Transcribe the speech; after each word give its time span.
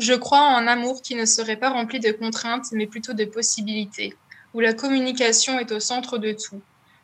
Je 0.00 0.12
crois 0.12 0.40
en 0.40 0.56
un 0.56 0.66
amour 0.66 1.02
qui 1.02 1.14
ne 1.14 1.24
serait 1.24 1.56
pas 1.56 1.70
rempli 1.70 2.00
de 2.00 2.10
contraintes, 2.10 2.72
mais 2.72 2.88
plutôt 2.88 3.12
de 3.12 3.24
possibilités, 3.24 4.16
où 4.52 4.58
la 4.58 4.72
communication 4.72 5.60
est 5.60 5.70
au 5.70 5.78
centre 5.78 6.18
de 6.18 6.32
tout. 6.32 6.60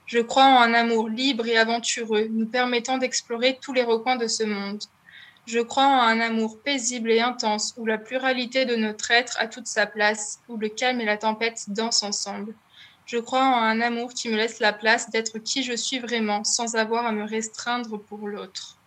Je 0.06 0.18
crois 0.18 0.46
en 0.46 0.61
un 0.62 0.74
amour 0.74 1.08
libre 1.08 1.46
et 1.46 1.56
aventureux, 1.56 2.26
nous 2.32 2.46
permettant 2.46 2.98
d'explorer 2.98 3.61
tous 3.62 3.72
les 3.72 3.84
recoins 3.84 4.16
de 4.16 4.26
ce 4.26 4.42
monde. 4.42 4.82
Je 5.46 5.61
crois 5.61 5.87
en 5.87 6.00
un 6.00 6.18
amour 6.18 6.58
paisible 6.64 7.12
et 7.12 7.21
intense, 7.21 7.74
où 7.76 7.87
la 7.87 7.96
pluralité 7.96 8.64
de 8.64 8.75
notre 8.75 9.12
être 9.12 9.36
a 9.38 9.46
toute 9.46 9.68
sa 9.68 9.86
place, 9.86 10.41
où 10.48 10.57
le 10.57 10.68
calme 10.68 11.00
et 11.00 11.04
la 11.04 11.16
tempête 11.16 11.66
dansent 11.68 12.02
ensemble. 12.02 12.57
Je 13.07 13.18
crois 13.18 13.45
en 13.45 13.62
un 13.62 13.80
amour 13.80 14.12
qui 14.14 14.30
me 14.30 14.36
laisse 14.36 14.59
la 14.59 14.72
place 14.72 15.11
d'être 15.11 15.38
qui 15.38 15.62
je 15.62 15.75
suis 15.75 16.00
vraiment, 16.00 16.43
sans 16.43 16.75
avoir 16.75 17.07
à 17.07 17.12
me 17.12 17.22
restreindre 17.22 18.00
pour 18.00 18.27
l'autre. 18.27 18.79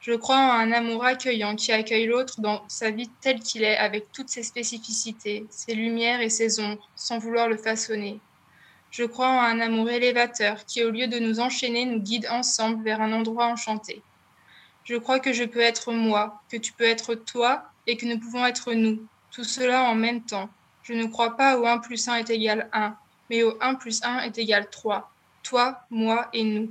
Je 0.00 0.12
crois 0.12 0.36
en 0.36 0.50
un 0.50 0.72
amour 0.72 1.04
accueillant 1.04 1.56
qui 1.56 1.72
accueille 1.72 2.06
l'autre 2.06 2.40
dans 2.40 2.62
sa 2.68 2.90
vie 2.90 3.10
tel 3.20 3.40
qu'il 3.40 3.64
est, 3.64 3.76
avec 3.76 4.12
toutes 4.12 4.28
ses 4.28 4.44
spécificités, 4.44 5.46
ses 5.50 5.74
lumières 5.74 6.20
et 6.20 6.30
ses 6.30 6.60
ombres, 6.60 6.88
sans 6.94 7.18
vouloir 7.18 7.48
le 7.48 7.56
façonner. 7.56 8.20
Je 8.90 9.04
crois 9.04 9.28
en 9.28 9.40
un 9.40 9.60
amour 9.60 9.90
élévateur 9.90 10.64
qui, 10.64 10.84
au 10.84 10.90
lieu 10.90 11.08
de 11.08 11.18
nous 11.18 11.40
enchaîner, 11.40 11.84
nous 11.84 11.98
guide 11.98 12.28
ensemble 12.30 12.82
vers 12.84 13.00
un 13.00 13.12
endroit 13.12 13.46
enchanté. 13.46 14.02
Je 14.84 14.96
crois 14.96 15.20
que 15.20 15.32
je 15.32 15.44
peux 15.44 15.60
être 15.60 15.92
moi, 15.92 16.40
que 16.48 16.56
tu 16.56 16.72
peux 16.72 16.84
être 16.84 17.14
toi 17.14 17.64
et 17.86 17.96
que 17.96 18.06
nous 18.06 18.18
pouvons 18.18 18.46
être 18.46 18.72
nous, 18.72 19.04
tout 19.30 19.44
cela 19.44 19.84
en 19.84 19.94
même 19.94 20.22
temps. 20.22 20.48
Je 20.84 20.94
ne 20.94 21.06
crois 21.06 21.36
pas 21.36 21.58
au 21.58 21.66
1 21.66 21.78
plus 21.78 22.08
1 22.08 22.14
est 22.14 22.30
égal 22.30 22.70
1, 22.72 22.96
mais 23.28 23.42
au 23.42 23.58
1 23.60 23.74
plus 23.74 24.00
1 24.02 24.20
est 24.20 24.38
égal 24.38 24.70
3. 24.70 25.12
Toi, 25.42 25.80
moi 25.90 26.28
et 26.32 26.44
nous. 26.44 26.70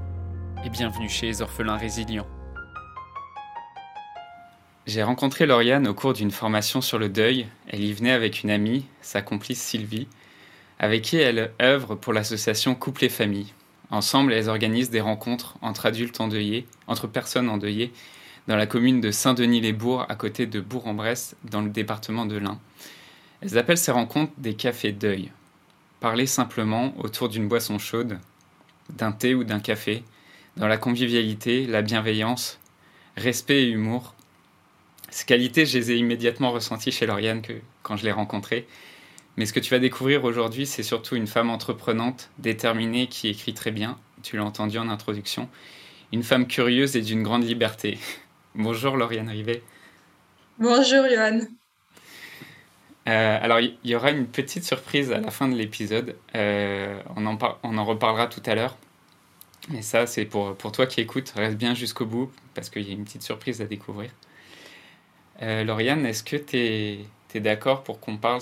et 0.63 0.69
bienvenue 0.69 1.09
chez 1.09 1.27
les 1.27 1.41
orphelins 1.41 1.77
résilients. 1.77 2.27
J'ai 4.85 5.01
rencontré 5.01 5.45
Lauriane 5.45 5.87
au 5.87 5.93
cours 5.93 6.13
d'une 6.13 6.31
formation 6.31 6.81
sur 6.81 6.99
le 6.99 7.09
deuil. 7.09 7.47
Elle 7.67 7.83
y 7.83 7.93
venait 7.93 8.11
avec 8.11 8.43
une 8.43 8.51
amie, 8.51 8.85
sa 9.01 9.21
complice 9.21 9.61
Sylvie, 9.61 10.07
avec 10.77 11.03
qui 11.03 11.17
elle 11.17 11.51
œuvre 11.61 11.95
pour 11.95 12.13
l'association 12.13 12.75
Couple 12.75 13.05
et 13.05 13.09
Famille. 13.09 13.53
Ensemble, 13.89 14.33
elles 14.33 14.49
organisent 14.49 14.89
des 14.89 15.01
rencontres 15.01 15.57
entre 15.61 15.85
adultes 15.85 16.21
endeuillés, 16.21 16.67
entre 16.87 17.07
personnes 17.07 17.49
endeuillées, 17.49 17.91
dans 18.47 18.55
la 18.55 18.67
commune 18.67 19.01
de 19.01 19.11
Saint-Denis-les-Bourgs, 19.11 20.05
à 20.09 20.15
côté 20.15 20.45
de 20.45 20.59
Bourg-en-Bresse, 20.59 21.35
dans 21.43 21.61
le 21.61 21.69
département 21.69 22.25
de 22.25 22.37
l'Ain. 22.37 22.59
Elles 23.41 23.57
appellent 23.57 23.77
ces 23.77 23.91
rencontres 23.91 24.33
des 24.37 24.55
cafés 24.55 24.91
deuil. 24.91 25.31
Parler 25.99 26.25
simplement 26.25 26.93
autour 26.99 27.29
d'une 27.29 27.47
boisson 27.47 27.79
chaude, 27.79 28.19
d'un 28.89 29.11
thé 29.11 29.35
ou 29.35 29.43
d'un 29.43 29.59
café, 29.59 30.03
dans 30.57 30.67
la 30.67 30.77
convivialité, 30.77 31.65
la 31.65 31.81
bienveillance, 31.81 32.59
respect 33.15 33.63
et 33.63 33.69
humour, 33.69 34.15
ces 35.11 35.25
qualités, 35.25 35.65
je 35.65 35.77
les 35.77 35.91
ai 35.91 35.97
immédiatement 35.97 36.51
ressenties 36.51 36.91
chez 36.91 37.05
Lauriane 37.05 37.41
que, 37.41 37.53
quand 37.83 37.97
je 37.97 38.05
l'ai 38.05 38.13
rencontrée. 38.13 38.65
Mais 39.35 39.45
ce 39.45 39.51
que 39.51 39.59
tu 39.59 39.69
vas 39.69 39.79
découvrir 39.79 40.23
aujourd'hui, 40.23 40.65
c'est 40.65 40.83
surtout 40.83 41.17
une 41.17 41.27
femme 41.27 41.49
entreprenante, 41.49 42.29
déterminée, 42.39 43.07
qui 43.07 43.27
écrit 43.27 43.53
très 43.53 43.71
bien. 43.71 43.99
Tu 44.23 44.37
l'as 44.37 44.45
entendu 44.45 44.77
en 44.77 44.87
introduction. 44.87 45.49
Une 46.13 46.23
femme 46.23 46.47
curieuse 46.47 46.95
et 46.95 47.01
d'une 47.01 47.23
grande 47.23 47.43
liberté. 47.43 47.99
Bonjour 48.55 48.95
Lauriane 48.95 49.29
Rivet. 49.29 49.61
Bonjour 50.59 51.05
Johan. 51.09 51.41
Euh, 53.09 53.39
alors, 53.41 53.59
il 53.59 53.75
y, 53.83 53.95
aura 53.95 54.11
une 54.11 54.27
petite 54.27 54.63
surprise 54.63 55.11
à 55.11 55.19
la 55.19 55.31
fin 55.31 55.49
de 55.49 55.55
l'épisode. 55.55 56.15
Euh, 56.35 57.01
on, 57.17 57.25
en 57.25 57.37
on 57.63 57.77
en 57.77 57.85
reparlera 57.85 58.27
tout 58.27 58.43
à 58.45 58.55
l'heure. 58.55 58.77
Mais 59.69 59.81
ça, 59.81 60.07
c'est 60.07 60.25
pour, 60.25 60.55
pour 60.55 60.71
toi 60.71 60.87
qui 60.87 61.01
écoutes. 61.01 61.31
Reste 61.35 61.57
bien 61.57 61.73
jusqu'au 61.73 62.05
bout 62.05 62.31
parce 62.53 62.69
qu'il 62.69 62.87
y 62.87 62.89
a 62.89 62.93
une 62.93 63.05
petite 63.05 63.23
surprise 63.23 63.61
à 63.61 63.65
découvrir. 63.65 64.11
Euh, 65.41 65.63
Lauriane, 65.63 66.05
est-ce 66.05 66.23
que 66.23 66.35
tu 66.35 66.57
es, 66.57 67.39
d'accord 67.39 67.83
pour 67.83 67.99
qu'on 67.99 68.17
parle, 68.17 68.41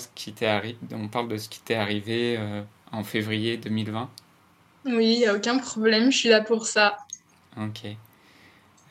on 0.92 1.08
parle 1.08 1.28
de 1.28 1.36
ce 1.36 1.48
qui 1.48 1.60
t'est 1.60 1.74
arrivé 1.74 2.36
euh, 2.38 2.62
en 2.92 3.04
février 3.04 3.56
2020 3.56 4.10
Oui, 4.86 5.12
il 5.14 5.18
n'y 5.18 5.26
a 5.26 5.34
aucun 5.34 5.58
problème, 5.58 6.10
je 6.10 6.16
suis 6.16 6.28
là 6.28 6.40
pour 6.40 6.66
ça. 6.66 6.98
Ok. 7.56 7.86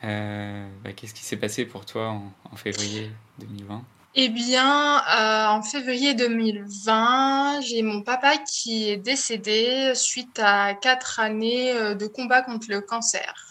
Euh, 0.02 0.68
bah, 0.82 0.92
qu'est-ce 0.92 1.14
qui 1.14 1.22
s'est 1.22 1.36
passé 1.36 1.66
pour 1.66 1.84
toi 1.84 2.18
en, 2.50 2.56
février 2.56 3.10
2020 3.38 3.84
eh 4.14 4.28
bien, 4.28 5.02
en 5.50 5.62
février 5.62 6.14
2020, 6.14 7.60
j'ai 7.60 7.82
mon 7.82 8.02
papa 8.02 8.38
qui 8.38 8.90
est 8.90 8.96
décédé 8.96 9.92
suite 9.94 10.40
à 10.42 10.74
quatre 10.74 11.20
années 11.20 11.72
de 11.94 12.06
combat 12.06 12.42
contre 12.42 12.66
le 12.70 12.80
cancer. 12.80 13.50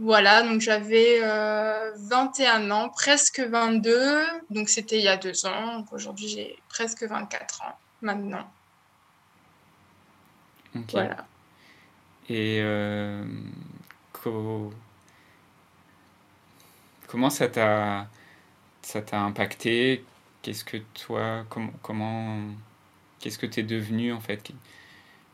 Voilà, 0.00 0.42
donc 0.42 0.62
j'avais 0.62 1.20
21 1.20 1.24
euh, 1.26 2.70
ans, 2.70 2.88
presque 2.88 3.40
22. 3.40 4.22
Donc 4.48 4.70
c'était 4.70 4.96
il 4.98 5.04
y 5.04 5.08
a 5.08 5.18
deux 5.18 5.44
ans. 5.44 5.84
aujourd'hui, 5.92 6.26
j'ai 6.26 6.58
presque 6.70 7.02
24 7.02 7.62
ans 7.62 7.78
maintenant. 8.00 8.50
Voilà. 10.92 11.26
Et 12.30 12.60
euh, 12.62 13.24
comment 17.06 17.28
ça 17.28 17.48
t'a 17.48 18.06
ça 18.90 19.02
t'a 19.02 19.20
impacté? 19.20 20.04
Qu'est-ce 20.42 20.64
que 20.64 20.78
toi, 20.94 21.44
comment, 21.82 22.38
qu'est-ce 23.20 23.38
que 23.38 23.46
tu 23.46 23.60
es 23.60 23.62
devenu 23.62 24.12
en 24.12 24.20
fait? 24.20 24.50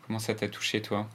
Comment 0.06 0.18
ça 0.18 0.34
t'a 0.34 0.48
touché 0.48 0.82
toi? 0.82 1.06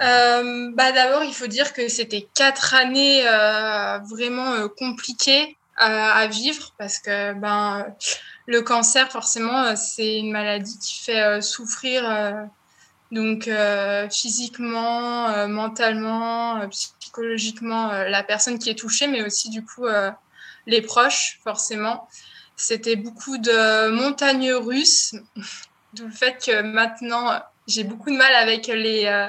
Euh, 0.00 0.70
bah 0.74 0.92
D'abord, 0.92 1.22
il 1.24 1.34
faut 1.34 1.48
dire 1.48 1.72
que 1.74 1.88
c'était 1.88 2.26
quatre 2.34 2.74
années 2.74 3.26
euh, 3.28 3.98
vraiment 3.98 4.52
euh, 4.52 4.68
compliquées 4.68 5.56
à 5.76 6.26
vivre 6.28 6.72
parce 6.78 6.98
que 6.98 7.32
ben, 7.32 7.86
le 8.46 8.62
cancer, 8.62 9.10
forcément, 9.10 9.74
c'est 9.74 10.18
une 10.18 10.30
maladie 10.30 10.78
qui 10.78 11.02
fait 11.02 11.40
souffrir 11.40 12.04
donc 13.10 13.50
physiquement, 14.10 15.48
mentalement, 15.48 16.68
psychologiquement 17.12 17.88
la 17.88 18.22
personne 18.22 18.58
qui 18.58 18.70
est 18.70 18.78
touchée, 18.78 19.06
mais 19.06 19.22
aussi 19.22 19.50
du 19.50 19.64
coup 19.64 19.84
les 20.66 20.80
proches, 20.80 21.40
forcément. 21.44 22.08
C'était 22.56 22.96
beaucoup 22.96 23.38
de 23.38 23.90
montagnes 23.90 24.52
russes, 24.52 25.14
d'où 25.94 26.06
le 26.06 26.12
fait 26.12 26.38
que 26.44 26.62
maintenant 26.62 27.42
j'ai 27.66 27.84
beaucoup 27.84 28.10
de 28.10 28.16
mal 28.16 28.34
avec 28.34 28.66
les, 28.66 29.06
euh, 29.06 29.28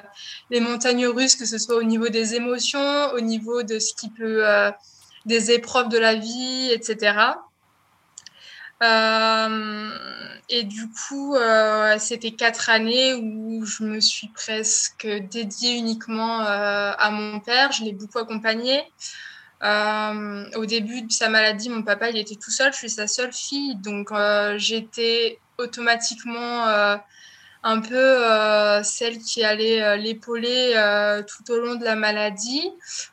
les 0.50 0.60
montagnes 0.60 1.08
russes, 1.08 1.36
que 1.36 1.46
ce 1.46 1.58
soit 1.58 1.76
au 1.76 1.84
niveau 1.84 2.10
des 2.10 2.36
émotions, 2.36 3.12
au 3.14 3.22
niveau 3.22 3.64
de 3.64 3.80
ce 3.80 3.94
qui 3.94 4.10
peut, 4.10 4.48
euh, 4.48 4.72
des 5.26 5.52
épreuves 5.52 5.90
de 5.90 5.98
la 5.98 6.16
vie, 6.16 6.70
etc. 6.72 7.18
Euh, 8.84 9.90
et 10.50 10.64
du 10.64 10.90
coup, 10.90 11.36
c'était 12.00 12.32
quatre 12.32 12.70
années 12.70 13.14
où 13.16 13.66
je 13.66 13.84
me 13.84 14.00
suis 14.00 14.28
presque 14.28 15.08
dédiée 15.08 15.78
uniquement 15.78 16.40
à 16.42 17.10
mon 17.12 17.40
père. 17.40 17.72
Je 17.72 17.84
l'ai 17.84 17.94
beaucoup 17.94 18.20
accompagné. 18.20 18.84
au 19.62 20.66
début 20.66 21.02
de 21.04 21.12
sa 21.12 21.30
maladie, 21.30 21.70
mon 21.70 21.82
papa, 21.82 22.10
il 22.10 22.18
était 22.18 22.36
tout 22.36 22.52
seul. 22.52 22.74
Je 22.74 22.78
suis 22.78 22.90
sa 22.90 23.08
seule 23.08 23.34
fille, 23.34 23.76
donc 23.78 24.12
j'étais 24.58 25.40
automatiquement 25.58 27.00
un 27.64 27.80
peu 27.80 27.96
euh, 27.96 28.84
celle 28.84 29.20
qui 29.20 29.44
allait 29.44 29.82
euh, 29.82 29.96
l'épauler 29.96 30.74
euh, 30.76 31.24
tout 31.24 31.52
au 31.52 31.60
long 31.60 31.76
de 31.76 31.86
la 31.86 31.96
maladie. 31.96 32.70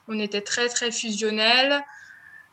On 0.08 0.18
était 0.18 0.40
très 0.40 0.68
très 0.68 0.90
fusionnels. 0.90 1.82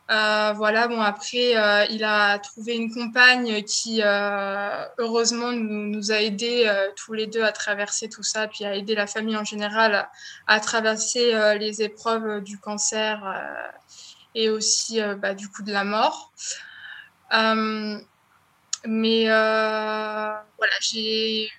Voilà, 0.08 0.88
bon 0.88 1.00
après, 1.00 1.54
il 1.90 2.04
a 2.04 2.38
trouvé 2.38 2.74
une 2.74 2.92
compagne 2.92 3.62
qui, 3.64 4.00
heureusement, 4.02 5.52
nous, 5.52 6.12
a 6.12 6.20
aidés 6.20 6.70
tous 6.96 7.12
les 7.12 7.26
deux 7.26 7.42
à 7.42 7.52
traverser 7.52 8.08
tout 8.08 8.22
ça, 8.22 8.48
puis 8.48 8.64
à 8.64 8.74
aider 8.74 8.94
la 8.94 9.06
famille 9.06 9.36
en 9.36 9.44
général 9.44 10.08
à, 10.46 10.60
traverser 10.60 11.56
les 11.58 11.82
épreuves 11.82 12.42
du 12.42 12.58
cancer 12.58 13.22
et 14.34 14.50
aussi 14.50 15.00
bah, 15.18 15.34
du 15.34 15.48
coup 15.48 15.62
de 15.62 15.72
la 15.72 15.84
mort. 15.84 16.32
mais 18.84 19.24
voilà, 19.26 20.74
j'ai 20.80 21.50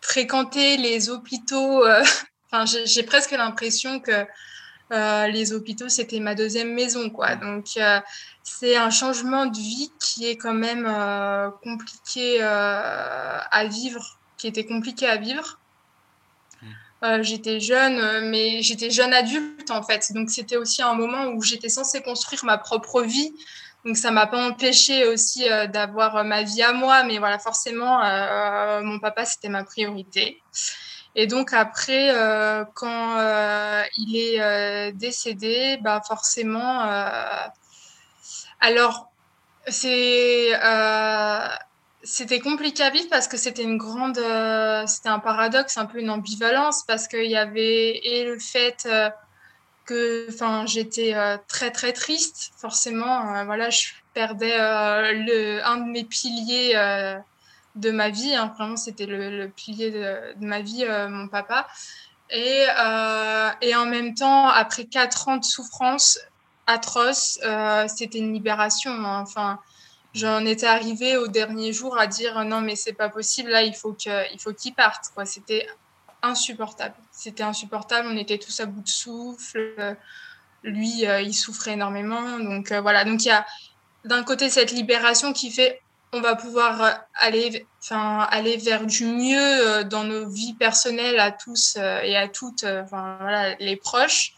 fréquenter 0.00 0.76
les 0.76 1.10
hôpitaux. 1.10 1.84
Euh, 1.84 2.02
enfin, 2.52 2.64
j'ai 2.84 3.02
presque 3.02 3.30
l'impression 3.32 4.00
que 4.00 4.26
les 4.90 5.52
hôpitaux, 5.52 5.88
c'était 5.88 6.20
ma 6.20 6.34
deuxième 6.34 6.74
maison, 6.74 7.10
quoi. 7.10 7.36
Donc, 7.36 7.78
c'est 8.42 8.76
un 8.76 8.90
changement 8.90 9.46
de 9.46 9.56
vie 9.56 9.90
qui 9.98 10.26
est 10.26 10.36
quand 10.36 10.54
même 10.54 10.84
compliqué 11.62 12.42
à 12.42 13.64
vivre, 13.68 14.18
qui 14.36 14.46
était 14.48 14.66
compliqué 14.66 15.06
à 15.06 15.16
vivre. 15.16 15.60
Euh, 17.02 17.22
j'étais 17.22 17.60
jeune, 17.60 17.98
euh, 17.98 18.20
mais 18.22 18.60
j'étais 18.62 18.90
jeune 18.90 19.14
adulte 19.14 19.70
en 19.70 19.82
fait. 19.82 20.12
Donc 20.12 20.30
c'était 20.30 20.56
aussi 20.56 20.82
un 20.82 20.94
moment 20.94 21.28
où 21.28 21.42
j'étais 21.42 21.70
censée 21.70 22.02
construire 22.02 22.44
ma 22.44 22.58
propre 22.58 23.02
vie. 23.02 23.32
Donc 23.86 23.96
ça 23.96 24.10
m'a 24.10 24.26
pas 24.26 24.46
empêché 24.46 25.06
aussi 25.06 25.50
euh, 25.50 25.66
d'avoir 25.66 26.22
ma 26.24 26.42
vie 26.42 26.62
à 26.62 26.74
moi, 26.74 27.02
mais 27.04 27.18
voilà, 27.18 27.38
forcément, 27.38 28.00
mon 28.82 28.98
papa 28.98 29.24
c'était 29.24 29.48
ma 29.48 29.64
priorité. 29.64 30.42
Et 31.16 31.26
donc 31.26 31.52
après, 31.52 32.12
quand 32.74 33.16
il 33.96 34.16
est 34.16 34.92
décédé, 34.92 35.78
bah 35.82 36.00
forcément, 36.06 36.80
alors 38.60 39.10
c'était 42.02 42.40
compliqué 42.40 42.82
à 42.82 42.90
vivre 42.90 43.08
parce 43.10 43.28
que 43.28 43.36
c'était 43.36 43.62
une 43.62 43.76
grande, 43.76 44.18
euh, 44.18 44.86
c'était 44.86 45.08
un 45.08 45.18
paradoxe, 45.18 45.76
un 45.76 45.86
peu 45.86 46.00
une 46.00 46.10
ambivalence 46.10 46.84
parce 46.86 47.08
qu'il 47.08 47.30
y 47.30 47.36
avait 47.36 48.00
et 48.02 48.24
le 48.24 48.38
fait 48.38 48.86
euh, 48.86 49.10
que, 49.84 50.26
enfin, 50.30 50.64
j'étais 50.66 51.14
euh, 51.14 51.36
très 51.48 51.70
très 51.70 51.92
triste, 51.92 52.52
forcément, 52.56 53.44
voilà, 53.44 53.70
je 53.70 53.88
perdais 54.14 54.56
le 54.58 55.64
un 55.64 55.76
de 55.78 55.90
mes 55.90 56.04
piliers 56.04 56.74
de 57.76 57.90
ma 57.90 58.10
vie, 58.10 58.34
hein, 58.34 58.52
vraiment 58.56 58.76
c'était 58.76 59.06
le, 59.06 59.48
pilier 59.48 59.90
de, 59.90 60.44
ma 60.44 60.60
vie, 60.60 60.84
mon 61.08 61.28
papa, 61.28 61.68
et 62.30 62.66
et 63.60 63.74
en 63.74 63.86
même 63.86 64.14
temps, 64.14 64.48
après 64.48 64.84
quatre 64.84 65.28
ans 65.28 65.36
de 65.36 65.44
souffrance 65.44 66.18
atroce, 66.66 67.38
c'était 67.88 68.18
une 68.18 68.32
libération, 68.32 68.90
hein, 68.90 69.20
enfin 69.20 69.60
j'en 70.14 70.44
étais 70.44 70.66
arrivée 70.66 71.16
au 71.16 71.28
dernier 71.28 71.72
jour 71.72 71.96
à 71.98 72.06
dire 72.06 72.44
non 72.44 72.60
mais 72.60 72.74
c'est 72.74 72.92
pas 72.92 73.08
possible 73.08 73.50
là 73.50 73.62
il 73.62 73.74
faut 73.74 73.92
que 73.92 74.32
il 74.32 74.40
faut 74.40 74.52
qu'il 74.52 74.74
parte 74.74 75.10
quoi. 75.14 75.24
C'était 75.24 75.68
insupportable. 76.22 76.94
C'était 77.12 77.42
insupportable. 77.42 78.08
On 78.10 78.16
était 78.16 78.38
tous 78.38 78.60
à 78.60 78.66
bout 78.66 78.82
de 78.82 78.88
souffle. 78.88 79.96
Lui 80.62 81.06
euh, 81.06 81.20
il 81.20 81.34
souffrait 81.34 81.72
énormément. 81.72 82.38
Donc 82.38 82.72
euh, 82.72 82.80
voilà. 82.80 83.04
Donc 83.04 83.24
il 83.24 83.28
y 83.28 83.32
a 83.32 83.46
d'un 84.04 84.22
côté 84.22 84.50
cette 84.50 84.72
libération 84.72 85.32
qui 85.32 85.50
fait 85.50 85.80
on 86.12 86.20
va 86.20 86.34
pouvoir 86.34 87.04
aller 87.14 87.66
enfin 87.82 88.26
aller 88.30 88.56
vers 88.56 88.84
du 88.84 89.04
mieux 89.04 89.38
euh, 89.38 89.84
dans 89.84 90.04
nos 90.04 90.28
vies 90.28 90.54
personnelles 90.54 91.20
à 91.20 91.30
tous 91.30 91.76
et 91.76 92.16
à 92.16 92.28
toutes 92.28 92.64
enfin 92.64 93.16
voilà 93.20 93.54
les 93.56 93.76
proches 93.76 94.34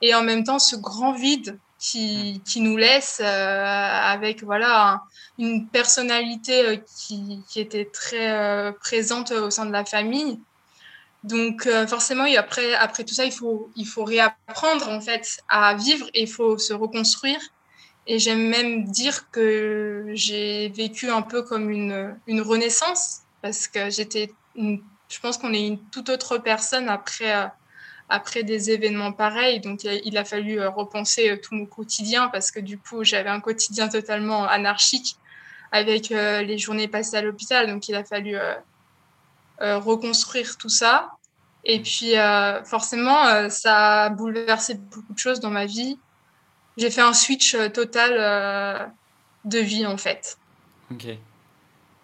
et 0.00 0.14
en 0.14 0.22
même 0.22 0.44
temps 0.44 0.58
ce 0.58 0.76
grand 0.76 1.12
vide 1.12 1.58
qui, 1.82 2.40
qui 2.46 2.60
nous 2.60 2.76
laisse 2.76 3.20
euh, 3.22 3.64
avec 3.64 4.44
voilà 4.44 5.02
une 5.38 5.66
personnalité 5.66 6.66
euh, 6.66 6.76
qui, 6.96 7.42
qui, 7.48 7.60
était 7.60 7.86
très 7.86 8.30
euh, 8.30 8.72
présente 8.72 9.32
au 9.32 9.50
sein 9.50 9.66
de 9.66 9.72
la 9.72 9.84
famille. 9.84 10.40
Donc 11.24 11.68
forcément, 11.86 12.24
après, 12.36 12.74
après 12.74 13.04
tout 13.04 13.14
ça, 13.14 13.24
il 13.24 13.30
faut, 13.30 13.70
il 13.76 13.86
faut 13.86 14.02
réapprendre 14.02 14.88
en 14.88 15.00
fait 15.00 15.38
à 15.48 15.72
vivre 15.74 16.08
et 16.14 16.22
il 16.22 16.28
faut 16.28 16.58
se 16.58 16.72
reconstruire. 16.72 17.38
Et 18.06 18.18
j'aime 18.18 18.48
même 18.48 18.84
dire 18.84 19.30
que 19.30 20.06
j'ai 20.14 20.68
vécu 20.70 21.08
un 21.10 21.22
peu 21.22 21.42
comme 21.42 21.70
une, 21.70 22.16
une 22.26 22.40
renaissance 22.40 23.20
parce 23.42 23.68
que 23.68 23.90
j'étais, 23.90 24.32
je 24.56 25.20
pense 25.20 25.38
qu'on 25.38 25.52
est 25.52 25.66
une 25.66 25.78
toute 25.90 26.08
autre 26.08 26.38
personne 26.38 26.88
après 26.88 27.32
après 28.12 28.42
des 28.42 28.70
événements 28.70 29.12
pareils. 29.12 29.60
Donc, 29.60 29.84
il 29.84 30.18
a 30.18 30.24
fallu 30.24 30.60
euh, 30.60 30.68
repenser 30.68 31.30
euh, 31.30 31.36
tout 31.42 31.54
mon 31.54 31.64
quotidien 31.64 32.28
parce 32.28 32.50
que 32.50 32.60
du 32.60 32.78
coup, 32.78 33.04
j'avais 33.04 33.30
un 33.30 33.40
quotidien 33.40 33.88
totalement 33.88 34.44
anarchique 34.46 35.16
avec 35.72 36.12
euh, 36.12 36.42
les 36.42 36.58
journées 36.58 36.88
passées 36.88 37.16
à 37.16 37.22
l'hôpital. 37.22 37.66
Donc, 37.68 37.88
il 37.88 37.94
a 37.94 38.04
fallu 38.04 38.36
reconstruire 39.58 40.58
tout 40.58 40.68
ça. 40.68 41.12
Et 41.64 41.80
puis, 41.80 42.14
forcément, 42.64 43.48
ça 43.48 44.04
a 44.04 44.10
bouleversé 44.10 44.74
beaucoup 44.74 45.14
de 45.14 45.18
choses 45.18 45.38
dans 45.38 45.50
ma 45.50 45.66
vie. 45.66 45.98
J'ai 46.76 46.90
fait 46.90 47.02
un 47.02 47.12
switch 47.12 47.56
total 47.72 48.92
de 49.44 49.58
vie, 49.58 49.86
en 49.86 49.96
fait. 49.96 50.38
Ok, 50.90 51.06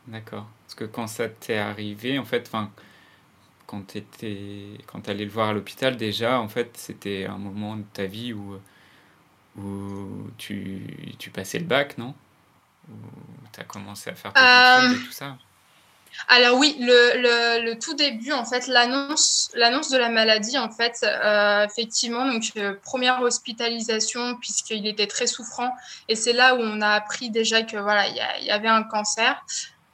d'accord. 0.06 0.46
Parce 0.64 0.74
que 0.74 0.84
quand 0.84 1.06
ça 1.06 1.28
t'est 1.28 1.58
arrivé, 1.58 2.18
en 2.18 2.24
fait, 2.24 2.46
enfin 2.46 2.70
quand 3.66 3.86
tu 3.86 4.02
quand 4.86 5.08
allais 5.08 5.24
le 5.26 5.30
voir 5.30 5.50
à 5.50 5.52
l'hôpital, 5.52 5.96
déjà, 5.96 6.40
en 6.40 6.48
fait, 6.48 6.70
c'était 6.76 7.26
un 7.26 7.36
moment 7.36 7.76
de 7.76 7.84
ta 7.92 8.06
vie 8.06 8.32
où, 8.32 8.58
où 9.58 10.30
tu, 10.38 11.14
tu 11.18 11.30
passais 11.30 11.58
le 11.58 11.66
bac, 11.66 11.98
non? 11.98 12.14
Où 12.90 12.94
tu 13.52 13.60
as 13.60 13.64
commencé 13.64 14.10
à 14.10 14.14
faire 14.14 14.32
tes 14.32 14.40
euh... 14.40 14.94
et 14.94 15.02
tout 15.02 15.12
ça? 15.12 15.38
Alors 16.26 16.58
oui, 16.58 16.76
le, 16.78 17.74
tout 17.74 17.94
début, 17.94 18.32
en 18.32 18.44
fait, 18.44 18.66
l'annonce, 18.66 19.50
de 19.54 19.96
la 19.96 20.08
maladie, 20.08 20.58
en 20.58 20.70
fait, 20.70 20.98
euh, 21.02 21.64
effectivement, 21.64 22.26
donc 22.26 22.52
euh, 22.56 22.74
première 22.82 23.22
hospitalisation 23.22 24.36
puisqu'il 24.36 24.86
était 24.86 25.06
très 25.06 25.26
souffrant, 25.26 25.72
et 26.08 26.16
c'est 26.16 26.32
là 26.32 26.54
où 26.54 26.58
on 26.60 26.80
a 26.80 26.90
appris 26.90 27.30
déjà 27.30 27.62
que 27.62 27.76
voilà, 27.76 28.08
il 28.08 28.44
y, 28.44 28.50
avait 28.50 28.68
un 28.68 28.82
cancer. 28.82 29.42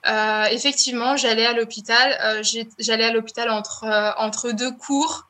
Euh, 0.06 0.44
effectivement, 0.50 1.16
j'allais 1.16 1.46
à 1.46 1.52
l'hôpital. 1.52 2.42
J'allais 2.78 3.04
à 3.04 3.12
l'hôpital 3.12 3.50
entre, 3.50 4.14
entre 4.18 4.50
deux 4.50 4.72
cours. 4.72 5.28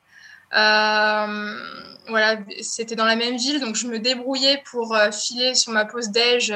voilà, 0.51 2.37
c'était 2.61 2.95
dans 2.95 3.05
la 3.05 3.15
même 3.15 3.37
ville, 3.37 3.59
donc 3.59 3.75
je 3.75 3.87
me 3.87 3.99
débrouillais 3.99 4.63
pour 4.71 4.97
filer 5.11 5.55
sur 5.55 5.71
ma 5.71 5.85
pause 5.85 6.09
déj 6.09 6.53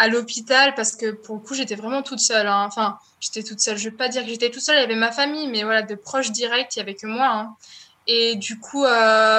à 0.00 0.08
l'hôpital 0.08 0.74
parce 0.74 0.96
que 0.96 1.12
pour 1.12 1.36
le 1.36 1.40
coup, 1.42 1.54
j'étais 1.54 1.76
vraiment 1.76 2.02
toute 2.02 2.20
seule. 2.20 2.46
Hein. 2.46 2.64
Enfin, 2.66 2.98
j'étais 3.20 3.42
toute 3.42 3.60
seule. 3.60 3.76
Je 3.76 3.90
veux 3.90 3.96
pas 3.96 4.08
dire 4.08 4.22
que 4.22 4.28
j'étais 4.28 4.50
toute 4.50 4.62
seule, 4.62 4.76
il 4.76 4.80
y 4.80 4.84
avait 4.84 4.96
ma 4.96 5.12
famille, 5.12 5.46
mais 5.48 5.62
voilà, 5.62 5.82
de 5.82 5.94
proches 5.94 6.32
directs, 6.32 6.74
il 6.74 6.78
n'y 6.78 6.82
avait 6.82 6.94
que 6.94 7.06
moi. 7.06 7.28
Hein. 7.28 7.54
Et 8.06 8.34
du 8.34 8.58
coup, 8.58 8.84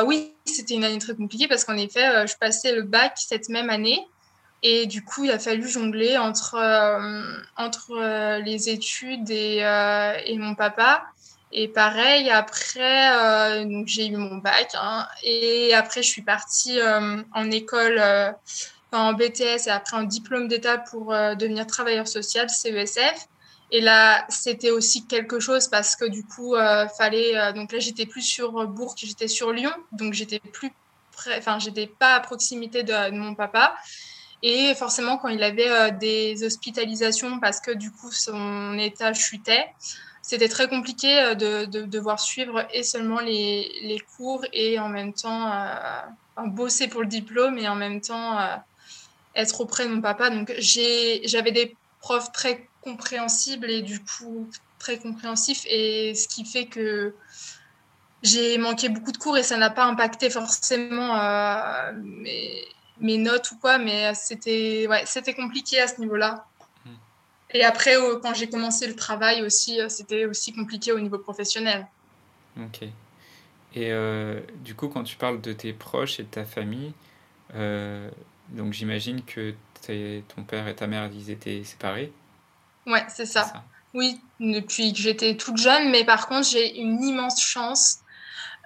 oui, 0.06 0.34
c'était 0.46 0.76
une 0.76 0.86
année 0.86 1.00
très 1.00 1.16
compliquée 1.16 1.48
parce 1.50 1.66
qu'en 1.66 1.76
effet, 1.76 2.26
je 2.28 2.38
passais 2.38 2.74
le 2.74 2.84
bac 2.84 3.14
cette 3.18 3.50
même 3.50 3.70
année. 3.70 4.08
Et 4.64 4.86
du 4.86 5.04
coup, 5.04 5.24
il 5.26 5.32
a 5.32 5.40
fallu 5.40 5.68
jongler 5.68 6.18
entre, 6.18 6.56
euh, 6.56 7.24
entre 7.58 7.94
euh, 7.98 8.40
les 8.40 8.70
études 8.70 9.30
et, 9.32 9.64
euh, 9.64 10.14
et, 10.26 10.38
mon 10.38 10.54
papa. 10.54 11.04
Et 11.52 11.68
pareil, 11.68 12.30
après, 12.30 13.12
j'ai 13.86 14.08
eu 14.08 14.16
mon 14.16 14.38
bac. 14.38 14.70
Hein, 14.76 15.08
et 15.24 15.74
après, 15.74 16.02
je 16.02 16.08
suis 16.08 16.22
partie 16.22 16.80
en 17.34 17.52
école, 17.52 18.02
en 18.92 19.14
BTS 19.14 19.68
et 19.68 19.70
après 19.70 19.98
en 19.98 20.04
diplôme 20.04 20.48
d'État 20.48 20.78
pour 20.78 21.12
devenir 21.12 21.66
travailleur 21.68 22.08
social, 22.08 22.50
CESF. 22.50 23.28
Et 23.74 23.80
là, 23.80 24.26
c'était 24.28 24.72
aussi 24.72 25.06
quelque 25.08 25.40
chose 25.40 25.70
parce 25.70 25.96
que 25.96 26.06
du 26.06 26.26
coup, 26.26 26.56
fallait. 26.98 27.54
donc 27.54 27.72
là, 27.72 27.80
j'étais 27.80 28.06
plus 28.06 28.22
sur 28.22 28.68
Bourg, 28.68 28.96
j'étais 28.98 29.30
sur 29.30 29.54
Lyon. 29.54 29.72
Donc, 29.94 30.14
j'étais 30.14 30.40
plus 30.40 30.74
enfin, 31.38 31.60
j'étais 31.60 31.88
pas 31.88 32.16
à 32.16 32.20
proximité 32.20 32.84
de, 32.84 33.12
mon 33.12 33.36
papa. 33.36 33.76
Et 34.44 34.74
forcément, 34.76 35.18
quand 35.18 35.28
il 35.28 35.44
avait 35.44 35.70
euh, 35.70 35.92
des 35.92 36.44
hospitalisations 36.44 37.40
parce 37.40 37.60
que 37.60 37.72
du 37.72 37.92
coup 37.92 38.12
son 38.12 38.78
état 38.80 39.14
chutait, 39.14 39.68
c'était 40.24 40.50
très 40.50 40.68
compliqué 40.68 41.20
euh, 41.20 41.36
de, 41.36 41.66
de, 41.66 41.84
devoir 41.84 42.20
suivre 42.20 42.66
et 42.74 42.82
seulement 42.82 43.20
les, 43.20 43.72
les, 43.84 44.00
cours 44.00 44.44
et 44.52 44.80
en 44.80 44.90
même 44.90 45.14
temps 45.14 45.52
euh, 45.52 46.48
bosser 46.48 46.88
pour 46.88 47.02
le 47.02 47.08
diplôme 47.08 47.60
et 47.60 47.68
en 47.68 47.76
même 47.76 48.02
temps 48.02 48.40
être 49.36 49.62
auprès 49.62 49.88
de 49.88 49.94
mon 49.94 50.02
papa. 50.02 50.30
Donc 50.30 50.54
j'avais 50.58 51.52
des 51.52 51.76
profs 52.00 52.32
très 52.32 52.68
compréhensibles 52.82 53.70
et 53.70 53.82
du 53.82 54.00
coup 54.00 54.50
très 54.80 54.98
compréhensifs 54.98 55.64
et 55.68 56.16
ce 56.16 56.28
qui 56.28 56.46
fait 56.46 56.66
que 56.66 57.14
j'ai 58.24 58.58
manqué 58.58 58.90
beaucoup 58.90 59.12
de 59.12 59.18
cours 59.18 59.38
et 59.38 59.44
ça 59.44 59.58
n'a 59.58 59.70
pas 59.70 59.86
impacté 59.86 60.30
forcément 60.30 61.16
mais 62.02 62.66
mes 63.02 63.18
notes 63.18 63.52
ou 63.52 63.58
quoi, 63.58 63.78
mais 63.78 64.14
c'était 64.14 64.86
ouais, 64.88 65.04
c'était 65.06 65.34
compliqué 65.34 65.80
à 65.80 65.88
ce 65.88 66.00
niveau-là. 66.00 66.46
Hmm. 66.86 66.90
Et 67.54 67.64
après, 67.64 67.96
quand 68.22 68.34
j'ai 68.34 68.50
commencé 68.50 68.88
le 68.88 68.96
travail 68.96 69.42
aussi, 69.42 69.82
euh, 69.82 69.90
c'était 69.90 70.26
aussi 70.26 70.54
compliqué 70.54 70.92
au 70.92 71.00
niveau 71.00 71.18
professionnel. 71.18 71.88
Ok. 72.58 72.84
Et 73.74 73.92
euh, 73.92 74.40
du 74.64 74.76
coup, 74.76 74.88
quand 74.90 75.04
tu 75.04 75.16
parles 75.16 75.42
de 75.42 75.54
tes 75.54 75.74
proches 75.74 76.20
et 76.20 76.24
de 76.24 76.28
ta 76.28 76.46
famille, 76.46 76.94
euh, 77.56 78.10
donc 78.52 78.74
j'imagine 78.74 79.24
que 79.24 79.54
ton 80.36 80.44
père 80.44 80.68
et 80.68 80.76
ta 80.76 80.88
mère, 80.88 81.10
ils 81.14 81.30
étaient 81.30 81.64
séparés 81.64 82.12
Ouais, 82.88 83.06
c'est 83.10 83.26
ça. 83.26 83.44
ça. 83.44 83.64
Oui, 83.94 84.20
depuis 84.40 84.94
que 84.94 85.00
j'étais 85.00 85.36
toute 85.36 85.58
jeune, 85.58 85.90
mais 85.90 86.04
par 86.06 86.28
contre, 86.28 86.48
j'ai 86.48 86.80
une 86.80 87.04
immense 87.04 87.42
chance 87.42 87.98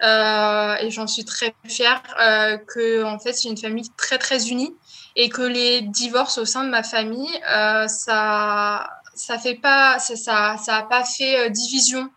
euh, 0.04 0.75
et 0.75 0.92
j'en 0.92 1.08
suis 1.08 1.24
très 1.24 1.56
fière 1.65 2.01
euh, 2.20 2.58
que 2.58 3.04
en 3.06 3.18
fait 3.18 3.32
c'est 3.32 3.48
une 3.48 3.58
famille 3.58 3.89
très 3.96 4.18
très 4.18 4.50
unie 4.50 4.74
et 5.15 5.30
que 5.30 5.42
les 5.42 5.82
divorces 5.82 6.38
au 6.38 6.44
sein 6.44 6.65
de 6.65 6.70
ma 6.70 6.84
famille 6.84 7.30
euh, 7.50 7.88
ça 7.88 8.89
ça 9.13 9.39
fait 9.39 9.56
pas 9.56 9.98
ça 10.00 10.18
ça, 10.18 10.58
ça 10.58 10.75
a 10.75 10.84
pas 10.84 11.06
fait 11.06 11.50
division 11.50 12.10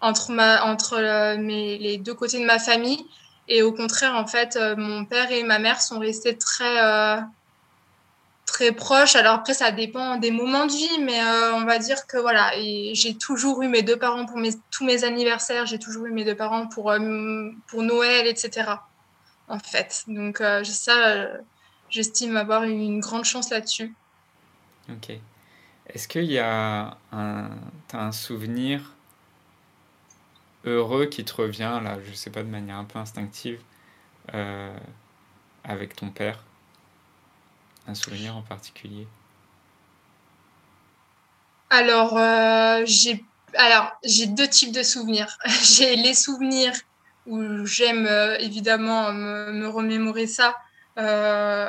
entre 0.00 0.32
ma 0.32 0.64
entre 0.64 1.36
mes, 1.36 1.76
les 1.76 1.98
deux 1.98 2.14
côtés 2.14 2.40
de 2.40 2.46
ma 2.46 2.58
famille 2.58 3.04
Et 3.50 3.62
au 3.62 3.72
contraire, 3.72 4.14
en 4.14 4.26
fait, 4.26 4.58
mon 4.78 5.04
père 5.04 5.30
et 5.30 5.42
ma 5.42 5.58
mère 5.58 5.82
sont 5.82 5.98
restés 5.98 6.38
très 6.38 6.78
très 8.50 8.72
proche. 8.72 9.16
Alors 9.16 9.34
après, 9.34 9.54
ça 9.54 9.70
dépend 9.70 10.16
des 10.16 10.30
moments 10.30 10.66
de 10.66 10.72
vie, 10.72 10.98
mais 11.02 11.20
euh, 11.20 11.54
on 11.54 11.64
va 11.64 11.78
dire 11.78 12.06
que 12.06 12.18
voilà, 12.18 12.50
j'ai 12.92 13.16
toujours 13.16 13.62
eu 13.62 13.68
mes 13.68 13.82
deux 13.82 13.96
parents 13.96 14.26
pour 14.26 14.38
tous 14.70 14.84
mes 14.84 15.04
anniversaires, 15.04 15.66
j'ai 15.66 15.78
toujours 15.78 16.06
eu 16.06 16.12
mes 16.12 16.24
deux 16.24 16.34
parents 16.34 16.66
pour, 16.66 16.90
euh, 16.90 17.50
pour 17.68 17.82
Noël, 17.82 18.26
etc. 18.26 18.72
En 19.48 19.58
fait, 19.58 20.04
donc 20.08 20.40
euh, 20.40 20.62
ça, 20.64 21.28
j'estime 21.88 22.36
avoir 22.36 22.64
eu 22.64 22.70
une 22.70 23.00
grande 23.00 23.24
chance 23.24 23.50
là-dessus. 23.50 23.94
Ok. 24.88 25.10
Est-ce 25.92 26.06
qu'il 26.06 26.30
y 26.30 26.38
a 26.38 26.96
as 27.12 27.48
un 27.92 28.12
souvenir 28.12 28.94
heureux 30.64 31.06
qui 31.06 31.24
te 31.24 31.34
revient, 31.34 31.80
là, 31.82 31.98
je 32.04 32.12
sais 32.12 32.30
pas, 32.30 32.42
de 32.42 32.48
manière 32.48 32.76
un 32.76 32.84
peu 32.84 32.98
instinctive, 32.98 33.60
avec 35.64 35.96
ton 35.96 36.10
père 36.10 36.38
un 37.90 37.94
souvenir 37.94 38.36
en 38.36 38.42
particulier 38.42 39.06
Alors, 41.70 42.16
euh, 42.16 42.82
j'ai 42.84 43.24
alors 43.54 43.90
j'ai 44.04 44.26
deux 44.26 44.46
types 44.46 44.72
de 44.72 44.82
souvenirs. 44.82 45.36
j'ai 45.64 45.96
les 45.96 46.14
souvenirs 46.14 46.72
où 47.26 47.66
j'aime 47.66 48.06
euh, 48.06 48.38
évidemment 48.38 49.12
me, 49.12 49.66
remémorer 49.66 50.26
ça, 50.26 50.56
euh, 50.98 51.68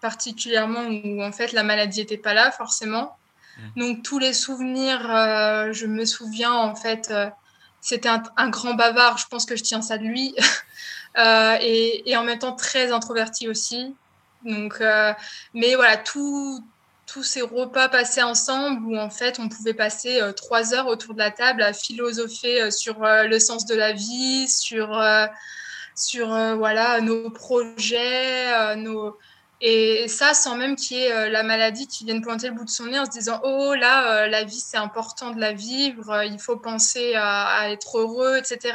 particulièrement 0.00 0.84
où 0.86 1.22
en 1.22 1.32
fait 1.32 1.52
la 1.52 1.64
maladie 1.64 2.00
n'était 2.00 2.16
pas 2.16 2.34
là 2.34 2.52
forcément. 2.52 3.16
Mmh. 3.58 3.80
Donc 3.80 4.02
tous 4.02 4.18
les 4.18 4.32
souvenirs, 4.32 5.00
je 5.72 5.86
me 5.86 6.04
souviens 6.04 6.52
en 6.52 6.74
fait, 6.76 7.12
c'était 7.80 8.08
un, 8.08 8.48
grand 8.48 8.74
bavard. 8.74 9.18
Je 9.18 9.26
pense 9.26 9.46
que 9.46 9.56
je 9.56 9.62
tiens 9.62 9.82
ça 9.82 9.98
de 9.98 10.04
lui. 10.04 10.34
et, 11.16 12.10
et, 12.10 12.16
en 12.16 12.24
même 12.24 12.38
temps 12.38 12.54
très 12.54 12.92
introverti 12.92 13.48
aussi. 13.48 13.94
Donc, 14.46 14.80
euh, 14.80 15.12
mais 15.54 15.74
voilà, 15.74 15.96
tous 15.96 16.62
ces 17.22 17.42
repas 17.42 17.88
passés 17.88 18.22
ensemble 18.22 18.86
où 18.86 18.96
en 18.96 19.10
fait 19.10 19.38
on 19.38 19.48
pouvait 19.48 19.74
passer 19.74 20.20
euh, 20.20 20.32
trois 20.32 20.74
heures 20.74 20.86
autour 20.86 21.14
de 21.14 21.18
la 21.18 21.30
table 21.30 21.62
à 21.62 21.72
philosopher 21.72 22.62
euh, 22.62 22.70
sur 22.70 23.00
le 23.00 23.38
sens 23.38 23.66
de 23.66 23.74
la 23.74 23.92
vie, 23.92 24.48
sur, 24.48 25.02
sur 25.94 26.28
voilà, 26.56 27.00
nos 27.00 27.30
projets, 27.30 28.76
nos, 28.76 29.18
et 29.62 30.06
ça, 30.08 30.34
sans 30.34 30.56
même 30.56 30.76
qu'il 30.76 30.98
y 30.98 31.00
ait 31.00 31.12
euh, 31.12 31.30
la 31.30 31.42
maladie 31.42 31.86
qui 31.86 32.04
vienne 32.04 32.20
pointer 32.20 32.48
le 32.48 32.54
bout 32.54 32.66
de 32.66 32.70
son 32.70 32.86
nez 32.86 32.98
en 32.98 33.06
se 33.06 33.10
disant 33.10 33.40
Oh 33.42 33.74
là, 33.74 34.24
euh, 34.24 34.26
la 34.26 34.44
vie, 34.44 34.60
c'est 34.60 34.76
important 34.76 35.30
de 35.30 35.40
la 35.40 35.52
vivre, 35.54 36.10
euh, 36.10 36.24
il 36.26 36.38
faut 36.38 36.56
penser 36.56 37.14
à, 37.16 37.70
être 37.70 37.98
heureux, 37.98 38.36
etc. 38.36 38.74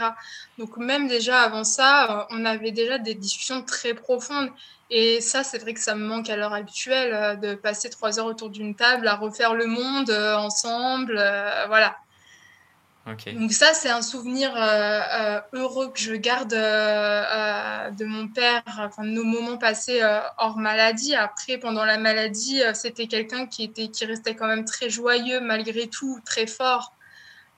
Donc, 0.58 0.78
même 0.78 1.08
déjà 1.08 1.42
avant 1.42 1.64
ça, 1.64 2.28
on 2.32 2.46
avait 2.46 2.72
déjà 2.72 2.98
des 2.98 3.14
discussions 3.14 3.62
très 3.64 3.94
profondes. 3.94 4.50
Et 4.90 5.22
ça, 5.22 5.44
c'est 5.44 5.60
vrai 5.60 5.74
que 5.74 5.80
ça 5.80 5.96
me 5.96 6.06
manque 6.06 6.30
à 6.30 6.36
l'heure 6.36 6.54
actuelle 6.54 7.40
de 7.40 7.54
passer 7.56 7.90
trois 7.90 8.20
heures 8.20 8.26
autour 8.26 8.50
d'une 8.50 8.76
table 8.76 9.08
à 9.08 9.16
refaire 9.16 9.54
le 9.54 9.66
monde 9.68 10.10
ensemble. 10.10 11.14
voilà. 11.68 11.96
Donc 13.06 13.52
ça, 13.52 13.74
c'est 13.74 13.90
un 13.90 14.04
souvenir 14.04 14.56
euh, 14.56 14.60
euh, 14.60 15.42
heureux 15.54 15.92
que 15.92 16.00
je 16.00 16.14
garde 16.14 16.54
euh, 16.54 17.90
de 17.90 18.06
mon 18.06 18.28
père, 18.28 18.62
de 19.00 19.04
nos 19.04 19.24
moments 19.24 19.58
passés 19.58 20.02
hors 20.38 20.58
maladie. 20.58 21.16
Après, 21.16 21.58
pendant 21.58 21.84
la 21.84 21.98
maladie, 21.98 22.62
c'était 22.76 23.08
quelqu'un 23.08 23.48
qui, 23.48 23.72
qui 23.72 24.06
restait 24.06 24.36
quand 24.36 24.48
même 24.48 24.66
très 24.66 24.90
joyeux 24.90 25.42
malgré 25.42 25.88
tout, 25.88 26.20
très 26.26 26.46
fort. 26.46 26.94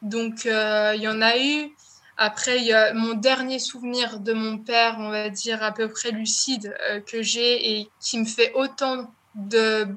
Donc, 0.02 0.46
il 0.46 1.02
y 1.02 1.08
en 1.08 1.22
a 1.22 1.38
eu. 1.38 1.72
Après, 2.16 2.94
mon 2.94 3.14
dernier 3.14 3.60
souvenir 3.60 4.20
de 4.20 4.32
mon 4.32 4.58
père, 4.58 4.96
on 5.00 5.10
va 5.10 5.30
dire 5.30 5.62
à 5.62 5.74
peu 5.74 5.90
près 5.90 6.12
lucide, 6.12 6.74
que 7.06 7.22
j'ai 7.22 7.80
et 7.80 7.90
qui 8.00 8.18
me 8.18 8.26
fait 8.26 8.54
autant 8.54 9.12
de 9.36 9.88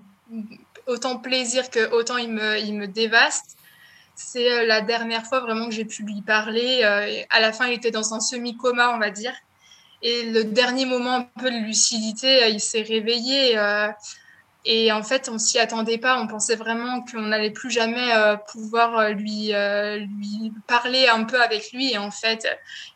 autant 0.87 1.19
plaisir 1.19 1.69
que 1.71 1.91
autant 1.91 2.17
il 2.17 2.31
me, 2.31 2.59
il 2.59 2.75
me 2.75 2.87
dévaste 2.87 3.56
c'est 4.17 4.51
euh, 4.51 4.67
la 4.67 4.81
dernière 4.81 5.25
fois 5.27 5.41
vraiment 5.41 5.67
que 5.69 5.75
j'ai 5.75 5.85
pu 5.85 6.03
lui 6.03 6.23
parler. 6.23 6.81
Euh, 6.83 7.23
à 7.31 7.41
la 7.41 7.53
fin, 7.53 7.67
il 7.67 7.75
était 7.75 7.91
dans 7.91 8.15
un 8.15 8.21
semi-coma, 8.21 8.95
on 8.95 8.99
va 8.99 9.11
dire. 9.11 9.35
Et 10.03 10.31
le 10.31 10.45
dernier 10.45 10.87
moment 10.87 11.17
un 11.17 11.23
peu 11.23 11.51
de 11.51 11.65
lucidité, 11.65 12.43
euh, 12.43 12.49
il 12.49 12.61
s'est 12.61 12.83
réveillé. 12.83 13.59
Et 14.69 14.91
en 14.91 15.05
fait, 15.05 15.29
on 15.33 15.39
s'y 15.39 15.61
attendait 15.61 15.99
pas. 15.99 16.21
On 16.21 16.27
pensait 16.27 16.57
vraiment 16.57 17.03
qu'on 17.03 17.23
n'allait 17.23 17.53
plus 17.53 17.71
jamais 17.71 18.11
pouvoir 18.51 19.11
lui, 19.11 19.53
parler 20.67 21.07
un 21.07 21.23
peu 21.23 21.41
avec 21.41 21.71
lui. 21.73 21.93
Et 21.93 21.99
en 21.99 22.11
fait, 22.11 22.49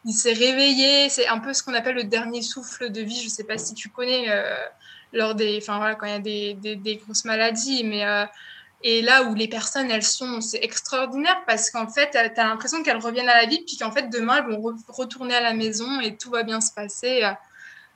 il 0.05 0.13
s'est 0.13 0.33
réveillé. 0.33 1.09
C'est 1.11 1.29
un 1.29 1.39
peu 1.39 1.53
ce 1.53 1.63
qu'on 1.63 1.75
appelle 1.75 1.95
le 1.95 2.05
dernier 2.05 2.43
souffle 2.43 2.91
de 2.91 3.03
vie. 3.03 3.23
Je 3.23 3.29
sais 3.29 3.45
pas 3.45 3.57
si 3.57 3.75
tu 3.75 3.89
connais 3.89 4.27
lors 5.13 5.37
des, 5.37 5.59
enfin 5.63 5.79
voilà, 5.79 5.95
quand 5.95 6.07
il 6.07 6.13
y 6.13 6.51
a 6.51 6.55
des, 6.57 6.77
des 6.77 6.97
grosses 6.97 7.25
maladies, 7.25 7.85
mais 7.85 8.05
et 8.83 9.03
là 9.03 9.25
où 9.25 9.35
les 9.35 9.49
personnes, 9.49 9.91
elles 9.91 10.03
sont, 10.03 10.41
c'est 10.41 10.61
extraordinaire 10.63 11.43
parce 11.47 11.71
qu'en 11.71 11.89
fait, 11.89 12.11
tu 12.13 12.19
as 12.19 12.45
l'impression 12.45 12.83
qu'elles 12.83 12.97
reviennent 12.97 13.29
à 13.29 13.37
la 13.37 13.47
vie, 13.47 13.63
puis 13.67 13.77
qu'en 13.77 13.93
fait, 13.93 14.09
demain, 14.09 14.39
elles 14.39 14.55
vont 14.55 14.75
retourner 14.89 15.35
à 15.35 15.41
la 15.41 15.53
maison 15.53 16.01
et 16.01 16.17
tout 16.17 16.31
va 16.31 16.43
bien 16.45 16.61
se 16.61 16.73
passer. 16.73 17.23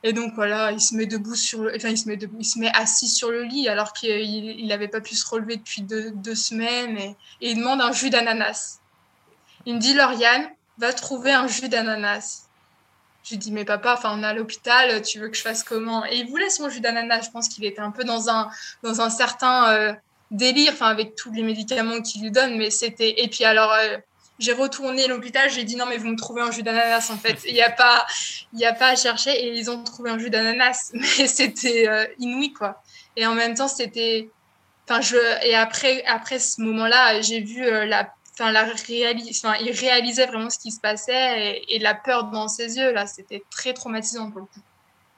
Et 0.03 0.13
donc, 0.13 0.35
voilà, 0.35 0.73
il 0.73 0.81
se 0.83 0.95
met 0.95 1.07
debout 1.07 1.35
sur 1.35 1.63
le... 1.63 1.75
enfin, 1.75 1.89
il 1.89 1.97
se 1.97 2.07
met 2.07 2.19
il 2.39 2.45
se 2.45 2.59
met 2.59 2.71
assis 2.75 3.09
sur 3.09 3.31
le 3.31 3.45
lit 3.45 3.69
alors 3.71 3.95
qu'il 3.95 4.67
n'avait 4.67 4.89
pas 4.89 5.01
pu 5.01 5.15
se 5.17 5.27
relever 5.27 5.57
depuis 5.57 5.81
deux, 5.81 6.11
deux 6.11 6.35
semaines 6.35 6.99
et... 6.99 7.17
il 7.41 7.57
demande 7.57 7.81
un 7.81 7.93
jus 7.93 8.11
d'ananas. 8.11 8.81
Il 9.65 9.77
me 9.77 9.81
dit, 9.81 9.95
Lauriane, 9.95 10.47
va 10.77 10.93
trouver 10.93 11.33
un 11.33 11.47
jus 11.47 11.71
d'ananas. 11.71 12.43
Je 13.23 13.31
lui 13.31 13.39
dis, 13.39 13.53
mais 13.53 13.65
papa, 13.65 13.95
enfin, 13.95 14.11
on 14.13 14.23
est 14.23 14.27
à 14.27 14.35
l'hôpital, 14.35 15.01
tu 15.01 15.19
veux 15.19 15.31
que 15.31 15.37
je 15.39 15.41
fasse 15.41 15.63
comment? 15.63 16.05
Et 16.05 16.19
il 16.19 16.29
voulait 16.29 16.51
son 16.51 16.69
jus 16.69 16.81
d'ananas. 16.81 17.23
Je 17.23 17.31
pense 17.31 17.49
qu'il 17.49 17.65
était 17.65 17.81
un 17.81 17.91
peu 17.91 18.05
dans 18.05 18.29
un, 18.29 18.51
dans 18.83 19.01
un 19.01 19.09
certain 19.09 19.71
euh, 19.73 19.95
délire, 20.31 20.73
enfin 20.73 20.87
avec 20.87 21.15
tous 21.15 21.33
les 21.33 21.43
médicaments 21.43 22.01
qu'ils 22.01 22.23
lui 22.23 22.31
donnent, 22.31 22.57
mais 22.57 22.71
c'était. 22.71 23.23
Et 23.23 23.29
puis 23.29 23.45
alors, 23.45 23.73
euh, 23.73 23.99
j'ai 24.39 24.53
retourné 24.53 25.07
l'hôpital, 25.07 25.51
j'ai 25.51 25.65
dit 25.65 25.77
non 25.77 25.87
mais 25.87 25.97
vous 25.99 26.09
me 26.09 26.17
trouvez 26.17 26.43
un 26.43 26.51
jus 26.51 26.63
d'ananas 26.63 27.11
en 27.11 27.17
fait. 27.17 27.39
Il 27.47 27.55
n'y 27.55 27.63
a 27.63 27.71
pas, 27.71 28.07
il 28.53 28.61
y 28.61 28.65
a 28.65 28.73
pas 28.73 28.89
à 28.89 28.97
chercher 28.97 29.31
et 29.31 29.57
ils 29.57 29.71
ont 29.71 29.83
trouvé 29.85 30.11
un 30.11 30.19
jus 30.19 30.31
d'ananas, 30.31 30.91
mais 30.95 31.27
c'était 31.27 31.89
euh, 31.89 32.07
inouï 32.19 32.53
quoi. 32.53 32.83
Et 33.17 33.27
en 33.27 33.35
même 33.35 33.55
temps 33.55 33.69
c'était, 33.69 34.31
enfin 34.89 35.01
je 35.01 35.17
et 35.47 35.55
après 35.55 36.05
après 36.05 36.39
ce 36.39 36.61
moment-là, 36.63 37.21
j'ai 37.21 37.41
vu 37.41 37.65
euh, 37.65 37.87
la 37.87 38.13
Enfin, 38.37 38.51
la 38.51 38.65
réalise, 38.65 39.45
enfin, 39.45 39.55
il 39.61 39.71
réalisait 39.71 40.27
vraiment 40.27 40.51
ce 40.51 40.59
qui 40.59 40.73
se 40.73 40.81
passait 40.81 41.61
et, 41.69 41.77
et 41.77 41.79
la 41.79 41.95
peur 41.95 42.33
dans 42.33 42.49
ses 42.49 42.79
yeux, 42.79 42.91
là, 42.91 43.07
c'était 43.07 43.45
très 43.49 43.73
traumatisant 43.73 44.29
pour 44.33 44.41
le 44.41 44.47
coup. 44.47 44.61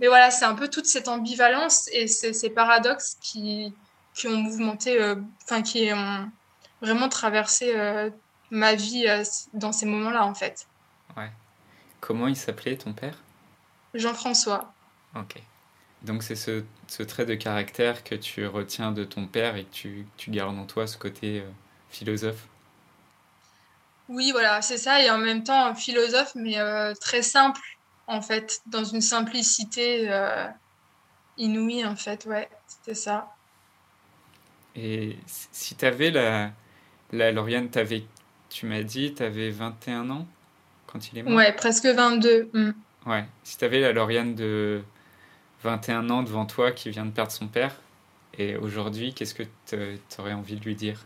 Mais 0.01 0.09
voilà, 0.09 0.31
c'est 0.31 0.45
un 0.45 0.55
peu 0.55 0.69
toute 0.69 0.85
cette 0.85 1.09
ambivalence 1.09 1.89
et 1.93 2.07
ces 2.09 2.51
paradoxes 2.51 3.17
qui, 3.23 3.73
qui 4.17 4.27
ont 4.27 4.37
mouvementé, 4.37 5.01
euh, 5.01 5.15
enfin 5.45 5.63
qui 5.63 5.93
ont 5.93 6.33
vraiment 6.81 7.09
traversé 7.09 7.77
euh, 7.77 8.11
ma 8.51 8.75
vie 8.75 9.07
euh, 9.07 9.23
dans 9.53 9.73
ces 9.73 9.87
moments-là 9.87 10.25
en 10.25 10.35
fait. 10.35 10.67
Ouais. 11.17 11.31
Comment 12.01 12.27
il 12.27 12.37
s'appelait 12.37 12.77
ton 12.77 12.93
père? 12.95 13.19
Jean-François. 13.95 14.73
Ok. 15.15 15.37
Donc 16.03 16.23
c'est 16.23 16.35
ce, 16.35 16.65
ce, 16.89 17.03
trait 17.03 17.27
de 17.27 17.35
caractère 17.35 18.05
que 18.05 18.15
tu 18.15 18.47
retiens 18.47 18.91
de 18.91 19.05
ton 19.05 19.27
père 19.27 19.57
et 19.57 19.65
que 19.65 19.73
tu, 19.73 20.07
tu 20.17 20.31
gardes 20.31 20.59
en 20.59 20.65
toi, 20.65 20.87
ce 20.87 20.97
côté 20.97 21.45
philosophe? 21.91 22.49
Oui, 24.09 24.31
voilà, 24.31 24.63
c'est 24.63 24.79
ça. 24.79 25.03
Et 25.03 25.11
en 25.11 25.19
même 25.19 25.43
temps, 25.43 25.75
philosophe, 25.75 26.33
mais 26.37 26.59
très 27.01 27.23
simple, 27.23 27.61
en 28.07 28.23
fait, 28.23 28.61
dans 28.67 28.85
une 28.85 29.01
simplicité 29.01 30.09
inouïe, 31.39 31.85
en 31.85 31.97
fait. 31.97 32.25
Ouais, 32.27 32.49
c'était 32.69 32.95
ça. 32.95 33.36
Et 34.77 35.17
si 35.27 35.75
tu 35.75 35.85
avais 35.85 36.11
la, 36.11 36.51
la 37.13 37.33
Lauriane, 37.33 37.69
avais, 37.75 38.05
tu 38.51 38.67
m'as 38.67 38.83
dit, 38.83 39.15
tu 39.15 39.23
avais 39.23 39.51
21 39.51 40.11
ans 40.11 40.27
quand 40.87 41.13
il 41.13 41.19
est 41.19 41.23
mort? 41.23 41.35
Ouais, 41.35 41.53
presque 41.53 41.87
22. 41.87 42.51
Mm. 42.53 42.71
Ouais, 43.07 43.25
si 43.43 43.57
tu 43.57 43.65
avais 43.65 43.81
la 43.81 43.93
Lauriane 43.93 44.35
de 44.35 44.83
21 45.63 46.11
ans 46.11 46.23
devant 46.23 46.47
toi 46.47 46.73
qui 46.73 46.91
vient 46.91 47.07
de 47.07 47.11
perdre 47.11 47.33
son 47.33 47.49
père, 47.49 47.75
et 48.39 48.57
aujourd'hui, 48.57 49.15
qu'est-ce 49.15 49.35
que 49.35 49.45
tu 49.67 50.21
aurais 50.21 50.35
envie 50.35 50.57
de 50.57 50.65
lui 50.65 50.75
dire? 50.75 51.01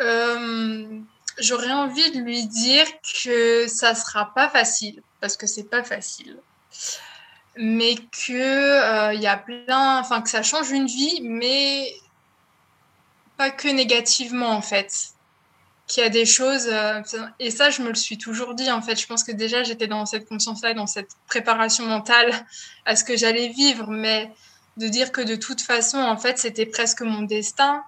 Euh, 0.00 1.00
J'aurais 1.38 1.72
envie 1.72 2.12
de 2.12 2.20
lui 2.20 2.46
dire 2.46 2.86
que 3.02 3.66
ça 3.66 3.94
sera 3.94 4.32
pas 4.34 4.48
facile, 4.48 5.02
parce 5.20 5.36
que 5.36 5.46
c'est 5.46 5.68
pas 5.68 5.82
facile 5.82 6.38
mais 7.56 7.96
que 7.96 8.32
euh, 8.32 9.14
y 9.14 9.26
a 9.26 9.36
plein, 9.36 9.98
enfin 9.98 10.22
que 10.22 10.30
ça 10.30 10.42
change 10.42 10.70
une 10.70 10.86
vie, 10.86 11.20
mais 11.22 11.92
pas 13.36 13.50
que 13.50 13.68
négativement 13.68 14.50
en 14.50 14.62
fait. 14.62 14.92
Qu'il 15.86 16.02
y 16.02 16.06
a 16.06 16.10
des 16.10 16.24
choses, 16.24 16.66
euh, 16.68 17.02
et 17.38 17.50
ça 17.50 17.68
je 17.68 17.82
me 17.82 17.88
le 17.88 17.94
suis 17.94 18.16
toujours 18.16 18.54
dit 18.54 18.70
en 18.70 18.80
fait. 18.80 18.98
Je 18.98 19.06
pense 19.06 19.22
que 19.22 19.32
déjà 19.32 19.62
j'étais 19.62 19.86
dans 19.86 20.06
cette 20.06 20.26
conscience-là, 20.26 20.72
dans 20.72 20.86
cette 20.86 21.10
préparation 21.26 21.84
mentale 21.86 22.32
à 22.86 22.96
ce 22.96 23.04
que 23.04 23.16
j'allais 23.16 23.48
vivre, 23.48 23.90
mais 23.90 24.32
de 24.78 24.88
dire 24.88 25.12
que 25.12 25.20
de 25.20 25.36
toute 25.36 25.60
façon 25.60 25.98
en 25.98 26.16
fait 26.16 26.38
c'était 26.38 26.66
presque 26.66 27.02
mon 27.02 27.22
destin. 27.22 27.84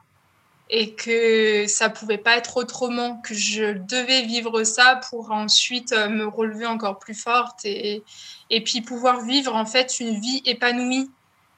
Et 0.68 0.94
que 0.94 1.66
ça 1.68 1.88
pouvait 1.88 2.18
pas 2.18 2.36
être 2.36 2.56
autrement, 2.56 3.18
que 3.18 3.34
je 3.34 3.72
devais 3.74 4.22
vivre 4.22 4.64
ça 4.64 5.00
pour 5.10 5.30
ensuite 5.30 5.92
euh, 5.92 6.08
me 6.08 6.26
relever 6.26 6.66
encore 6.66 6.98
plus 6.98 7.14
forte 7.14 7.64
et, 7.64 8.02
et 8.50 8.60
puis 8.62 8.80
pouvoir 8.80 9.20
vivre 9.20 9.54
en 9.54 9.66
fait 9.66 10.00
une 10.00 10.18
vie 10.18 10.42
épanouie. 10.44 11.10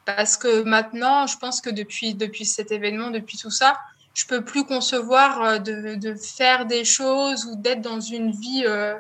Parce 0.05 0.37
que 0.37 0.63
maintenant, 0.63 1.27
je 1.27 1.37
pense 1.39 1.61
que 1.61 1.71
depuis, 1.71 2.15
depuis 2.15 2.45
cet 2.45 2.71
événement, 2.71 3.11
depuis 3.11 3.39
tout 3.39 3.51
ça, 3.51 3.79
je 4.15 4.27
peux 4.27 4.45
plus 4.45 4.65
concevoir 4.65 5.43
euh, 5.43 5.59
de, 5.59 5.95
de 5.95 6.15
faire 6.15 6.67
des 6.67 6.85
choses 6.85 7.47
ou 7.47 7.57
d'être 7.57 7.81
dans 7.81 8.01
une 8.01 8.31
vie 8.31 8.65
euh, 8.67 8.95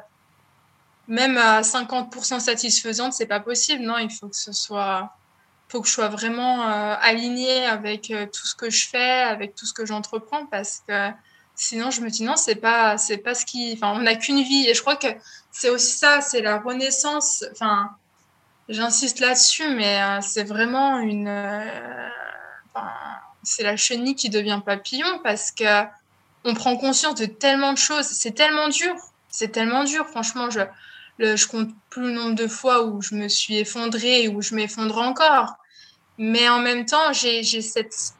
même 1.06 1.38
à 1.38 1.62
50% 1.62 2.40
satisfaisante, 2.40 3.14
c'est 3.14 3.26
pas 3.26 3.40
possible. 3.40 3.82
Non, 3.82 3.98
il 3.98 4.10
faut 4.10 4.28
que 4.28 4.36
ce 4.36 4.52
soit 4.52 5.10
faut 5.68 5.82
que 5.82 5.88
je 5.88 5.92
sois 5.92 6.08
vraiment 6.08 6.62
euh, 6.62 6.94
alignée 7.00 7.66
avec 7.66 8.10
euh, 8.10 8.26
tout 8.26 8.46
ce 8.46 8.54
que 8.54 8.70
je 8.70 8.88
fais, 8.88 9.20
avec 9.20 9.54
tout 9.54 9.66
ce 9.66 9.74
que 9.74 9.84
j'entreprends, 9.84 10.46
parce 10.46 10.82
que 10.88 11.10
sinon 11.54 11.90
je 11.90 12.00
me 12.00 12.08
dis 12.08 12.22
non, 12.24 12.36
c'est 12.36 12.54
pas, 12.54 12.96
c'est 12.98 13.18
pas 13.18 13.34
ce 13.34 13.44
qui, 13.44 13.74
enfin, 13.74 13.92
on 13.94 14.02
n'a 14.02 14.16
qu'une 14.16 14.42
vie, 14.42 14.66
et 14.68 14.74
je 14.74 14.80
crois 14.80 14.96
que 14.96 15.08
c'est 15.50 15.70
aussi 15.70 15.96
ça, 15.96 16.20
c'est 16.20 16.40
la 16.40 16.58
renaissance. 16.58 17.44
Enfin, 17.52 17.90
j'insiste 18.68 19.20
là-dessus, 19.20 19.68
mais 19.74 20.00
euh, 20.00 20.20
c'est 20.22 20.44
vraiment 20.44 20.98
une, 20.98 21.30
c'est 23.42 23.62
la 23.62 23.76
chenille 23.76 24.14
qui 24.14 24.30
devient 24.30 24.60
papillon, 24.64 25.20
parce 25.22 25.50
que 25.50 25.84
on 26.44 26.54
prend 26.54 26.76
conscience 26.76 27.16
de 27.16 27.26
tellement 27.26 27.72
de 27.72 27.78
choses. 27.78 28.06
C'est 28.06 28.32
tellement 28.32 28.68
dur, 28.68 28.94
c'est 29.28 29.48
tellement 29.48 29.84
dur. 29.84 30.06
Franchement, 30.06 30.48
je 30.50 30.60
le, 31.18 31.36
je 31.36 31.46
compte 31.46 31.70
plus 31.90 32.02
le 32.02 32.12
nombre 32.12 32.34
de 32.34 32.46
fois 32.46 32.84
où 32.84 33.02
je 33.02 33.14
me 33.14 33.28
suis 33.28 33.56
effondrée 33.56 34.24
et 34.24 34.28
où 34.28 34.42
je 34.42 34.54
m'effondre 34.54 34.98
encore. 34.98 35.56
Mais 36.18 36.48
en 36.48 36.60
même 36.60 36.84
temps, 36.84 37.12
j'ai 37.12 37.42
cette, 37.44 38.14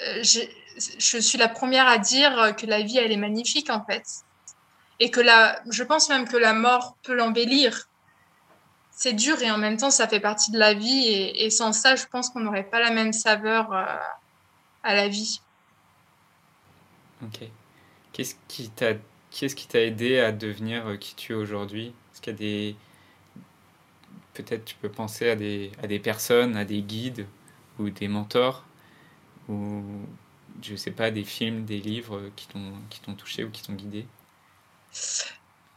euh, 0.00 0.22
je 0.22 1.18
suis 1.18 1.38
la 1.38 1.48
première 1.48 1.86
à 1.86 1.98
dire 1.98 2.54
que 2.56 2.66
la 2.66 2.80
vie, 2.82 2.98
elle 2.98 3.12
est 3.12 3.16
magnifique 3.16 3.70
en 3.70 3.84
fait. 3.84 4.04
Et 5.00 5.10
que 5.10 5.20
la, 5.20 5.60
je 5.70 5.82
pense 5.82 6.08
même 6.08 6.28
que 6.28 6.36
la 6.36 6.52
mort 6.52 6.96
peut 7.02 7.14
l'embellir. 7.14 7.88
C'est 8.90 9.14
dur 9.14 9.42
et 9.42 9.50
en 9.50 9.58
même 9.58 9.76
temps, 9.76 9.90
ça 9.90 10.06
fait 10.06 10.20
partie 10.20 10.52
de 10.52 10.58
la 10.58 10.74
vie. 10.74 11.08
Et, 11.08 11.50
sans 11.50 11.72
ça, 11.72 11.96
je 11.96 12.06
pense 12.06 12.30
qu'on 12.30 12.40
n'aurait 12.40 12.68
pas 12.68 12.78
la 12.78 12.90
même 12.90 13.12
saveur 13.12 13.72
euh, 13.72 13.84
à 14.82 14.94
la 14.94 15.08
vie. 15.08 15.40
Ok. 17.22 17.40
Qu'est-ce 18.12 18.36
qui 18.46 18.70
t'a 18.70 18.94
Qu'est-ce 19.32 19.56
qui 19.56 19.66
t'a 19.66 19.80
aidé 19.80 20.18
à 20.18 20.30
devenir 20.30 20.86
euh, 20.86 20.96
qui 20.96 21.14
tu 21.14 21.32
es 21.32 21.34
aujourd'hui? 21.34 21.94
Qu'il 22.22 22.32
y 22.32 22.36
a 22.36 22.38
des. 22.38 22.76
Peut-être 24.34 24.64
tu 24.64 24.76
peux 24.76 24.88
penser 24.90 25.28
à 25.28 25.36
des, 25.36 25.70
à 25.82 25.86
des 25.86 25.98
personnes, 25.98 26.56
à 26.56 26.64
des 26.64 26.80
guides 26.80 27.26
ou 27.78 27.90
des 27.90 28.08
mentors, 28.08 28.64
ou 29.48 29.82
je 30.62 30.74
sais 30.76 30.90
pas, 30.90 31.10
des 31.10 31.24
films, 31.24 31.64
des 31.64 31.78
livres 31.78 32.30
qui 32.36 32.48
t'ont 32.48 33.14
touché 33.14 33.44
ou 33.44 33.50
qui 33.50 33.62
t'ont 33.62 33.74
guidé 33.74 34.06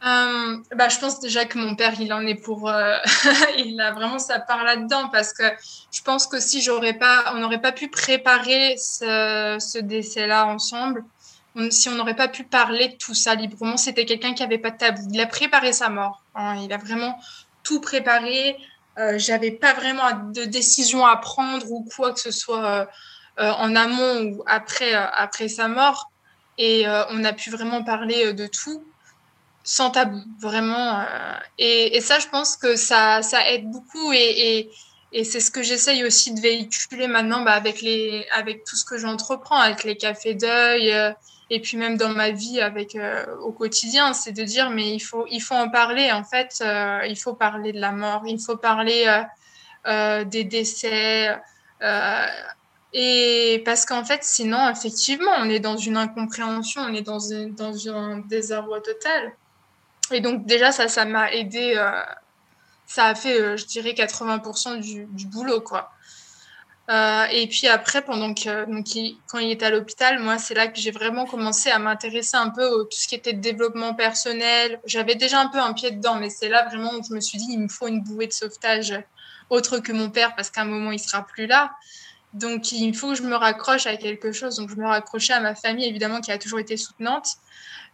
euh, 0.04 0.58
bah, 0.76 0.88
je 0.88 0.98
pense 0.98 1.20
déjà 1.20 1.46
que 1.46 1.58
mon 1.58 1.74
père, 1.74 2.00
il 2.00 2.12
en 2.12 2.24
est 2.26 2.36
pour. 2.36 2.68
Euh, 2.68 2.96
il 3.58 3.80
a 3.80 3.92
vraiment 3.92 4.18
sa 4.18 4.38
part 4.38 4.62
là-dedans 4.62 5.08
parce 5.08 5.32
que 5.32 5.44
je 5.90 6.02
pense 6.02 6.26
que 6.26 6.38
si 6.38 6.60
j'aurais 6.60 6.92
pas, 6.92 7.32
on 7.34 7.40
n'aurait 7.40 7.60
pas 7.60 7.72
pu 7.72 7.88
préparer 7.88 8.76
ce, 8.76 9.56
ce 9.58 9.78
décès-là 9.78 10.46
ensemble, 10.46 11.04
si 11.70 11.88
on 11.88 11.92
n'aurait 11.92 12.16
pas 12.16 12.28
pu 12.28 12.44
parler 12.44 12.88
de 12.88 12.96
tout 12.96 13.14
ça 13.14 13.34
librement, 13.34 13.76
c'était 13.76 14.04
quelqu'un 14.04 14.34
qui 14.34 14.42
n'avait 14.42 14.58
pas 14.58 14.70
de 14.70 14.78
tabou. 14.78 15.02
Il 15.12 15.20
a 15.20 15.26
préparé 15.26 15.72
sa 15.72 15.88
mort. 15.88 16.22
Hein. 16.34 16.60
il 16.62 16.72
a 16.72 16.76
vraiment 16.76 17.18
tout 17.62 17.80
préparé. 17.80 18.56
Euh, 18.98 19.18
J'avais 19.18 19.50
pas 19.50 19.74
vraiment 19.74 20.04
de 20.32 20.44
décision 20.44 21.04
à 21.06 21.16
prendre 21.16 21.70
ou 21.70 21.86
quoi 21.96 22.12
que 22.12 22.20
ce 22.20 22.30
soit 22.30 22.64
euh, 22.64 22.86
euh, 23.40 23.50
en 23.50 23.74
amont 23.74 24.22
ou 24.22 24.42
après, 24.46 24.94
euh, 24.94 25.06
après 25.12 25.48
sa 25.48 25.68
mort. 25.68 26.10
Et 26.58 26.86
on 27.10 27.22
a 27.22 27.34
pu 27.34 27.50
vraiment 27.50 27.84
parler 27.84 28.32
de 28.32 28.46
tout 28.46 28.82
sans 29.62 29.90
tabou, 29.90 30.22
vraiment. 30.40 31.04
Et, 31.58 32.00
ça, 32.00 32.18
je 32.18 32.28
pense 32.28 32.56
que 32.56 32.76
ça, 32.76 33.20
ça 33.20 33.46
aide 33.50 33.70
beaucoup. 33.70 34.10
Et 34.14 34.70
c'est 35.24 35.40
ce 35.40 35.50
que 35.50 35.62
j'essaye 35.62 36.02
aussi 36.02 36.32
de 36.32 36.40
véhiculer 36.40 37.08
maintenant 37.08 37.42
bah, 37.42 37.52
avec, 37.52 37.82
les, 37.82 38.26
avec 38.34 38.64
tout 38.64 38.74
ce 38.74 38.86
que 38.86 38.96
j'entreprends, 38.96 39.58
avec 39.58 39.84
les 39.84 39.98
cafés 39.98 40.32
deuil 40.32 40.94
et 41.48 41.60
puis 41.60 41.76
même 41.76 41.96
dans 41.96 42.10
ma 42.10 42.30
vie 42.30 42.60
avec 42.60 42.96
euh, 42.96 43.24
au 43.38 43.52
quotidien, 43.52 44.12
c'est 44.12 44.32
de 44.32 44.42
dire 44.42 44.70
mais 44.70 44.92
il 44.92 45.00
faut 45.00 45.26
il 45.30 45.40
faut 45.40 45.54
en 45.54 45.68
parler 45.70 46.10
en 46.10 46.24
fait, 46.24 46.58
euh, 46.60 47.00
il 47.08 47.16
faut 47.16 47.34
parler 47.34 47.72
de 47.72 47.80
la 47.80 47.92
mort, 47.92 48.22
il 48.26 48.40
faut 48.40 48.56
parler 48.56 49.24
euh, 49.86 50.24
des 50.24 50.44
décès 50.44 51.38
et 52.92 53.62
parce 53.64 53.84
qu'en 53.84 54.04
fait 54.04 54.24
sinon 54.24 54.68
effectivement 54.70 55.30
on 55.38 55.48
est 55.48 55.60
dans 55.60 55.76
une 55.76 55.96
incompréhension, 55.96 56.82
on 56.82 56.94
est 56.94 57.02
dans 57.02 57.18
dans 57.50 57.88
un 57.88 58.18
désarroi 58.18 58.80
total 58.80 59.32
et 60.10 60.20
donc 60.20 60.46
déjà 60.46 60.72
ça 60.72 60.88
ça 60.88 61.04
m'a 61.04 61.30
aidé, 61.32 61.74
ça 62.86 63.06
a 63.06 63.14
fait 63.14 63.56
je 63.56 63.66
dirais 63.66 63.92
80% 63.92 64.80
du, 64.80 65.06
du 65.06 65.26
boulot 65.26 65.60
quoi. 65.60 65.92
Euh, 66.88 67.24
et 67.32 67.48
puis 67.48 67.66
après, 67.66 68.02
pendant 68.02 68.32
que, 68.32 68.64
quand 69.28 69.38
il 69.38 69.50
était 69.50 69.66
à 69.66 69.70
l'hôpital, 69.70 70.20
moi, 70.20 70.38
c'est 70.38 70.54
là 70.54 70.68
que 70.68 70.78
j'ai 70.78 70.92
vraiment 70.92 71.26
commencé 71.26 71.68
à 71.70 71.78
m'intéresser 71.78 72.36
un 72.36 72.50
peu 72.50 72.64
à 72.64 72.84
tout 72.84 72.96
ce 72.96 73.08
qui 73.08 73.16
était 73.16 73.32
développement 73.32 73.94
personnel. 73.94 74.80
J'avais 74.84 75.16
déjà 75.16 75.40
un 75.40 75.48
peu 75.48 75.58
un 75.58 75.72
pied 75.72 75.90
dedans, 75.90 76.14
mais 76.14 76.30
c'est 76.30 76.48
là 76.48 76.64
vraiment 76.66 76.92
où 76.94 77.02
je 77.02 77.12
me 77.12 77.20
suis 77.20 77.38
dit, 77.38 77.46
il 77.50 77.58
me 77.58 77.68
faut 77.68 77.88
une 77.88 78.02
bouée 78.02 78.28
de 78.28 78.32
sauvetage 78.32 78.94
autre 79.50 79.78
que 79.78 79.92
mon 79.92 80.10
père, 80.10 80.34
parce 80.36 80.50
qu'à 80.50 80.62
un 80.62 80.66
moment, 80.66 80.92
il 80.92 81.00
sera 81.00 81.26
plus 81.26 81.46
là. 81.46 81.72
Donc, 82.34 82.70
il 82.72 82.94
faut 82.94 83.10
que 83.10 83.14
je 83.14 83.22
me 83.22 83.34
raccroche 83.34 83.86
à 83.86 83.96
quelque 83.96 84.30
chose. 84.30 84.56
Donc, 84.56 84.70
je 84.70 84.76
me 84.76 84.86
raccrochais 84.86 85.32
à 85.32 85.40
ma 85.40 85.54
famille, 85.54 85.88
évidemment, 85.88 86.20
qui 86.20 86.30
a 86.30 86.38
toujours 86.38 86.58
été 86.58 86.76
soutenante. 86.76 87.28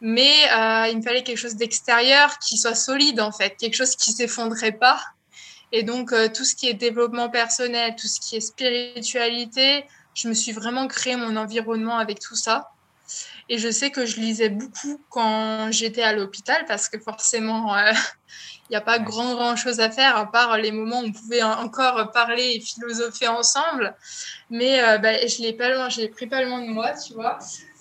Mais 0.01 0.33
euh, 0.53 0.89
il 0.91 0.99
me 0.99 1.03
fallait 1.03 1.23
quelque 1.23 1.39
chose 1.39 1.55
d'extérieur 1.55 2.39
qui 2.39 2.59
soit 2.59 2.75
solide, 2.75 3.21
en 3.21 3.31
fait, 3.31 3.57
quelque 3.57 3.77
chose 3.77 3.95
qui 3.97 4.13
s'effondrait 4.13 4.73
pas 4.73 5.01
et 5.73 5.83
donc, 5.83 6.13
euh, 6.13 6.29
tout 6.29 6.45
ce 6.45 6.55
qui 6.55 6.69
est 6.69 6.75
développement 6.75 7.31
personnel, 7.31 7.97
tout 7.97 8.07
ce 8.07 8.21
qui 8.21 8.37
est 8.37 8.41
spiritualité, 8.41 9.85
je 10.15 10.29
me 10.29 10.35
suis 10.35 10.53
vraiment 10.53 10.87
créé 10.87 11.17
mon 11.17 11.37
environnement 11.37 11.97
avec 11.99 12.21
tout 12.21 12.37
ça. 12.37 12.71
Et 13.49 13.59
je 13.59 13.71
sais 13.71 13.91
que 13.91 14.07
je 14.07 14.21
lisais 14.21 14.49
beaucoup 14.49 15.01
quand 15.09 15.71
j'étais 15.71 16.03
à 16.03 16.13
l'hôpital 16.13 16.65
parce 16.67 16.89
que 16.89 16.99
forcément, 16.99 17.75
euh, 17.75 17.93
il 18.69 18.73
n'y 18.73 18.77
a 18.77 18.81
pas 18.81 18.99
grand, 18.99 19.35
grand 19.35 19.57
chose 19.57 19.81
à 19.81 19.91
faire 19.91 20.17
à 20.17 20.31
part 20.31 20.57
les 20.59 20.73
moments 20.73 21.01
où 21.01 21.07
on 21.07 21.13
pouvait 21.13 21.43
encore 21.43 22.13
parler 22.13 22.55
et 22.55 22.61
philosopher 22.61 23.29
ensemble. 23.29 23.95
Mais 24.51 24.83
euh, 24.83 24.99
bah, 24.99 25.27
je 25.27 25.43
l'ai 25.43 25.53
pas 25.53 25.71
loin, 25.71 25.89
je 25.89 26.01
l'ai 26.01 26.09
pris 26.09 26.27
pas 26.27 26.43
loin 26.43 26.61
de 26.61 26.69
moi, 26.69 26.93
tu 26.93 27.15
vois. 27.15 27.39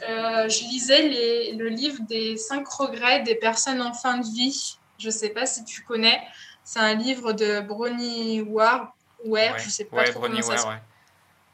Euh, 0.10 0.50
je 0.50 0.64
lisais 0.64 1.08
les, 1.08 1.54
le 1.54 1.70
livre 1.70 2.02
des 2.10 2.38
cinq 2.38 2.68
regrets 2.68 3.22
des 3.22 3.36
personnes 3.36 3.82
en 3.82 3.94
fin 3.94 4.18
de 4.18 4.26
vie. 4.26 4.78
Je 4.98 5.10
sais 5.10 5.30
pas 5.30 5.46
si 5.46 5.64
tu 5.64 5.82
connais. 5.84 6.22
C'est 6.64 6.80
un 6.80 6.94
livre 6.94 7.34
de 7.34 7.60
Bronnie 7.62 8.42
Ware, 8.42 8.94
Ware 9.26 9.58
je 9.58 9.70
sais 9.70 9.86
pas 9.86 10.04
trop 10.06 10.22
comment 10.22 10.42
ça 10.42 10.58
se 10.58 10.68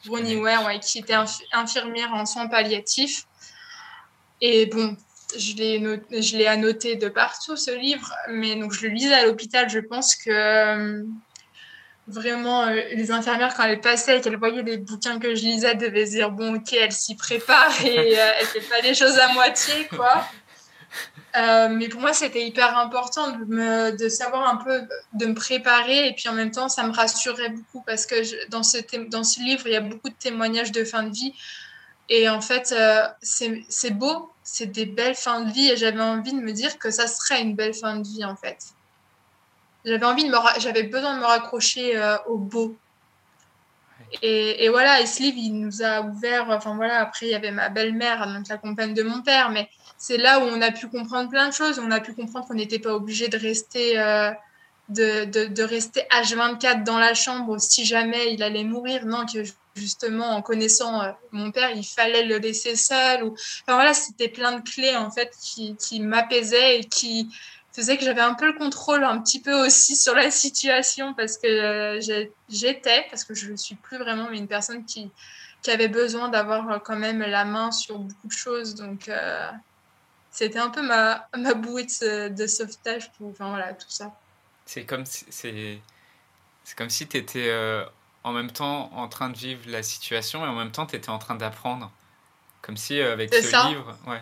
Bronnie 0.07 0.35
Ware, 0.35 0.65
ouais, 0.65 0.79
qui 0.79 0.99
était 0.99 1.15
infirmière 1.53 2.13
en 2.13 2.25
soins 2.25 2.47
palliatifs. 2.47 3.25
Et 4.41 4.67
bon, 4.67 4.95
je 5.35 5.55
l'ai, 5.55 5.79
je 6.21 6.37
l'ai 6.37 6.45
annoté 6.45 6.95
de 6.95 7.09
partout 7.09 7.57
ce 7.57 7.71
livre, 7.71 8.13
mais 8.29 8.55
donc 8.55 8.73
je 8.73 8.87
le 8.87 8.93
lisais 8.93 9.13
à 9.13 9.25
l'hôpital. 9.25 9.69
Je 9.69 9.79
pense 9.79 10.15
que 10.15 10.29
euh, 10.29 11.03
vraiment 12.07 12.63
euh, 12.63 12.81
les 12.93 13.11
infirmières 13.11 13.53
quand 13.55 13.63
elles 13.63 13.81
passaient 13.81 14.19
et 14.19 14.21
qu'elles 14.21 14.37
voyaient 14.37 14.63
les 14.63 14.77
bouquins 14.77 15.19
que 15.19 15.35
je 15.35 15.41
lisais 15.41 15.75
devaient 15.75 16.05
se 16.05 16.11
dire 16.11 16.31
bon 16.31 16.55
ok 16.55 16.73
elle 16.73 16.91
s'y 16.91 17.15
prépare 17.15 17.69
et 17.85 18.17
euh, 18.17 18.31
elle 18.39 18.45
fait 18.45 18.61
pas 18.61 18.79
les 18.81 18.93
choses 18.93 19.17
à 19.19 19.33
moitié 19.33 19.87
quoi 19.89 20.25
euh, 21.37 21.69
mais 21.69 21.87
pour 21.87 22.01
moi, 22.01 22.13
c'était 22.13 22.45
hyper 22.45 22.77
important 22.77 23.31
de, 23.31 23.45
me, 23.45 23.97
de 23.97 24.09
savoir 24.09 24.49
un 24.49 24.57
peu, 24.57 24.87
de 25.13 25.25
me 25.27 25.35
préparer. 25.35 26.07
Et 26.07 26.13
puis 26.13 26.29
en 26.29 26.33
même 26.33 26.51
temps, 26.51 26.69
ça 26.69 26.83
me 26.83 26.91
rassurait 26.91 27.49
beaucoup 27.49 27.83
parce 27.85 28.05
que 28.05 28.23
je, 28.23 28.35
dans, 28.49 28.63
ce, 28.63 28.77
dans 29.09 29.23
ce 29.23 29.39
livre, 29.39 29.63
il 29.67 29.73
y 29.73 29.75
a 29.75 29.81
beaucoup 29.81 30.09
de 30.09 30.15
témoignages 30.15 30.71
de 30.71 30.83
fin 30.83 31.03
de 31.03 31.13
vie. 31.13 31.33
Et 32.09 32.29
en 32.29 32.41
fait, 32.41 32.71
euh, 32.71 33.05
c'est 33.21 33.91
beau, 33.91 34.31
c'est 34.43 34.67
des 34.67 34.85
belles 34.85 35.15
fins 35.15 35.41
de 35.41 35.51
vie. 35.51 35.69
Et 35.69 35.77
j'avais 35.77 36.01
envie 36.01 36.33
de 36.33 36.39
me 36.39 36.53
dire 36.53 36.79
que 36.79 36.89
ça 36.89 37.07
serait 37.07 37.41
une 37.41 37.55
belle 37.55 37.73
fin 37.73 37.97
de 37.97 38.07
vie, 38.07 38.25
en 38.25 38.35
fait. 38.35 38.57
J'avais 39.85 40.05
envie 40.05 40.23
de 40.23 40.29
me, 40.29 40.37
j'avais 40.59 40.83
besoin 40.83 41.15
de 41.15 41.19
me 41.19 41.25
raccrocher 41.25 41.97
euh, 41.97 42.17
au 42.27 42.37
beau. 42.37 42.75
Et, 44.21 44.63
et, 44.63 44.69
voilà, 44.69 45.01
et 45.01 45.05
ce 45.05 45.21
livre, 45.21 45.37
il 45.37 45.59
nous 45.59 45.83
a 45.83 46.01
ouvert. 46.01 46.49
Enfin 46.49 46.75
voilà, 46.75 47.01
après, 47.01 47.27
il 47.27 47.31
y 47.31 47.35
avait 47.35 47.51
ma 47.51 47.69
belle-mère, 47.69 48.25
donc 48.25 48.47
la 48.47 48.57
compagne 48.57 48.93
de 48.93 49.03
mon 49.03 49.21
père, 49.21 49.49
mais 49.49 49.69
c'est 49.97 50.17
là 50.17 50.39
où 50.39 50.43
on 50.43 50.61
a 50.61 50.71
pu 50.71 50.87
comprendre 50.87 51.29
plein 51.29 51.49
de 51.49 51.53
choses. 51.53 51.79
On 51.79 51.91
a 51.91 51.99
pu 51.99 52.13
comprendre 52.13 52.47
qu'on 52.47 52.53
n'était 52.53 52.79
pas 52.79 52.93
obligé 52.93 53.27
de 53.27 53.37
rester, 53.37 53.99
euh, 53.99 54.31
de, 54.89 55.25
de, 55.25 55.63
rester 55.63 56.01
H24 56.11 56.83
dans 56.83 56.99
la 56.99 57.13
chambre 57.13 57.59
si 57.59 57.83
jamais 57.85 58.33
il 58.33 58.43
allait 58.43 58.63
mourir. 58.63 59.05
Non, 59.05 59.25
que 59.25 59.43
justement, 59.75 60.29
en 60.29 60.41
connaissant 60.41 61.01
euh, 61.01 61.11
mon 61.31 61.51
père, 61.51 61.71
il 61.71 61.83
fallait 61.83 62.25
le 62.25 62.37
laisser 62.37 62.75
seul. 62.75 63.23
Ou... 63.23 63.35
Enfin 63.67 63.93
c'était 63.93 64.29
plein 64.29 64.59
de 64.59 64.61
clés 64.61 64.95
en 64.95 65.09
fait 65.09 65.33
qui, 65.41 65.75
qui 65.77 65.99
m'apaisaient 65.99 66.79
et 66.79 66.83
qui 66.83 67.29
faisaient 67.73 67.97
que 67.97 68.05
j'avais 68.05 68.21
un 68.21 68.33
peu 68.33 68.47
le 68.47 68.57
contrôle 68.57 69.03
un 69.03 69.19
petit 69.19 69.39
peu 69.39 69.53
aussi 69.65 69.95
sur 69.95 70.15
la 70.15 70.31
situation 70.31 71.13
parce 71.15 71.37
que 71.37 71.47
euh, 71.47 72.23
j'étais, 72.49 73.05
parce 73.09 73.23
que 73.23 73.33
je 73.33 73.51
ne 73.51 73.55
suis 73.55 73.75
plus 73.75 73.97
vraiment, 73.97 74.27
mais 74.29 74.37
une 74.37 74.47
personne 74.47 74.85
qui 74.85 75.09
qui 75.63 75.71
avait 75.71 75.87
besoin 75.87 76.29
d'avoir 76.29 76.81
quand 76.83 76.95
même 76.95 77.19
la 77.19 77.43
main 77.43 77.71
sur 77.71 77.97
beaucoup 77.97 78.27
de 78.27 78.31
choses. 78.31 78.75
Donc, 78.75 79.09
c'était 80.37 80.59
un 80.59 80.69
peu 80.69 80.83
ma, 80.83 81.27
ma 81.35 81.55
bouée 81.55 81.85
de, 81.85 82.47
sauvetage 82.47 83.11
pour 83.13 83.29
enfin, 83.29 83.49
voilà, 83.49 83.73
tout 83.73 83.89
ça. 83.89 84.15
C'est 84.67 84.85
comme 84.85 85.03
si, 85.03 85.25
c'est, 85.31 85.79
c'est 86.63 86.77
comme 86.77 86.91
si 86.91 87.07
tu 87.07 87.17
étais 87.17 87.51
en 88.23 88.33
même 88.33 88.51
temps 88.51 88.91
en 88.93 89.07
train 89.07 89.29
de 89.29 89.37
vivre 89.37 89.61
la 89.67 89.81
situation 89.81 90.45
et 90.45 90.47
en 90.47 90.53
même 90.53 90.71
temps 90.71 90.85
tu 90.85 90.95
étais 90.95 91.09
en 91.09 91.17
train 91.17 91.33
d'apprendre. 91.33 91.91
Comme 92.61 92.77
si 92.77 93.01
avec 93.01 93.33
ce 93.33 93.69
livre. 93.69 93.97
Ouais. 94.05 94.21